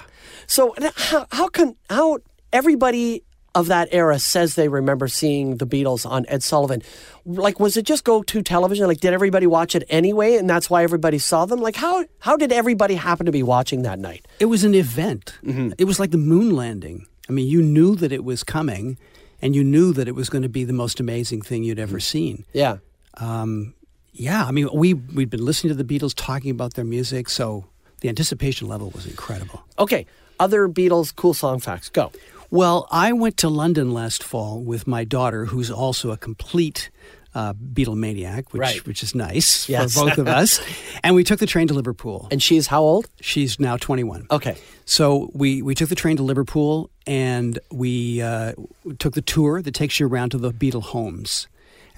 So 0.47 0.73
how, 0.95 1.25
how 1.31 1.47
can 1.49 1.75
how 1.89 2.19
everybody 2.53 3.23
of 3.55 3.67
that 3.67 3.87
era 3.91 4.19
says 4.19 4.55
they 4.55 4.67
remember 4.67 5.07
seeing 5.07 5.57
the 5.57 5.65
Beatles 5.65 6.05
on 6.05 6.25
Ed 6.27 6.43
Sullivan? 6.43 6.81
Like, 7.25 7.59
was 7.59 7.77
it 7.77 7.85
just 7.85 8.03
go 8.03 8.21
to 8.23 8.41
television? 8.43 8.85
Like, 8.85 8.99
did 8.99 9.13
everybody 9.13 9.47
watch 9.47 9.75
it 9.75 9.83
anyway, 9.89 10.35
and 10.35 10.49
that's 10.49 10.69
why 10.69 10.83
everybody 10.83 11.17
saw 11.17 11.45
them? 11.45 11.59
Like, 11.61 11.75
how 11.75 12.05
how 12.19 12.37
did 12.37 12.51
everybody 12.51 12.95
happen 12.95 13.25
to 13.25 13.31
be 13.31 13.43
watching 13.43 13.81
that 13.81 13.97
night? 13.99 14.27
It 14.39 14.45
was 14.45 14.63
an 14.63 14.75
event. 14.75 15.37
Mm-hmm. 15.43 15.71
It 15.77 15.85
was 15.85 15.99
like 15.99 16.11
the 16.11 16.17
moon 16.17 16.55
landing. 16.55 17.07
I 17.27 17.31
mean, 17.31 17.47
you 17.47 17.61
knew 17.61 17.95
that 17.95 18.11
it 18.11 18.23
was 18.23 18.43
coming, 18.43 18.97
and 19.41 19.55
you 19.55 19.63
knew 19.63 19.93
that 19.93 20.07
it 20.07 20.15
was 20.15 20.29
going 20.29 20.43
to 20.43 20.49
be 20.49 20.63
the 20.63 20.73
most 20.73 20.99
amazing 20.99 21.41
thing 21.41 21.63
you'd 21.63 21.79
ever 21.79 21.99
seen. 21.99 22.45
Yeah. 22.53 22.77
Um, 23.15 23.73
yeah, 24.13 24.45
I 24.45 24.51
mean, 24.51 24.69
we 24.73 24.93
we'd 24.93 25.29
been 25.29 25.43
listening 25.43 25.75
to 25.75 25.83
the 25.83 25.99
Beatles 25.99 26.13
talking 26.15 26.51
about 26.51 26.75
their 26.75 26.85
music, 26.85 27.29
so 27.29 27.65
the 28.01 28.09
anticipation 28.09 28.67
level 28.67 28.89
was 28.91 29.05
incredible. 29.05 29.63
Okay. 29.79 30.05
Other 30.39 30.67
Beatles 30.67 31.15
cool 31.15 31.33
song 31.33 31.59
facts. 31.59 31.89
Go. 31.89 32.11
Well, 32.51 32.87
I 32.91 33.13
went 33.13 33.37
to 33.37 33.49
London 33.49 33.93
last 33.93 34.23
fall 34.23 34.61
with 34.61 34.85
my 34.85 35.03
daughter, 35.03 35.45
who's 35.45 35.71
also 35.71 36.11
a 36.11 36.17
complete 36.17 36.89
uh, 37.35 37.53
Beatlemaniac, 37.53 38.45
which 38.51 38.59
Right. 38.61 38.87
which 38.87 39.03
is 39.03 39.13
nice 39.13 39.69
Yes. 39.69 39.93
for 39.93 40.05
both 40.05 40.17
of 40.17 40.27
us. 40.41 40.59
and 41.03 41.15
we 41.15 41.23
took 41.23 41.39
the 41.39 41.45
train 41.45 41.67
to 41.67 41.73
Liverpool. 41.73 42.27
And 42.31 42.41
she's 42.41 42.67
how 42.67 42.81
old? 42.81 43.07
She's 43.21 43.59
now 43.59 43.77
21. 43.77 44.25
Okay. 44.31 44.57
So 44.85 45.29
we, 45.33 45.61
we 45.61 45.75
took 45.75 45.89
the 45.89 45.95
train 45.95 46.17
to 46.17 46.23
Liverpool 46.23 46.89
and 47.05 47.59
we 47.71 48.21
uh, 48.21 48.53
took 48.99 49.13
the 49.13 49.21
tour 49.21 49.61
that 49.61 49.73
takes 49.73 49.99
you 49.99 50.07
around 50.07 50.29
to 50.31 50.37
the 50.37 50.51
Beatle 50.51 50.81
homes. 50.83 51.47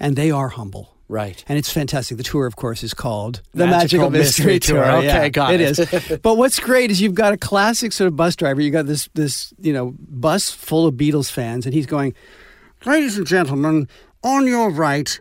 And 0.00 0.16
they 0.16 0.30
are 0.30 0.48
humble. 0.48 0.94
Right. 1.08 1.42
And 1.48 1.56
it's 1.58 1.72
fantastic. 1.72 2.18
The 2.18 2.22
tour, 2.22 2.44
of 2.46 2.56
course, 2.56 2.82
is 2.84 2.92
called 2.92 3.40
the 3.54 3.66
Magical 3.66 4.10
Magical, 4.10 4.10
Mystery 4.10 4.46
Mystery, 4.54 4.74
Tour. 4.74 4.84
Tour. 4.84 4.92
Okay, 4.98 5.06
Yeah, 5.06 5.28
got 5.30 5.54
it 5.54 5.60
it. 5.62 5.78
is. 5.78 6.18
but 6.22 6.36
what's 6.36 6.60
great 6.60 6.90
is 6.90 7.00
you've 7.00 7.14
got 7.14 7.32
a 7.32 7.38
classic 7.38 7.92
sort 7.92 8.08
of 8.08 8.14
bus 8.16 8.36
driver. 8.36 8.60
You 8.60 8.70
got 8.70 8.84
this 8.86 9.08
this 9.14 9.54
you 9.60 9.72
know 9.72 9.94
bus 9.98 10.50
full 10.50 10.86
of 10.86 10.94
Beatles 10.96 11.30
fans, 11.30 11.64
and 11.64 11.74
he's 11.74 11.86
going, 11.86 12.12
Ladies 12.84 13.16
and 13.16 13.26
gentlemen, 13.26 13.88
on 14.22 14.46
your 14.46 14.70
right, 14.70 15.18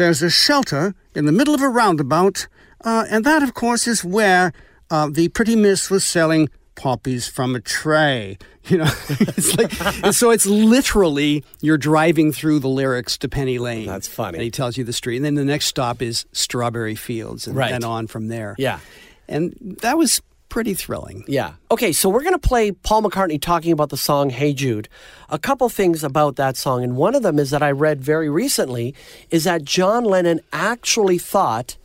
there's 0.00 0.22
a 0.22 0.30
shelter 0.30 0.94
in 1.14 1.26
the 1.26 1.32
middle 1.32 1.54
of 1.54 1.62
a 1.62 1.68
roundabout, 1.68 2.48
uh, 2.84 3.04
and 3.10 3.24
that, 3.24 3.42
of 3.42 3.54
course, 3.54 3.86
is 3.86 4.02
where 4.04 4.52
uh, 4.90 5.08
the 5.10 5.28
pretty 5.28 5.54
miss 5.54 5.90
was 5.90 6.04
selling 6.04 6.48
poppies 6.74 7.28
from 7.28 7.54
a 7.54 7.60
tray. 7.60 8.38
you 8.64 8.78
know, 8.78 8.88
it's 9.10 9.56
like 9.56 9.72
so. 10.12 10.30
It's 10.30 10.46
literally 10.46 11.44
you're 11.60 11.78
driving 11.78 12.32
through 12.32 12.60
the 12.60 12.68
lyrics 12.68 13.16
to 13.18 13.28
Penny 13.28 13.58
Lane. 13.58 13.86
That's 13.86 14.08
funny. 14.08 14.36
And 14.38 14.42
he 14.44 14.50
tells 14.50 14.76
you 14.76 14.84
the 14.84 14.92
street, 14.92 15.16
and 15.16 15.24
then 15.24 15.34
the 15.34 15.44
next 15.44 15.66
stop 15.66 16.00
is 16.02 16.24
Strawberry 16.32 16.94
Fields, 16.94 17.46
and 17.46 17.56
Right. 17.56 17.70
then 17.70 17.84
on 17.84 18.06
from 18.06 18.28
there. 18.28 18.54
Yeah. 18.58 18.80
and 19.28 19.54
that 19.82 19.96
was 19.96 20.20
pretty 20.50 20.74
thrilling. 20.74 21.24
Yeah. 21.26 21.54
Okay, 21.70 21.92
so 21.92 22.10
we're 22.10 22.22
going 22.22 22.34
to 22.34 22.38
play 22.38 22.72
Paul 22.72 23.02
McCartney 23.02 23.40
talking 23.40 23.72
about 23.72 23.88
the 23.88 23.96
song 23.96 24.28
Hey 24.28 24.52
Jude. 24.52 24.88
A 25.30 25.38
couple 25.38 25.68
things 25.70 26.04
about 26.04 26.36
that 26.36 26.58
song, 26.58 26.84
and 26.84 26.96
one 26.96 27.14
of 27.14 27.22
them 27.22 27.38
is 27.38 27.48
that 27.50 27.62
I 27.62 27.70
read 27.70 28.02
very 28.02 28.28
recently 28.28 28.94
is 29.30 29.44
that 29.44 29.64
John 29.64 30.04
Lennon 30.04 30.40
actually 30.52 31.16
thought 31.16 31.78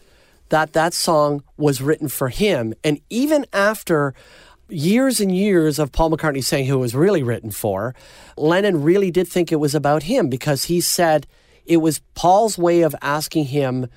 that 0.49 0.73
that 0.73 0.93
song 0.93 1.43
was 1.57 1.81
written 1.81 2.09
for 2.09 2.29
him. 2.29 2.73
And 2.83 2.99
even 3.09 3.45
after 3.53 4.13
years 4.67 5.19
and 5.19 5.35
years 5.35 5.79
of 5.79 5.91
Paul 5.91 6.11
McCartney 6.11 6.43
saying 6.43 6.65
who 6.65 6.75
it 6.75 6.79
was 6.79 6.95
really 6.95 7.23
written 7.23 7.51
for, 7.51 7.95
Lennon 8.35 8.83
really 8.83 9.11
did 9.11 9.27
think 9.27 9.51
it 9.51 9.59
was 9.59 9.75
about 9.75 10.03
him 10.03 10.27
because 10.27 10.65
he 10.65 10.81
said 10.81 11.27
it 11.65 11.77
was 11.77 12.01
Paul's 12.13 12.57
way 12.57 12.81
of 12.81 12.95
asking 13.01 13.45
him 13.45 13.87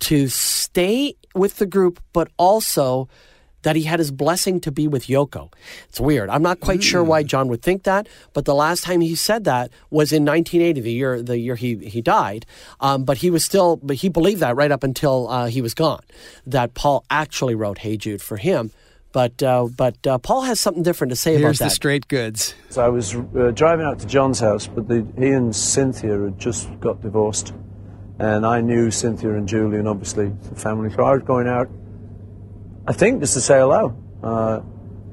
to 0.00 0.28
stay 0.28 1.16
with 1.34 1.56
the 1.56 1.66
group, 1.66 2.02
but 2.12 2.30
also 2.36 3.08
that 3.64 3.76
he 3.76 3.82
had 3.82 3.98
his 3.98 4.10
blessing 4.10 4.60
to 4.60 4.70
be 4.70 4.86
with 4.86 5.08
Yoko. 5.08 5.52
It's 5.88 6.00
weird. 6.00 6.30
I'm 6.30 6.42
not 6.42 6.60
quite 6.60 6.82
sure 6.82 7.02
why 7.02 7.22
John 7.24 7.48
would 7.48 7.62
think 7.62 7.82
that, 7.82 8.08
but 8.32 8.44
the 8.44 8.54
last 8.54 8.84
time 8.84 9.00
he 9.00 9.14
said 9.14 9.44
that 9.44 9.70
was 9.90 10.12
in 10.12 10.24
1980, 10.24 10.80
the 10.80 10.92
year 10.92 11.22
the 11.22 11.38
year 11.38 11.56
he 11.56 11.76
he 11.76 12.00
died. 12.00 12.46
Um, 12.80 13.04
but 13.04 13.18
he 13.18 13.30
was 13.30 13.44
still, 13.44 13.76
but 13.76 13.96
he 13.96 14.08
believed 14.08 14.40
that 14.40 14.56
right 14.56 14.70
up 14.70 14.84
until 14.84 15.28
uh, 15.28 15.46
he 15.46 15.60
was 15.60 15.74
gone, 15.74 16.02
that 16.46 16.74
Paul 16.74 17.04
actually 17.10 17.54
wrote 17.54 17.78
"Hey 17.78 17.96
Jude" 17.96 18.22
for 18.22 18.36
him. 18.36 18.70
But 19.12 19.42
uh, 19.42 19.68
but 19.76 20.04
uh, 20.06 20.18
Paul 20.18 20.42
has 20.42 20.60
something 20.60 20.82
different 20.82 21.10
to 21.12 21.16
say 21.16 21.32
Here's 21.32 21.42
about 21.42 21.58
the 21.58 21.64
that. 21.64 21.70
straight 21.70 22.08
goods. 22.08 22.54
So 22.70 22.84
I 22.84 22.88
was 22.88 23.14
uh, 23.14 23.52
driving 23.54 23.86
out 23.86 24.00
to 24.00 24.06
John's 24.06 24.40
house, 24.40 24.66
but 24.66 24.88
the, 24.88 25.06
he 25.16 25.30
and 25.30 25.54
Cynthia 25.54 26.18
had 26.20 26.38
just 26.38 26.68
got 26.80 27.00
divorced. 27.00 27.54
And 28.18 28.44
I 28.46 28.60
knew 28.60 28.90
Cynthia 28.90 29.34
and 29.34 29.48
Julian, 29.48 29.86
obviously, 29.86 30.32
the 30.50 30.54
family. 30.54 30.90
So 30.90 31.04
I 31.04 31.14
was 31.14 31.22
going 31.22 31.48
out, 31.48 31.68
I 32.86 32.92
think, 32.92 33.20
just 33.20 33.34
to 33.34 33.40
say 33.40 33.58
hello. 33.58 33.96
Uh, 34.22 34.60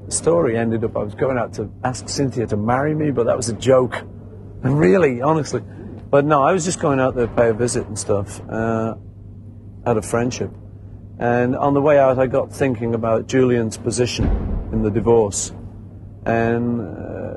the 0.06 0.12
story 0.12 0.56
ended 0.58 0.84
up, 0.84 0.96
I 0.96 1.02
was 1.02 1.14
going 1.14 1.38
out 1.38 1.54
to 1.54 1.72
ask 1.84 2.08
Cynthia 2.08 2.46
to 2.48 2.56
marry 2.56 2.94
me, 2.94 3.10
but 3.10 3.24
that 3.24 3.36
was 3.36 3.48
a 3.48 3.54
joke. 3.54 3.96
And 4.62 4.78
really, 4.86 5.22
honestly. 5.22 5.62
But 6.10 6.26
no, 6.26 6.42
I 6.42 6.52
was 6.52 6.64
just 6.64 6.80
going 6.80 7.00
out 7.00 7.14
there 7.14 7.26
to 7.26 7.32
pay 7.32 7.48
a 7.48 7.54
visit 7.54 7.86
and 7.86 7.98
stuff, 7.98 8.40
uh, 8.48 8.94
out 9.86 9.96
of 9.96 10.04
friendship. 10.04 10.50
And 11.18 11.56
on 11.56 11.72
the 11.72 11.80
way 11.80 11.98
out, 11.98 12.18
I 12.18 12.26
got 12.26 12.52
thinking 12.52 12.94
about 12.94 13.28
Julian's 13.28 13.76
position 13.76 14.26
in 14.72 14.82
the 14.82 14.90
divorce. 14.90 15.52
And 16.26 16.80
uh, 16.80 17.32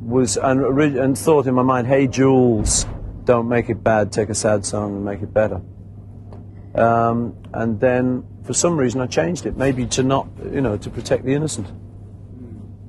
was 0.00 0.36
and, 0.36 0.60
and 0.80 1.18
thought 1.18 1.46
in 1.46 1.54
my 1.54 1.62
mind, 1.62 1.86
"Hey, 1.86 2.06
Jules, 2.06 2.86
don't 3.24 3.48
make 3.48 3.68
it 3.68 3.82
bad. 3.82 4.12
Take 4.12 4.28
a 4.28 4.34
sad 4.34 4.64
song 4.64 4.96
and 4.96 5.04
make 5.04 5.20
it 5.20 5.34
better." 5.34 5.60
Um, 6.74 7.36
and 7.52 7.80
then, 7.80 8.24
for 8.46 8.54
some 8.54 8.76
reason, 8.76 9.00
I 9.00 9.06
changed 9.06 9.46
it. 9.46 9.56
Maybe 9.56 9.86
to 9.86 10.02
not, 10.02 10.28
you 10.52 10.60
know, 10.60 10.76
to 10.76 10.90
protect 10.90 11.24
the 11.24 11.34
innocent. 11.34 11.66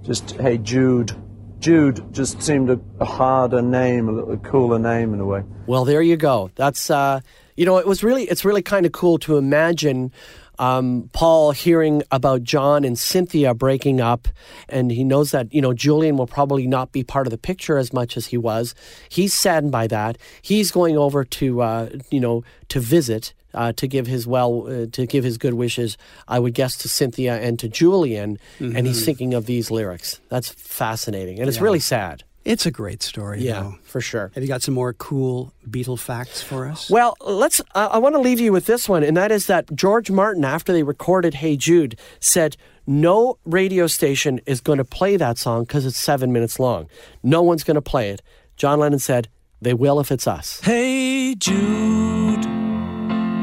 Just, 0.04 0.32
"Hey, 0.32 0.58
Jude." 0.58 1.12
Jude 1.60 2.13
just 2.13 2.39
seemed 2.39 2.70
a, 2.70 2.80
a 3.00 3.06
harder 3.06 3.63
name, 3.63 4.08
a 4.08 4.12
little 4.12 4.38
cooler 4.38 4.78
name 4.78 5.15
in 5.15 5.20
a 5.20 5.26
way. 5.26 5.43
Well, 5.65 5.86
there 5.86 6.04
you 6.04 6.15
go. 6.15 6.52
That's 6.54 6.91
uh, 6.91 7.22
you 7.56 7.65
know, 7.65 7.78
it 7.78 7.88
was 7.88 8.04
really 8.04 8.26
it's 8.26 8.46
really 8.46 8.62
kind 8.62 8.86
of 8.86 8.91
cool 8.91 9.17
to 9.20 9.38
imagine 9.38 10.12
um, 10.60 11.10
Paul 11.13 11.52
hearing 11.52 12.04
about 12.12 12.43
John 12.43 12.84
and 12.84 12.98
Cynthia 12.98 13.54
breaking 13.54 14.00
up, 14.00 14.28
and 14.70 14.91
he 14.91 15.04
knows 15.04 15.32
that 15.32 15.54
you 15.54 15.62
know 15.62 15.74
Julian 15.74 16.17
will 16.17 16.28
probably 16.28 16.67
not 16.67 16.91
be 16.91 17.04
part 17.04 17.28
of 17.28 17.32
the 17.32 17.38
picture 17.38 17.78
as 17.78 17.91
much 17.91 18.15
as 18.15 18.28
he 18.28 18.38
was. 18.38 18.76
He's 19.10 19.34
saddened 19.34 19.72
by 19.72 19.88
that. 19.88 20.17
He's 20.41 20.72
going 20.72 20.98
over 20.98 21.24
to 21.24 21.62
uh, 21.62 21.89
you 22.12 22.20
know 22.20 22.43
to 22.70 22.80
visit. 22.80 23.34
Uh, 23.53 23.71
to 23.73 23.88
give 23.88 24.05
his 24.07 24.27
well, 24.27 24.67
uh, 24.67 24.86
to 24.91 25.05
give 25.07 25.23
his 25.23 25.38
good 25.38 25.53
wishes, 25.53 25.97
I 26.27 26.38
would 26.38 26.53
guess 26.53 26.75
to 26.77 26.89
Cynthia 26.89 27.38
and 27.39 27.57
to 27.60 27.67
Julian, 27.69 28.38
and 28.60 28.86
he's 28.86 29.01
Mhm. 29.01 29.05
thinking 29.05 29.33
of 29.33 29.45
these 29.45 29.71
lyrics. 29.71 30.19
That's 30.29 30.49
fascinating, 30.49 31.39
and 31.39 31.47
it's 31.47 31.57
Yeah. 31.57 31.63
really 31.63 31.79
sad. 31.79 32.23
It's 32.45 32.65
a 32.65 32.71
great 32.71 33.01
story. 33.03 33.41
Yeah, 33.41 33.62
though. 33.63 33.75
for 33.83 33.99
sure. 33.99 34.31
Have 34.36 34.43
you 34.43 34.47
got 34.47 34.62
some 34.63 34.73
more 34.73 34.93
cool 34.93 35.51
Beatle 35.69 35.97
facts 35.99 36.41
for 36.41 36.65
us? 36.67 36.89
Well, 36.89 37.15
let's. 37.25 37.60
Uh, 37.73 37.89
I 37.91 37.97
want 37.97 38.15
to 38.15 38.21
leave 38.21 38.39
you 38.39 38.51
with 38.53 38.67
this 38.67 38.88
one, 38.88 39.03
and 39.03 39.17
that 39.17 39.31
is 39.31 39.47
that 39.47 39.73
George 39.75 40.12
Martin, 40.12 40.45
after 40.45 40.71
they 40.71 40.83
recorded 40.83 41.36
"Hey 41.36 41.57
Jude," 41.57 41.97
said 42.19 42.55
no 42.86 43.38
radio 43.45 43.88
station 43.88 44.39
is 44.45 44.62
going 44.62 44.77
to 44.77 44.86
play 44.86 45.17
that 45.17 45.38
song 45.38 45.63
because 45.63 45.86
it's 45.86 45.97
seven 45.97 46.31
minutes 46.31 46.60
long. 46.60 46.88
No 47.23 47.41
one's 47.41 47.63
going 47.65 47.75
to 47.75 47.81
play 47.81 48.10
it. 48.12 48.21
John 48.55 48.79
Lennon 48.79 48.99
said 48.99 49.27
they 49.62 49.73
will 49.73 49.99
if 49.99 50.10
it's 50.12 50.27
us. 50.27 50.62
Hey 50.63 51.36
Jude, 51.36 52.45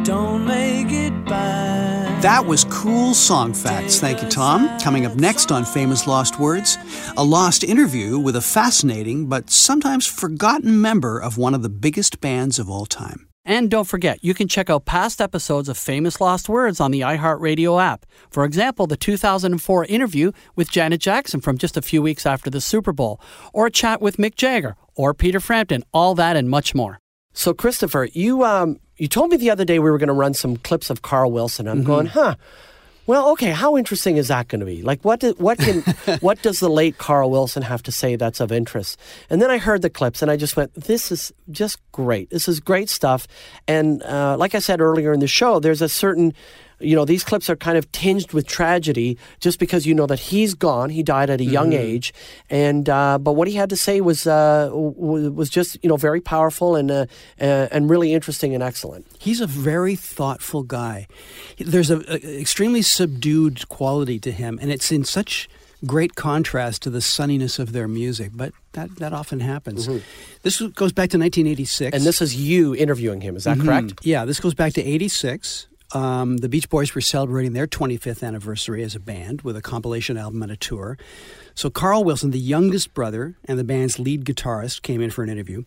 don't 0.04 0.46
make 0.46 0.92
it 0.92 1.24
bad. 1.24 2.22
That 2.22 2.46
was 2.46 2.64
cool 2.64 3.14
song 3.14 3.52
facts. 3.52 4.00
Thank 4.00 4.22
you, 4.22 4.28
Tom. 4.28 4.78
Coming 4.80 5.04
up 5.06 5.14
next 5.16 5.50
on 5.50 5.64
Famous 5.64 6.06
Lost 6.06 6.38
Words, 6.38 6.78
a 7.16 7.24
lost 7.24 7.64
interview 7.64 8.18
with 8.18 8.36
a 8.36 8.40
fascinating 8.40 9.28
but 9.28 9.50
sometimes 9.50 10.06
forgotten 10.06 10.80
member 10.80 11.18
of 11.18 11.36
one 11.36 11.54
of 11.54 11.62
the 11.62 11.68
biggest 11.68 12.20
bands 12.20 12.58
of 12.58 12.70
all 12.70 12.86
time. 12.86 13.28
And 13.46 13.70
don't 13.70 13.86
forget, 13.86 14.24
you 14.24 14.32
can 14.32 14.48
check 14.48 14.70
out 14.70 14.86
past 14.86 15.20
episodes 15.20 15.68
of 15.68 15.76
Famous 15.76 16.18
Lost 16.18 16.48
Words 16.48 16.80
on 16.80 16.92
the 16.92 17.02
iHeartRadio 17.02 17.78
app. 17.82 18.06
For 18.30 18.46
example, 18.46 18.86
the 18.86 18.96
2004 18.96 19.84
interview 19.84 20.32
with 20.56 20.70
Janet 20.70 21.02
Jackson 21.02 21.42
from 21.42 21.58
just 21.58 21.76
a 21.76 21.82
few 21.82 22.00
weeks 22.00 22.24
after 22.24 22.48
the 22.48 22.62
Super 22.62 22.92
Bowl, 22.92 23.20
or 23.52 23.66
a 23.66 23.70
chat 23.70 24.00
with 24.00 24.16
Mick 24.16 24.34
Jagger 24.34 24.76
or 24.94 25.12
Peter 25.12 25.40
Frampton, 25.40 25.82
all 25.92 26.14
that 26.14 26.36
and 26.36 26.48
much 26.48 26.74
more. 26.74 26.98
So, 27.34 27.52
Christopher, 27.52 28.08
you 28.14 28.44
um, 28.44 28.78
you 28.96 29.08
told 29.08 29.30
me 29.30 29.36
the 29.36 29.50
other 29.50 29.64
day 29.64 29.78
we 29.78 29.90
were 29.90 29.98
going 29.98 30.08
to 30.08 30.14
run 30.14 30.34
some 30.34 30.56
clips 30.56 30.90
of 30.90 31.02
Carl 31.02 31.32
Wilson. 31.32 31.66
I'm 31.66 31.82
going, 31.82 32.06
huh. 32.06 32.36
Well, 33.06 33.32
okay. 33.32 33.50
How 33.50 33.76
interesting 33.76 34.16
is 34.16 34.28
that 34.28 34.48
going 34.48 34.60
to 34.60 34.66
be? 34.66 34.82
Like, 34.82 35.04
what? 35.04 35.20
Do, 35.20 35.34
what 35.36 35.58
can? 35.58 35.82
what 36.20 36.40
does 36.40 36.60
the 36.60 36.70
late 36.70 36.96
Carl 36.96 37.30
Wilson 37.30 37.62
have 37.62 37.82
to 37.82 37.92
say 37.92 38.16
that's 38.16 38.40
of 38.40 38.50
interest? 38.50 38.98
And 39.28 39.42
then 39.42 39.50
I 39.50 39.58
heard 39.58 39.82
the 39.82 39.90
clips, 39.90 40.22
and 40.22 40.30
I 40.30 40.38
just 40.38 40.56
went, 40.56 40.72
"This 40.74 41.12
is 41.12 41.30
just 41.50 41.78
great. 41.92 42.30
This 42.30 42.48
is 42.48 42.60
great 42.60 42.88
stuff." 42.88 43.26
And 43.68 44.02
uh, 44.04 44.36
like 44.38 44.54
I 44.54 44.58
said 44.58 44.80
earlier 44.80 45.12
in 45.12 45.20
the 45.20 45.26
show, 45.26 45.60
there's 45.60 45.82
a 45.82 45.88
certain, 45.88 46.32
you 46.80 46.94
know, 46.96 47.04
these 47.04 47.24
clips 47.24 47.48
are 47.48 47.56
kind 47.56 47.78
of 47.78 47.90
tinged 47.92 48.32
with 48.32 48.46
tragedy, 48.46 49.16
just 49.40 49.58
because 49.58 49.86
you 49.86 49.94
know 49.94 50.06
that 50.06 50.18
he's 50.20 50.54
gone. 50.54 50.90
He 50.90 51.02
died 51.02 51.30
at 51.30 51.40
a 51.40 51.44
young 51.44 51.70
Mhm. 51.70 51.78
age, 51.78 52.14
and 52.50 52.88
uh, 52.88 53.18
but 53.18 53.32
what 53.32 53.48
he 53.48 53.54
had 53.54 53.70
to 53.70 53.76
say 53.76 54.00
was 54.00 54.26
uh, 54.26 54.68
w- 54.68 55.30
was 55.30 55.48
just 55.50 55.78
you 55.82 55.88
know 55.88 55.96
very 55.96 56.20
powerful 56.20 56.76
and 56.76 56.90
uh, 56.90 57.06
uh, 57.40 57.68
and 57.70 57.88
really 57.88 58.12
interesting 58.12 58.54
and 58.54 58.62
excellent. 58.62 59.06
He's 59.18 59.40
a 59.40 59.46
very 59.46 59.96
thoughtful 59.96 60.62
guy. 60.62 61.06
There's 61.58 61.90
a, 61.90 61.98
a 62.12 62.40
extremely 62.40 62.82
subdued 62.82 63.68
quality 63.68 64.18
to 64.20 64.30
him, 64.32 64.58
and 64.60 64.70
it's 64.70 64.90
in 64.92 65.04
such 65.04 65.48
great 65.86 66.14
contrast 66.14 66.80
to 66.82 66.88
the 66.90 67.00
sunniness 67.00 67.58
of 67.58 67.72
their 67.72 67.86
music. 67.86 68.30
But 68.34 68.52
that 68.72 68.96
that 68.96 69.12
often 69.12 69.40
happens. 69.40 69.86
This 70.42 70.60
goes 70.60 70.92
back 70.92 71.10
to 71.10 71.18
1986, 71.18 71.94
And 71.96 72.04
this 72.04 72.20
is 72.22 72.34
you 72.36 72.74
interviewing 72.74 73.20
him. 73.20 73.36
Is 73.36 73.44
that 73.44 73.58
Mhm. 73.58 73.64
correct? 73.64 73.92
Yeah, 74.02 74.24
this 74.24 74.40
goes 74.40 74.54
back 74.54 74.72
to 74.74 74.82
86. 74.82 75.66
Um, 75.94 76.38
the 76.38 76.48
Beach 76.48 76.68
Boys 76.68 76.94
were 76.94 77.00
celebrating 77.00 77.52
their 77.52 77.68
25th 77.68 78.22
anniversary 78.22 78.82
as 78.82 78.96
a 78.96 79.00
band 79.00 79.42
with 79.42 79.56
a 79.56 79.62
compilation 79.62 80.16
album 80.16 80.42
and 80.42 80.50
a 80.50 80.56
tour. 80.56 80.98
So 81.54 81.70
Carl 81.70 82.02
Wilson, 82.02 82.32
the 82.32 82.38
youngest 82.38 82.92
brother 82.94 83.36
and 83.44 83.58
the 83.58 83.64
band's 83.64 84.00
lead 84.00 84.24
guitarist, 84.24 84.82
came 84.82 85.00
in 85.00 85.10
for 85.10 85.22
an 85.22 85.30
interview. 85.30 85.62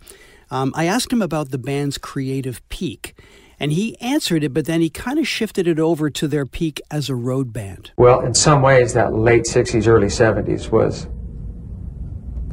Um, 0.52 0.74
I 0.76 0.86
asked 0.86 1.12
him 1.12 1.22
about 1.22 1.52
the 1.52 1.58
band's 1.58 1.98
creative 1.98 2.68
peak, 2.68 3.18
and 3.58 3.72
he 3.72 4.00
answered 4.02 4.44
it, 4.44 4.54
but 4.54 4.66
then 4.66 4.82
he 4.82 4.90
kind 4.90 5.18
of 5.18 5.28
shifted 5.28 5.68
it 5.68 5.80
over 5.80 6.10
to 6.10 6.28
their 6.28 6.46
peak 6.46 6.82
as 6.92 7.10
a 7.10 7.16
road 7.16 7.54
band. 7.54 7.92
Well, 7.98 8.22
in 8.22 8.34
some 8.34 8.62
ways, 8.62 8.94
that 8.94 9.14
late 9.14 9.44
60s, 9.44 9.88
early 9.88 10.08
70s 10.08 10.70
was 10.70 11.08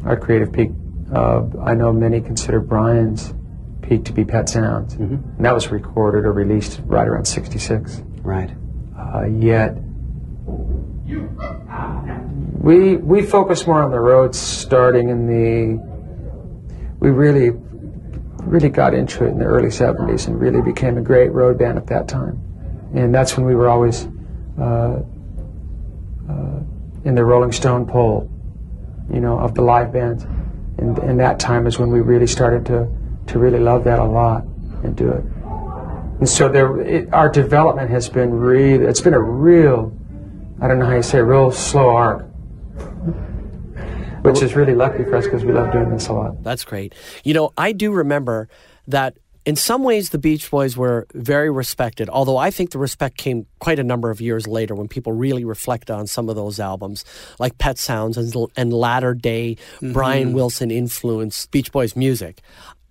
our 0.04 0.16
creative 0.16 0.52
peak. 0.52 0.70
Uh, 1.12 1.42
I 1.62 1.74
know 1.74 1.92
many 1.92 2.20
consider 2.20 2.60
Brian's 2.60 3.34
peak 3.88 4.04
to 4.04 4.12
be 4.12 4.24
Pet 4.24 4.48
Sounds. 4.48 4.94
And 4.94 5.44
that 5.44 5.54
was 5.54 5.68
recorded 5.68 6.24
or 6.26 6.32
released 6.32 6.80
right 6.84 7.06
around 7.06 7.26
66. 7.26 8.02
Right. 8.22 8.50
Uh, 8.98 9.26
yet, 9.26 9.76
we, 12.60 12.96
we 12.96 13.22
focus 13.22 13.66
more 13.66 13.82
on 13.82 13.90
the 13.90 14.00
roads 14.00 14.38
starting 14.38 15.08
in 15.10 15.26
the. 15.26 15.94
We 16.98 17.10
really, 17.10 17.50
really 18.44 18.70
got 18.70 18.94
into 18.94 19.24
it 19.24 19.28
in 19.28 19.38
the 19.38 19.44
early 19.44 19.68
70s 19.68 20.26
and 20.26 20.40
really 20.40 20.62
became 20.62 20.96
a 20.96 21.02
great 21.02 21.30
road 21.32 21.58
band 21.58 21.76
at 21.76 21.86
that 21.88 22.08
time. 22.08 22.40
And 22.94 23.14
that's 23.14 23.36
when 23.36 23.44
we 23.46 23.54
were 23.54 23.68
always. 23.68 24.08
Uh, 24.58 25.02
uh, 26.28 26.60
in 27.04 27.14
the 27.14 27.24
Rolling 27.24 27.52
Stone 27.52 27.86
poll, 27.86 28.30
you 29.12 29.20
know, 29.20 29.38
of 29.38 29.54
the 29.54 29.62
live 29.62 29.92
bands. 29.92 30.24
And, 30.78 30.98
and 30.98 31.20
that 31.20 31.38
time 31.38 31.66
is 31.66 31.78
when 31.78 31.90
we 31.90 32.00
really 32.00 32.26
started 32.26 32.64
to, 32.66 32.88
to 33.26 33.38
really 33.38 33.58
love 33.58 33.84
that 33.84 33.98
a 33.98 34.04
lot 34.04 34.44
and 34.82 34.96
do 34.96 35.08
it. 35.08 35.24
And 36.20 36.28
so 36.28 36.48
there, 36.48 36.80
it, 36.80 37.12
our 37.12 37.28
development 37.28 37.90
has 37.90 38.08
been 38.08 38.32
really, 38.32 38.84
it's 38.84 39.00
been 39.00 39.14
a 39.14 39.20
real, 39.20 39.92
I 40.60 40.68
don't 40.68 40.78
know 40.78 40.86
how 40.86 40.94
you 40.94 41.02
say, 41.02 41.18
a 41.18 41.24
real 41.24 41.50
slow 41.50 41.90
arc. 41.90 42.26
Which 44.22 44.40
is 44.40 44.56
really 44.56 44.74
lucky 44.74 45.04
for 45.04 45.16
us 45.16 45.24
because 45.24 45.44
we 45.44 45.52
love 45.52 45.70
doing 45.70 45.90
this 45.90 46.08
a 46.08 46.14
lot. 46.14 46.42
That's 46.42 46.64
great. 46.64 46.94
You 47.24 47.34
know, 47.34 47.52
I 47.58 47.72
do 47.72 47.92
remember 47.92 48.48
that 48.88 49.18
in 49.44 49.56
some 49.56 49.82
ways 49.82 50.10
the 50.10 50.18
Beach 50.18 50.50
Boys 50.50 50.76
were 50.76 51.06
very 51.12 51.50
respected, 51.50 52.08
although 52.08 52.38
I 52.38 52.50
think 52.50 52.70
the 52.70 52.78
respect 52.78 53.18
came 53.18 53.46
quite 53.58 53.78
a 53.78 53.84
number 53.84 54.10
of 54.10 54.22
years 54.22 54.46
later 54.46 54.74
when 54.74 54.88
people 54.88 55.12
really 55.12 55.44
reflected 55.44 55.92
on 55.92 56.06
some 56.06 56.30
of 56.30 56.36
those 56.36 56.58
albums, 56.58 57.04
like 57.38 57.58
Pet 57.58 57.76
Sounds 57.76 58.16
and, 58.16 58.34
and 58.56 58.72
latter 58.72 59.12
day 59.12 59.58
Brian 59.82 60.28
mm-hmm. 60.28 60.36
Wilson 60.36 60.70
influenced 60.70 61.50
Beach 61.50 61.70
Boys 61.70 61.94
music. 61.94 62.40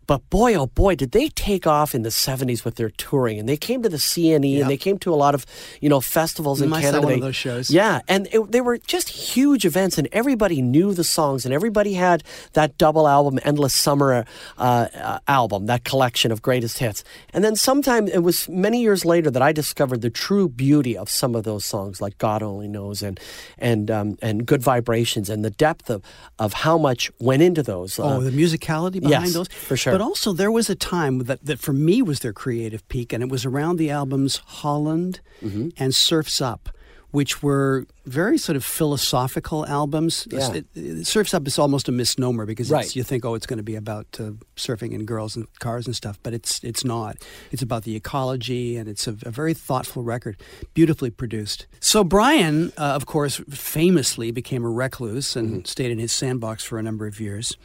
But 0.07 0.29
boy, 0.29 0.55
oh 0.55 0.67
boy, 0.67 0.95
did 0.95 1.11
they 1.11 1.29
take 1.29 1.67
off 1.67 1.93
in 1.95 2.03
the 2.03 2.09
70s 2.09 2.63
with 2.65 2.75
their 2.75 2.89
touring. 2.89 3.39
And 3.39 3.47
they 3.47 3.57
came 3.57 3.83
to 3.83 3.89
the 3.89 3.97
CNE 3.97 4.53
Yep. 4.53 4.61
and 4.61 4.69
they 4.69 4.77
came 4.77 4.97
to 4.99 5.13
a 5.13 5.15
lot 5.15 5.35
of, 5.35 5.45
you 5.81 5.89
know, 5.89 6.01
festivals 6.01 6.61
in 6.61 6.69
saw 6.69 6.79
Canada. 6.79 7.01
one 7.01 7.13
of 7.13 7.21
those 7.21 7.35
shows. 7.35 7.69
Yeah. 7.69 8.01
And 8.07 8.27
it, 8.31 8.51
they 8.51 8.61
were 8.61 8.77
just 8.77 9.09
huge 9.09 9.65
events 9.65 9.97
and 9.97 10.07
everybody 10.11 10.61
knew 10.61 10.93
the 10.93 11.03
songs 11.03 11.45
and 11.45 11.53
everybody 11.53 11.93
had 11.93 12.23
that 12.53 12.77
double 12.77 13.07
album, 13.07 13.39
Endless 13.43 13.73
Summer 13.73 14.25
uh, 14.57 14.87
uh, 14.95 15.19
album, 15.27 15.65
that 15.67 15.83
collection 15.83 16.31
of 16.31 16.41
greatest 16.41 16.77
hits. 16.79 17.03
And 17.33 17.43
then 17.43 17.55
sometime, 17.55 18.07
it 18.07 18.23
was 18.23 18.47
many 18.49 18.81
years 18.81 19.05
later 19.05 19.29
that 19.31 19.41
I 19.41 19.51
discovered 19.51 20.01
the 20.01 20.09
true 20.09 20.47
beauty 20.47 20.97
of 20.97 21.09
some 21.09 21.35
of 21.35 21.43
those 21.43 21.65
songs 21.65 22.01
like 22.01 22.17
God 22.17 22.43
Only 22.43 22.67
Knows 22.67 23.01
and, 23.01 23.19
and, 23.57 23.89
um, 23.91 24.17
and 24.21 24.45
Good 24.45 24.61
Vibrations 24.61 25.29
and 25.29 25.43
the 25.43 25.49
depth 25.49 25.89
of, 25.89 26.03
of 26.39 26.53
how 26.53 26.77
much 26.77 27.11
went 27.19 27.41
into 27.41 27.63
those. 27.63 27.99
Oh, 27.99 28.03
uh, 28.03 28.19
the 28.19 28.31
musicality 28.31 29.01
behind 29.01 29.25
yes, 29.25 29.33
those, 29.33 29.47
for 29.47 29.77
sure. 29.77 29.93
But 29.93 30.01
also, 30.03 30.33
there 30.33 30.51
was 30.51 30.69
a 30.69 30.75
time 30.75 31.19
that, 31.25 31.43
that 31.45 31.59
for 31.59 31.73
me 31.73 32.01
was 32.01 32.19
their 32.19 32.33
creative 32.33 32.87
peak, 32.89 33.13
and 33.13 33.23
it 33.23 33.29
was 33.29 33.45
around 33.45 33.77
the 33.77 33.89
albums 33.89 34.41
Holland 34.45 35.19
Mm-hmm. 35.41 35.69
and 35.77 35.93
Surfs 35.95 36.39
Up, 36.41 36.69
which 37.11 37.43
were 37.43 37.85
very 38.05 38.37
sort 38.37 38.55
of 38.55 38.63
philosophical 38.65 39.65
albums. 39.67 40.27
Yeah. 40.31 40.53
It- 40.53 40.65
it- 40.75 41.07
Surfs 41.07 41.33
Up 41.33 41.45
is 41.47 41.59
almost 41.59 41.87
a 41.89 41.91
misnomer 41.91 42.45
because 42.45 42.71
Right. 42.71 42.95
you 42.95 43.03
think, 43.03 43.25
oh, 43.25 43.35
it's 43.35 43.45
going 43.45 43.57
to 43.57 43.63
be 43.63 43.75
about 43.75 44.07
uh, 44.19 44.31
surfing 44.55 44.95
and 44.95 45.05
girls 45.05 45.35
and 45.35 45.45
cars 45.59 45.85
and 45.85 45.95
stuff, 45.95 46.17
but 46.23 46.33
it's 46.33 46.63
it's 46.63 46.83
not. 46.85 47.17
It's 47.51 47.61
about 47.61 47.83
the 47.83 47.95
ecology, 47.95 48.77
and 48.77 48.87
it's 48.89 49.07
a, 49.07 49.15
a 49.23 49.31
very 49.31 49.53
thoughtful 49.53 50.01
record, 50.03 50.35
beautifully 50.73 51.09
produced. 51.11 51.67
So 51.79 52.03
Brian, 52.03 52.71
uh, 52.77 52.95
of 52.99 53.05
course, 53.05 53.41
famously 53.49 54.31
became 54.31 54.63
a 54.65 54.69
recluse 54.69 55.35
and 55.35 55.49
Mm-hmm. 55.49 55.65
stayed 55.65 55.91
in 55.91 55.99
his 55.99 56.11
sandbox 56.11 56.63
for 56.63 56.79
a 56.79 56.83
number 56.83 57.05
of 57.07 57.19
years. 57.19 57.57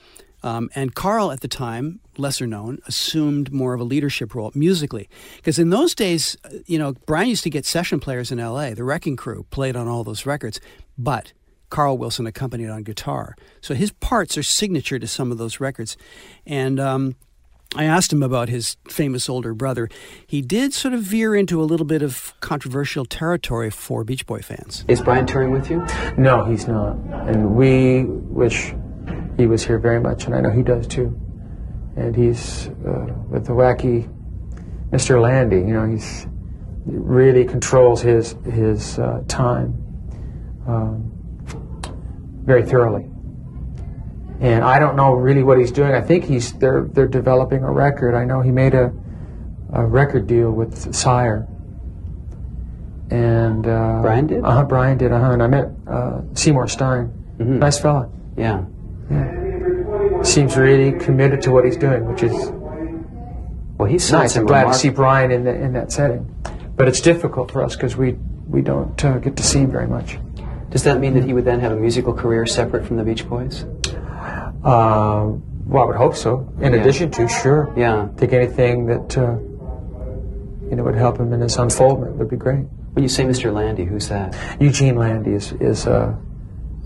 Um, 0.42 0.70
and 0.74 0.94
Carl, 0.94 1.32
at 1.32 1.40
the 1.40 1.48
time, 1.48 2.00
lesser 2.16 2.46
known, 2.46 2.78
assumed 2.86 3.52
more 3.52 3.74
of 3.74 3.80
a 3.80 3.84
leadership 3.84 4.34
role 4.34 4.52
musically. 4.54 5.08
Because 5.36 5.58
in 5.58 5.70
those 5.70 5.94
days, 5.94 6.36
uh, 6.44 6.50
you 6.66 6.78
know, 6.78 6.94
Brian 7.06 7.28
used 7.28 7.44
to 7.44 7.50
get 7.50 7.66
session 7.66 8.00
players 8.00 8.30
in 8.30 8.38
LA. 8.38 8.70
The 8.70 8.84
Wrecking 8.84 9.16
Crew 9.16 9.46
played 9.50 9.76
on 9.76 9.88
all 9.88 10.04
those 10.04 10.26
records, 10.26 10.60
but 10.96 11.32
Carl 11.70 11.98
Wilson 11.98 12.26
accompanied 12.26 12.70
on 12.70 12.82
guitar. 12.82 13.36
So 13.60 13.74
his 13.74 13.90
parts 13.90 14.38
are 14.38 14.42
signature 14.42 14.98
to 14.98 15.06
some 15.06 15.30
of 15.30 15.38
those 15.38 15.60
records. 15.60 15.96
And 16.46 16.80
um, 16.80 17.16
I 17.76 17.84
asked 17.84 18.12
him 18.12 18.22
about 18.22 18.48
his 18.48 18.76
famous 18.88 19.28
older 19.28 19.52
brother. 19.52 19.90
He 20.26 20.40
did 20.40 20.72
sort 20.72 20.94
of 20.94 21.02
veer 21.02 21.34
into 21.34 21.60
a 21.60 21.64
little 21.64 21.84
bit 21.84 22.00
of 22.00 22.32
controversial 22.40 23.04
territory 23.04 23.70
for 23.70 24.04
Beach 24.04 24.24
Boy 24.24 24.40
fans. 24.40 24.86
Is 24.88 25.02
Brian 25.02 25.26
touring 25.26 25.50
with 25.50 25.70
you? 25.70 25.86
No, 26.16 26.44
he's 26.44 26.66
not. 26.66 26.96
And 27.28 27.54
we 27.54 28.04
wish 28.04 28.72
he 29.38 29.46
was 29.46 29.64
here 29.64 29.78
very 29.78 30.00
much, 30.00 30.26
and 30.26 30.34
I 30.34 30.40
know 30.40 30.50
he 30.50 30.62
does 30.62 30.86
too. 30.86 31.18
And 31.96 32.14
he's 32.14 32.68
uh, 32.86 33.06
with 33.30 33.46
the 33.46 33.52
wacky 33.52 34.12
Mr. 34.90 35.20
Landy. 35.20 35.56
You 35.56 35.74
know, 35.74 35.86
he's 35.86 36.26
he 36.84 36.92
really 36.92 37.44
controls 37.44 38.02
his 38.02 38.34
his 38.44 38.98
uh, 38.98 39.22
time 39.28 39.74
um, 40.66 41.12
very 42.44 42.66
thoroughly. 42.66 43.04
And 44.40 44.62
I 44.64 44.78
don't 44.78 44.96
know 44.96 45.14
really 45.14 45.42
what 45.42 45.58
he's 45.58 45.72
doing. 45.72 45.94
I 45.94 46.00
think 46.00 46.24
he's 46.24 46.52
they're 46.54 46.88
they're 46.92 47.08
developing 47.08 47.62
a 47.62 47.70
record. 47.70 48.14
I 48.14 48.24
know 48.24 48.40
he 48.40 48.50
made 48.50 48.74
a 48.74 48.92
a 49.72 49.84
record 49.86 50.26
deal 50.26 50.50
with 50.50 50.94
Sire. 50.94 51.46
And 53.10 53.66
uh, 53.66 54.02
Brian 54.02 54.26
did? 54.26 54.44
Uh 54.44 54.50
huh. 54.50 54.64
Brian 54.64 54.98
did. 54.98 55.12
Uh 55.12 55.20
huh. 55.20 55.30
And 55.32 55.42
I 55.42 55.46
met 55.46 55.70
uh, 55.86 56.22
Seymour 56.34 56.68
Stein. 56.68 57.12
Nice 57.38 57.78
fella. 57.78 58.10
Yeah. 58.36 58.64
Seems 60.22 60.56
really 60.56 60.92
committed 60.98 61.40
to 61.42 61.50
what 61.50 61.64
he's 61.64 61.76
doing, 61.76 62.04
which 62.06 62.22
is 62.22 62.32
Well, 63.78 63.88
he's 63.88 64.10
nice. 64.12 64.36
I'm 64.36 64.46
glad 64.46 64.64
to 64.64 64.74
see 64.74 64.88
Brian 64.90 65.30
in 65.30 65.44
the, 65.44 65.54
in 65.54 65.72
that 65.74 65.92
setting. 65.92 66.24
But 66.76 66.88
it's 66.88 67.00
difficult 67.00 67.50
for 67.50 67.62
us 67.62 67.74
because 67.76 67.96
we 67.96 68.16
we 68.48 68.62
don't 68.62 69.02
uh, 69.04 69.18
get 69.18 69.36
to 69.36 69.42
see 69.42 69.60
him 69.60 69.70
very 69.70 69.86
much. 69.86 70.18
Does 70.70 70.82
that 70.84 71.00
mean 71.00 71.14
that 71.14 71.24
he 71.24 71.32
would 71.32 71.44
then 71.44 71.60
have 71.60 71.72
a 71.72 71.76
musical 71.76 72.12
career 72.12 72.46
separate 72.46 72.86
from 72.86 72.96
the 72.96 73.04
Beach 73.04 73.26
Boys? 73.28 73.64
Uh, 74.64 75.32
well, 75.66 75.82
I 75.82 75.86
would 75.86 75.96
hope 75.96 76.16
so. 76.16 76.50
In 76.60 76.72
Yeah. 76.72 76.80
addition 76.80 77.10
to, 77.12 77.28
sure. 77.28 77.72
Yeah. 77.76 78.02
I 78.04 78.06
think 78.18 78.32
anything 78.32 78.86
that 78.86 79.16
uh, 79.18 79.36
you 80.68 80.76
know 80.76 80.82
would 80.84 80.94
help 80.96 81.18
him 81.18 81.32
in 81.32 81.40
his 81.40 81.56
unfoldment 81.56 82.16
would 82.16 82.28
be 82.30 82.36
great. 82.36 82.64
When 82.94 83.02
you 83.02 83.08
say 83.08 83.24
Mr. 83.24 83.52
Landy, 83.52 83.84
who's 83.84 84.08
that? 84.08 84.36
Eugene 84.60 84.96
Landy 84.96 85.32
is 85.32 85.52
is 85.60 85.86
a 85.86 86.18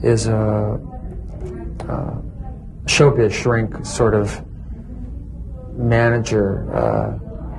is 0.03 0.27
a, 0.27 0.81
uh 1.89 2.15
showbiz 2.87 3.33
shrink 3.33 3.85
sort 3.87 4.15
of 4.15 4.43
manager 5.77 6.67
uh, 6.75 7.11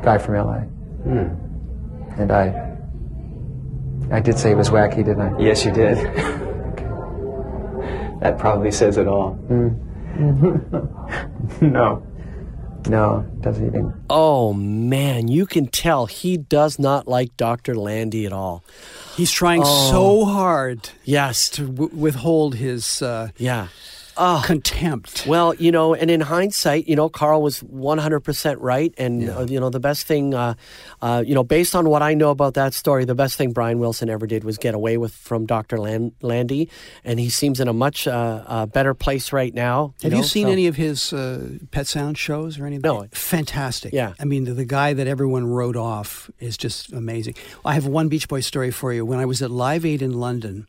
guy 0.03 0.17
from 0.17 0.35
LA, 0.35 0.59
Hmm. 1.03 1.27
and 2.21 2.31
I 2.31 2.69
I 4.11 4.19
did 4.19 4.37
say 4.37 4.49
he 4.49 4.55
was 4.55 4.69
wacky, 4.69 4.97
didn't 5.03 5.21
I? 5.21 5.39
Yes, 5.39 5.65
you 5.65 5.71
did. 5.71 5.97
that 8.21 8.37
probably 8.37 8.71
says 8.71 8.97
it 8.97 9.07
all. 9.07 9.35
no, 11.61 12.03
no, 12.87 13.25
doesn't 13.41 13.65
even. 13.67 13.93
Oh 14.09 14.53
man, 14.53 15.27
you 15.27 15.45
can 15.45 15.67
tell 15.67 16.05
he 16.05 16.37
does 16.37 16.77
not 16.79 17.07
like 17.07 17.35
Dr. 17.37 17.75
Landy 17.75 18.25
at 18.25 18.33
all. 18.33 18.63
He's 19.15 19.31
trying 19.31 19.61
Oh. 19.63 19.91
so 19.91 20.25
hard 20.25 20.89
Yes. 21.03 21.49
to 21.49 21.67
w- 21.67 21.89
withhold 21.95 22.55
his 22.55 23.01
uh, 23.01 23.29
Yeah. 23.37 23.67
Contempt. 24.15 25.25
Well, 25.27 25.53
you 25.55 25.71
know, 25.71 25.93
and 25.93 26.09
in 26.11 26.21
hindsight, 26.21 26.87
you 26.87 26.95
know, 26.95 27.09
Carl 27.09 27.41
was 27.41 27.61
100% 27.61 28.55
right. 28.59 28.93
And, 28.97 29.29
uh, 29.29 29.45
you 29.47 29.59
know, 29.59 29.69
the 29.69 29.79
best 29.79 30.05
thing, 30.07 30.33
uh, 30.33 30.53
uh, 31.01 31.23
you 31.25 31.33
know, 31.33 31.43
based 31.43 31.75
on 31.75 31.89
what 31.89 32.01
I 32.01 32.13
know 32.13 32.29
about 32.29 32.53
that 32.55 32.73
story, 32.73 33.05
the 33.05 33.15
best 33.15 33.37
thing 33.37 33.51
Brian 33.51 33.79
Wilson 33.79 34.09
ever 34.09 34.27
did 34.27 34.43
was 34.43 34.57
get 34.57 34.73
away 34.75 34.97
with 34.97 35.13
from 35.13 35.45
Dr. 35.45 35.77
Lan- 35.79 36.13
Landy. 36.21 36.69
And 37.03 37.19
he 37.19 37.29
seems 37.29 37.59
in 37.59 37.67
a 37.67 37.73
much 37.73 38.07
uh, 38.07 38.43
uh, 38.45 38.65
better 38.65 38.93
place 38.93 39.33
right 39.33 39.53
now. 39.53 39.93
Have 40.03 40.11
know, 40.11 40.19
you 40.19 40.23
seen 40.23 40.47
so- 40.47 40.51
any 40.51 40.67
of 40.67 40.75
his 40.75 41.13
uh, 41.13 41.49
Pet 41.71 41.87
Sound 41.87 42.17
shows 42.17 42.59
or 42.59 42.65
anything? 42.65 42.81
No. 42.83 43.07
Fantastic. 43.11 43.93
Yeah. 43.93 44.13
I 44.19 44.25
mean, 44.25 44.45
the, 44.45 44.53
the 44.53 44.65
guy 44.65 44.93
that 44.93 45.07
everyone 45.07 45.45
wrote 45.47 45.75
off 45.75 46.29
is 46.39 46.57
just 46.57 46.91
amazing. 46.93 47.35
I 47.65 47.73
have 47.73 47.85
one 47.87 48.09
Beach 48.09 48.27
Boy 48.27 48.41
story 48.41 48.71
for 48.71 48.93
you. 48.93 49.05
When 49.05 49.19
I 49.19 49.25
was 49.25 49.41
at 49.41 49.51
Live 49.51 49.85
Aid 49.85 50.01
in 50.01 50.13
London, 50.13 50.67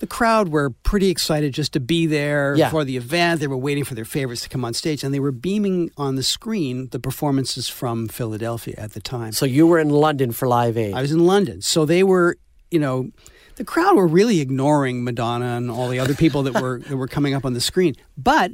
the 0.00 0.06
crowd 0.06 0.48
were 0.48 0.70
pretty 0.70 1.08
excited 1.08 1.54
just 1.54 1.72
to 1.74 1.80
be 1.80 2.06
there 2.06 2.54
Yeah. 2.56 2.70
for 2.70 2.84
the 2.84 2.96
event. 2.96 3.40
They 3.40 3.46
were 3.46 3.56
waiting 3.56 3.84
for 3.84 3.94
their 3.94 4.04
favorites 4.04 4.42
to 4.42 4.48
come 4.48 4.64
on 4.64 4.74
stage, 4.74 5.04
and 5.04 5.14
they 5.14 5.20
were 5.20 5.32
beaming 5.32 5.90
on 5.96 6.16
the 6.16 6.22
screen 6.22 6.88
the 6.90 6.98
performances 6.98 7.68
from 7.68 8.08
Philadelphia 8.08 8.74
at 8.78 8.92
the 8.92 9.00
time. 9.00 9.32
So 9.32 9.46
you 9.46 9.66
were 9.66 9.78
in 9.78 9.90
London 9.90 10.32
for 10.32 10.48
Live 10.48 10.76
Aid. 10.76 10.94
I 10.94 11.02
was 11.02 11.12
in 11.12 11.24
London. 11.26 11.62
So 11.62 11.84
they 11.86 12.02
were, 12.02 12.36
you 12.70 12.78
know, 12.80 13.10
the 13.56 13.64
crowd 13.64 13.94
were 13.96 14.06
really 14.06 14.40
ignoring 14.40 15.04
Madonna 15.04 15.56
and 15.56 15.70
all 15.70 15.88
the 15.88 15.98
other 15.98 16.14
people 16.14 16.42
that 16.44 16.60
were 16.60 16.78
that 16.88 16.96
were 16.96 17.08
coming 17.08 17.34
up 17.34 17.44
on 17.44 17.52
the 17.52 17.60
screen. 17.60 17.94
But 18.16 18.52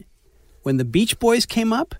when 0.62 0.76
the 0.78 0.84
Beach 0.84 1.18
Boys 1.18 1.46
came 1.46 1.72
up, 1.72 1.94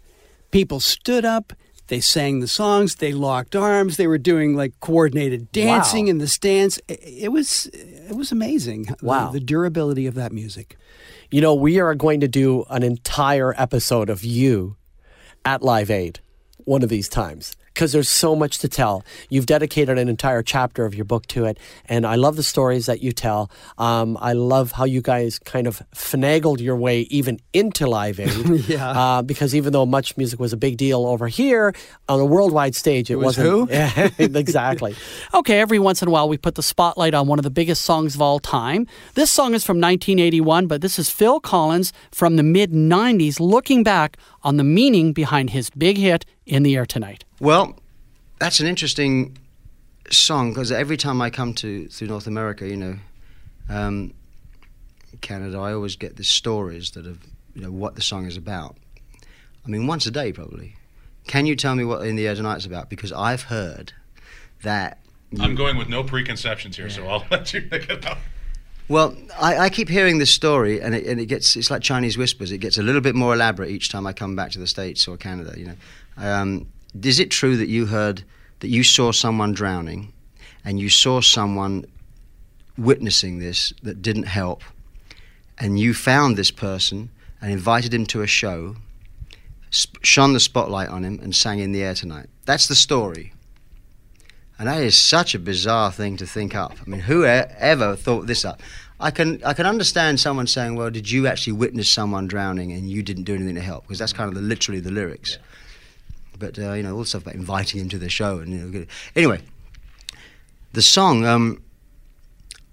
people 0.51 0.81
stood 0.81 1.25
up, 1.25 1.53
they 1.89 2.01
sang 2.01 2.41
the 2.41 2.49
songs, 2.49 2.97
they 2.97 3.13
locked 3.13 3.55
arms, 3.57 3.97
they 3.97 4.07
were 4.07 4.19
doing 4.19 4.57
like 4.57 4.73
coordinated 4.81 5.51
dancing 5.53 6.07
Wow. 6.07 6.11
in 6.11 6.19
the 6.19 6.27
stands. 6.29 6.81
It, 6.89 7.31
was 7.33 7.67
it 7.67 8.17
was 8.17 8.33
amazing. 8.33 8.87
Uh, 8.91 8.95
the- 8.99 9.07
Wow. 9.07 9.31
The, 9.33 9.41
durability 9.41 10.07
of 10.07 10.15
that 10.15 10.33
music. 10.33 10.77
You 11.31 11.41
know, 11.41 11.55
we 11.55 11.79
are 11.81 11.95
going 11.95 12.21
to 12.21 12.29
do 12.29 12.65
an 12.71 12.83
entire 12.83 13.55
episode 13.57 14.11
of 14.11 14.25
you 14.25 14.77
at 15.45 15.63
Live 15.63 15.91
Aid 15.91 16.21
one 16.65 16.83
of 16.83 16.89
these 16.89 17.09
times 17.09 17.55
because 17.77 17.93
there's 17.93 18.09
so 18.09 18.35
much 18.35 18.57
to 18.59 18.69
tell. 18.71 19.05
You've 19.29 19.45
dedicated 19.45 19.99
an 19.99 20.09
entire 20.09 20.43
chapter 20.43 20.87
of 20.87 20.95
your 20.95 21.05
book 21.05 21.27
to 21.27 21.45
it, 21.45 21.59
and 21.85 22.07
I 22.07 22.15
love 22.15 22.37
the 22.37 22.43
stories 22.43 22.87
that 22.87 23.03
you 23.03 23.13
tell. 23.13 23.51
Um, 23.77 24.17
I 24.19 24.33
love 24.33 24.73
how 24.73 24.85
you 24.85 25.03
guys 25.03 25.39
kind 25.39 25.67
of 25.67 25.83
finagled 25.95 26.61
your 26.61 26.77
way 26.77 27.01
even 27.11 27.39
into 27.53 27.87
Live 27.87 28.19
Aid. 28.19 28.27
Yeah. 28.67 28.89
Uh, 28.91 29.23
because 29.23 29.55
even 29.55 29.73
though 29.73 29.87
MuchMusic 29.87 30.39
was 30.39 30.53
a 30.53 30.57
big 30.57 30.77
deal 30.77 31.07
over 31.07 31.29
here 31.29 31.75
on 32.09 32.21
a 32.21 32.25
worldwide 32.25 32.75
stage, 32.75 33.11
it, 33.11 33.17
was 33.17 33.37
wasn't. 33.39 33.47
who? 33.47 33.69
Yeah, 33.71 34.11
exactly. 34.19 34.97
okay, 35.35 35.61
every 35.61 35.79
once 35.79 36.01
in 36.01 36.09
a 36.09 36.11
while 36.11 36.29
we 36.29 36.39
put 36.39 36.55
the 36.55 36.63
spotlight 36.63 37.13
on 37.13 37.27
one 37.27 37.39
of 37.39 37.43
the 37.43 37.51
biggest 37.51 37.83
songs 37.83 38.15
of 38.15 38.23
all 38.23 38.39
time. 38.39 38.87
This 39.15 39.31
song 39.31 39.55
is 39.55 39.63
from 39.63 39.77
1981, 39.77 40.67
but 40.67 40.81
this 40.81 40.99
is 40.99 41.11
Phil 41.11 41.39
Collins 41.39 41.93
from 42.11 42.37
the 42.37 42.43
mid 42.43 42.73
90s 42.73 43.39
looking 43.39 43.83
back 43.83 44.17
on 44.47 44.59
the 44.59 44.65
meaning 44.65 45.13
behind 45.13 45.51
his 45.51 45.71
big 45.71 45.99
hit, 45.99 46.25
In 46.47 46.63
the 46.63 46.77
Air 46.77 46.87
Tonight. 46.87 47.25
Well, 47.41 47.77
that's 48.39 48.61
an 48.61 48.69
interesting 48.69 49.37
song 50.09 50.53
because 50.53 50.71
every 50.71 50.97
time 50.97 51.21
I 51.21 51.31
come 51.31 51.53
to 51.55 51.89
through 51.89 52.07
North 52.07 52.29
America, 52.29 52.67
you 52.67 52.77
know, 52.77 52.97
um, 53.69 54.15
Canada, 55.21 55.59
I 55.59 55.73
always 55.73 55.97
get 55.97 56.17
the 56.17 56.23
stories 56.23 56.93
that 56.93 57.07
of 57.07 57.19
you 57.55 57.63
know 57.63 57.73
what 57.73 57.97
the 57.97 58.03
song 58.03 58.25
is 58.27 58.37
about. 58.37 58.77
I 59.65 59.69
mean, 59.69 59.89
once 59.89 60.07
a 60.07 60.13
day 60.13 60.33
probably. 60.33 60.77
Can 61.27 61.45
you 61.47 61.57
tell 61.57 61.75
me 61.75 61.85
what 61.85 62.07
In 62.07 62.15
the 62.15 62.29
Air 62.29 62.37
Tonight's 62.37 62.65
about? 62.65 62.89
Because 62.89 63.11
I've 63.11 63.43
heard 63.43 63.95
that. 64.63 65.01
I'm 65.41 65.57
going 65.57 65.77
with 65.77 65.89
no 65.89 66.05
preconceptions 66.05 66.77
here, 66.77 66.89
so 66.89 67.09
I'll 67.09 67.27
let 67.33 67.53
you 67.53 67.63
pick 67.63 67.91
it 67.91 68.07
up. 68.07 68.19
Well, 68.89 69.17
I, 69.41 69.59
I 69.59 69.71
keep 69.71 69.89
hearing 69.89 70.19
this 70.19 70.31
story, 70.31 70.81
and 70.81 70.95
it, 70.95 71.07
and 71.07 71.19
it 71.19 71.27
gets 71.27 71.57
it's 71.57 71.71
like 71.71 71.83
Chinese 71.83 72.17
whispers. 72.17 72.53
It 72.53 72.59
gets 72.59 72.79
a 72.79 72.83
little 72.83 73.01
bit 73.01 73.17
more 73.17 73.35
elaborate 73.35 73.71
each 73.71 73.89
time 73.91 74.07
I 74.07 74.13
come 74.13 74.37
back 74.37 74.53
to 74.53 74.61
the 74.61 74.67
states 74.67 75.09
or 75.09 75.17
Canada. 75.17 75.55
You 75.57 75.67
know, 75.67 75.77
um, 76.17 76.69
is 77.03 77.19
it 77.19 77.31
true 77.31 77.57
that 77.57 77.69
you 77.69 77.87
heard 77.87 78.23
that 78.61 78.69
you 78.69 78.85
saw 78.85 79.11
someone 79.11 79.53
drowning, 79.53 80.13
and 80.65 80.79
you 80.79 80.89
saw 80.89 81.21
someone 81.21 81.85
witnessing 82.79 83.41
this 83.41 83.73
that 83.83 84.03
didn't 84.03 84.25
help, 84.25 84.63
and 85.59 85.81
you 85.81 85.93
found 85.93 86.37
this 86.37 86.53
person 86.53 87.11
and 87.41 87.51
invited 87.51 87.93
him 87.93 88.07
to 88.07 88.23
a 88.23 88.27
show, 88.27 88.77
sp- 89.75 89.99
shone 90.03 90.33
the 90.33 90.41
spotlight 90.41 90.89
on 90.91 91.03
him, 91.03 91.19
and 91.21 91.35
sang 91.35 91.59
in 91.59 91.73
the 91.73 91.83
air 91.83 91.95
tonight? 91.95 92.29
That's 92.45 92.69
the 92.69 92.77
story. 92.77 93.33
And 94.59 94.69
that 94.69 94.83
is 94.83 94.97
such 94.97 95.35
a 95.35 95.39
bizarre 95.39 95.93
thing 95.93 96.17
to 96.17 96.27
think 96.27 96.55
up. 96.55 96.75
I 96.85 96.89
mean, 96.89 97.01
who 97.01 97.25
ever 97.25 97.95
thought 97.95 98.27
this 98.27 98.45
up? 98.45 98.63
I 98.99 99.11
can 99.11 99.43
I 99.45 99.53
can 99.53 99.67
understand 99.67 100.19
someone 100.19 100.47
saying, 100.47 100.77
"Well, 100.77 100.91
did 100.91 101.11
you 101.11 101.27
actually 101.27 101.53
witness 101.53 101.89
someone 101.89 102.27
drowning 102.27 102.73
and 102.73 102.89
you 102.91 103.03
didn't 103.03 103.25
do 103.25 103.35
anything 103.35 103.57
to 103.57 103.61
help?" 103.61 103.85
Because 103.85 103.99
that's 103.99 104.15
kind 104.15 104.29
of 104.29 104.35
the, 104.35 104.41
literally 104.41 104.81
the 104.81 104.91
lyrics. 104.91 105.39
But 106.39 106.59
uh, 106.59 106.73
you 106.73 106.83
know, 106.83 106.95
all 106.95 107.01
the 107.01 107.07
stuff 107.07 107.23
about 107.23 107.35
inviting 107.35 107.81
him 107.81 107.91
to 107.91 107.99
the 107.99 108.09
show 108.09 108.39
and 108.39 108.53
you 108.53 108.59
know, 108.59 108.71
good- 108.71 108.89
anyway, 109.15 109.43
the 110.73 110.83
song. 110.83 111.27
Um, 111.27 111.63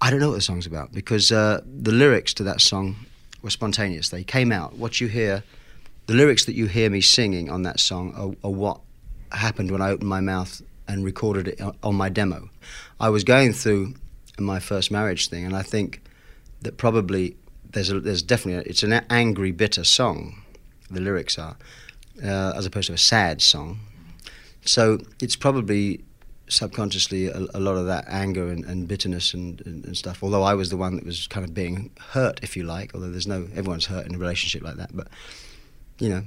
I 0.00 0.10
don't 0.10 0.20
know 0.20 0.28
what 0.28 0.36
the 0.36 0.42
song's 0.42 0.66
about 0.66 0.92
because 0.92 1.30
uh, 1.32 1.60
the 1.64 1.92
lyrics 1.92 2.34
to 2.34 2.42
that 2.44 2.60
song 2.60 2.96
were 3.42 3.50
spontaneous. 3.50 4.08
They 4.08 4.24
came 4.24 4.52
out. 4.52 4.74
What 4.76 5.00
you 5.00 5.06
hear, 5.06 5.42
the 6.06 6.14
lyrics 6.14 6.44
that 6.46 6.54
you 6.54 6.66
hear 6.66 6.90
me 6.90 7.00
singing 7.00 7.48
on 7.48 7.62
that 7.62 7.80
song 7.80 8.12
are, 8.14 8.34
are 8.46 8.52
what 8.52 8.80
happened 9.32 9.70
when 9.70 9.80
I 9.80 9.90
opened 9.90 10.08
my 10.08 10.20
mouth 10.20 10.62
and 10.86 11.04
recorded 11.04 11.48
it 11.48 11.60
on- 11.60 11.94
my 11.94 12.08
demo. 12.08 12.50
I 13.00 13.08
was 13.08 13.24
going 13.24 13.52
through 13.52 13.94
my 14.38 14.60
first 14.60 14.90
marriage 14.90 15.28
thing, 15.28 15.44
and 15.44 15.56
I 15.56 15.62
think 15.62 16.02
that 16.62 16.76
probably 16.76 17.36
there's 17.70 17.90
a, 17.90 18.00
there's 18.00 18.22
definitely 18.22 18.64
a, 18.64 18.70
it's 18.70 18.82
an 18.82 18.92
angry, 19.10 19.52
bitter 19.52 19.84
song. 19.84 20.42
The 20.90 21.00
lyrics 21.00 21.38
are, 21.38 21.56
uh, 22.22 22.52
as 22.56 22.66
opposed 22.66 22.88
to 22.88 22.94
a 22.94 22.98
sad 22.98 23.42
song. 23.42 23.80
So 24.64 24.98
it's 25.20 25.36
probably 25.36 26.04
subconsciously 26.48 27.28
a, 27.28 27.38
a 27.54 27.60
lot 27.60 27.76
of 27.76 27.86
that 27.86 28.04
anger 28.08 28.48
and, 28.48 28.64
and 28.64 28.86
bitterness 28.86 29.34
and, 29.34 29.60
and, 29.66 29.84
and 29.84 29.96
stuff. 29.96 30.22
Although 30.22 30.42
I 30.42 30.54
was 30.54 30.70
the 30.70 30.76
one 30.76 30.96
that 30.96 31.04
was 31.04 31.26
kind 31.26 31.44
of 31.44 31.54
being 31.54 31.90
hurt, 31.98 32.40
if 32.42 32.56
you 32.56 32.64
like. 32.64 32.94
Although 32.94 33.10
there's 33.10 33.26
no 33.26 33.48
everyone's 33.54 33.86
hurt 33.86 34.06
in 34.06 34.14
a 34.14 34.18
relationship 34.18 34.62
like 34.62 34.76
that, 34.76 34.94
but 34.94 35.08
you 35.98 36.08
know, 36.08 36.22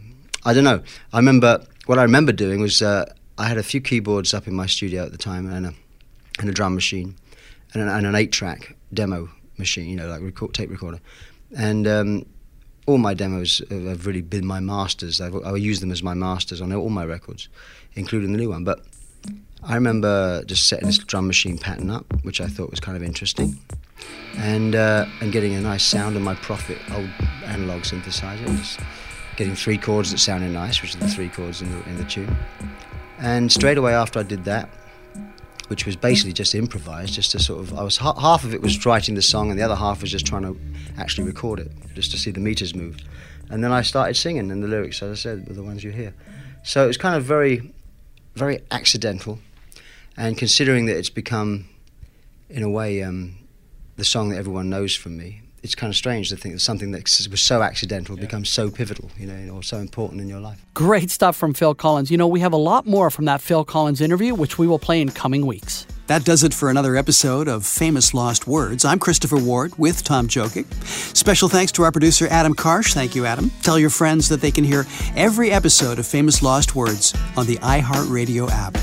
I 0.45 0.53
don't 0.53 0.63
know. 0.63 0.81
I 1.13 1.17
remember 1.17 1.63
what 1.85 1.99
I 1.99 2.03
remember 2.03 2.31
doing 2.31 2.59
was 2.61 2.81
uh, 2.81 3.11
I 3.37 3.47
had 3.47 3.57
a 3.57 3.63
few 3.63 3.81
keyboards 3.81 4.33
up 4.33 4.47
in 4.47 4.55
my 4.55 4.65
studio 4.65 5.03
at 5.03 5.11
the 5.11 5.17
time 5.17 5.51
and 5.51 5.67
a, 5.67 5.73
and 6.39 6.49
a 6.49 6.53
drum 6.53 6.73
machine 6.73 7.15
and 7.73 7.83
an, 7.83 7.89
and 7.89 8.05
an 8.07 8.15
eight-track 8.15 8.75
demo 8.93 9.29
machine, 9.57 9.89
you 9.89 9.95
know, 9.95 10.07
like 10.07 10.21
record, 10.21 10.53
tape 10.53 10.69
recorder, 10.69 10.99
and 11.55 11.87
um, 11.87 12.25
all 12.85 12.97
my 12.97 13.13
demos 13.13 13.61
have 13.69 14.05
really 14.05 14.21
been 14.21 14.45
my 14.45 14.59
masters. 14.59 15.19
I've, 15.21 15.35
I 15.45 15.55
use 15.55 15.81
them 15.81 15.91
as 15.91 16.01
my 16.01 16.13
masters 16.13 16.61
on 16.61 16.73
all 16.73 16.89
my 16.89 17.05
records, 17.05 17.49
including 17.95 18.31
the 18.31 18.37
new 18.37 18.49
one. 18.49 18.63
But 18.63 18.79
I 19.63 19.75
remember 19.75 20.43
just 20.45 20.67
setting 20.67 20.87
this 20.87 20.97
drum 20.97 21.27
machine 21.27 21.57
pattern 21.57 21.89
up, 21.89 22.05
which 22.23 22.39
I 22.39 22.47
thought 22.47 22.71
was 22.71 22.79
kind 22.79 22.95
of 22.95 23.03
interesting, 23.03 23.59
and 24.37 24.75
uh, 24.75 25.05
and 25.21 25.31
getting 25.31 25.53
a 25.55 25.61
nice 25.61 25.83
sound 25.83 26.15
on 26.15 26.23
my 26.23 26.35
Prophet 26.35 26.77
old 26.93 27.09
analog 27.45 27.81
synthesizer, 27.83 28.45
just 28.57 28.79
getting 29.35 29.55
three 29.55 29.77
chords 29.77 30.11
that 30.11 30.19
sounded 30.19 30.49
nice, 30.49 30.81
which 30.81 30.95
are 30.95 30.99
the 30.99 31.09
three 31.09 31.29
chords 31.29 31.61
in 31.61 31.71
the, 31.71 31.89
in 31.89 31.97
the 31.97 32.05
tune. 32.05 32.35
And 33.19 33.51
straight 33.51 33.77
away 33.77 33.93
after 33.93 34.19
I 34.19 34.23
did 34.23 34.45
that, 34.45 34.69
which 35.67 35.85
was 35.85 35.95
basically 35.95 36.33
just 36.33 36.55
improvised, 36.55 37.13
just 37.13 37.31
to 37.31 37.39
sort 37.39 37.59
of, 37.59 37.77
I 37.77 37.83
was 37.83 37.97
half 37.97 38.43
of 38.43 38.53
it 38.53 38.61
was 38.61 38.85
writing 38.85 39.15
the 39.15 39.21
song, 39.21 39.49
and 39.49 39.59
the 39.59 39.63
other 39.63 39.75
half 39.75 40.01
was 40.01 40.11
just 40.11 40.25
trying 40.25 40.43
to 40.43 40.57
actually 40.97 41.25
record 41.27 41.59
it, 41.59 41.71
just 41.93 42.11
to 42.11 42.17
see 42.17 42.31
the 42.31 42.39
meters 42.39 42.73
move. 42.73 42.97
And 43.49 43.63
then 43.63 43.71
I 43.71 43.81
started 43.81 44.15
singing, 44.15 44.51
and 44.51 44.63
the 44.63 44.67
lyrics, 44.67 45.01
as 45.01 45.11
I 45.11 45.21
said, 45.21 45.47
were 45.47 45.53
the 45.53 45.63
ones 45.63 45.83
you 45.83 45.91
hear. 45.91 46.13
So 46.63 46.83
it 46.83 46.87
was 46.87 46.97
kind 46.97 47.15
of 47.15 47.23
very, 47.23 47.73
very 48.35 48.61
accidental, 48.71 49.39
and 50.15 50.37
considering 50.37 50.85
that 50.85 50.97
it's 50.97 51.09
become, 51.09 51.67
in 52.49 52.63
a 52.63 52.69
way, 52.69 53.03
um, 53.03 53.37
the 53.95 54.05
song 54.05 54.29
that 54.29 54.37
everyone 54.37 54.69
knows 54.69 54.95
from 54.95 55.17
me, 55.17 55.41
it's 55.67 55.75
kind 55.75 55.91
of 55.91 55.97
strange 55.97 56.29
to 56.29 56.37
think 56.37 56.55
that 56.55 56.61
something 56.61 56.91
that 56.91 57.03
was 57.29 57.41
so 57.41 57.61
accidental 57.61 58.15
becomes 58.15 58.47
so 58.49 58.71
pivotal, 58.71 59.11
you 59.17 59.27
know, 59.27 59.53
or 59.53 59.61
so 59.61 59.79
important 59.79 60.21
in 60.21 60.29
your 60.29 60.39
life. 60.39 60.65
Great 60.73 61.11
stuff 61.11 61.35
from 61.35 61.53
Phil 61.53 61.75
Collins. 61.75 62.09
You 62.09 62.17
know, 62.17 62.25
we 62.25 62.39
have 62.39 62.53
a 62.53 62.57
lot 62.57 62.87
more 62.87 63.09
from 63.09 63.25
that 63.25 63.41
Phil 63.41 63.65
Collins 63.65 63.99
interview, 63.99 64.33
which 64.33 64.57
we 64.57 64.65
will 64.65 64.79
play 64.79 65.01
in 65.01 65.11
coming 65.11 65.45
weeks. 65.45 65.85
That 66.07 66.23
does 66.23 66.45
it 66.45 66.53
for 66.53 66.69
another 66.69 66.95
episode 66.95 67.49
of 67.49 67.65
Famous 67.65 68.13
Lost 68.13 68.47
Words. 68.47 68.85
I'm 68.85 68.97
Christopher 68.97 69.35
Ward 69.35 69.77
with 69.77 70.05
Tom 70.05 70.29
Jokic. 70.29 70.73
Special 71.17 71.49
thanks 71.49 71.73
to 71.73 71.83
our 71.83 71.91
producer, 71.91 72.27
Adam 72.29 72.55
Karsh. 72.55 72.93
Thank 72.93 73.13
you, 73.13 73.25
Adam. 73.25 73.51
Tell 73.61 73.77
your 73.77 73.89
friends 73.89 74.29
that 74.29 74.39
they 74.39 74.51
can 74.51 74.63
hear 74.63 74.85
every 75.17 75.51
episode 75.51 75.99
of 75.99 76.07
Famous 76.07 76.41
Lost 76.41 76.75
Words 76.77 77.13
on 77.35 77.45
the 77.45 77.57
iHeartRadio 77.57 78.49
app. 78.49 78.77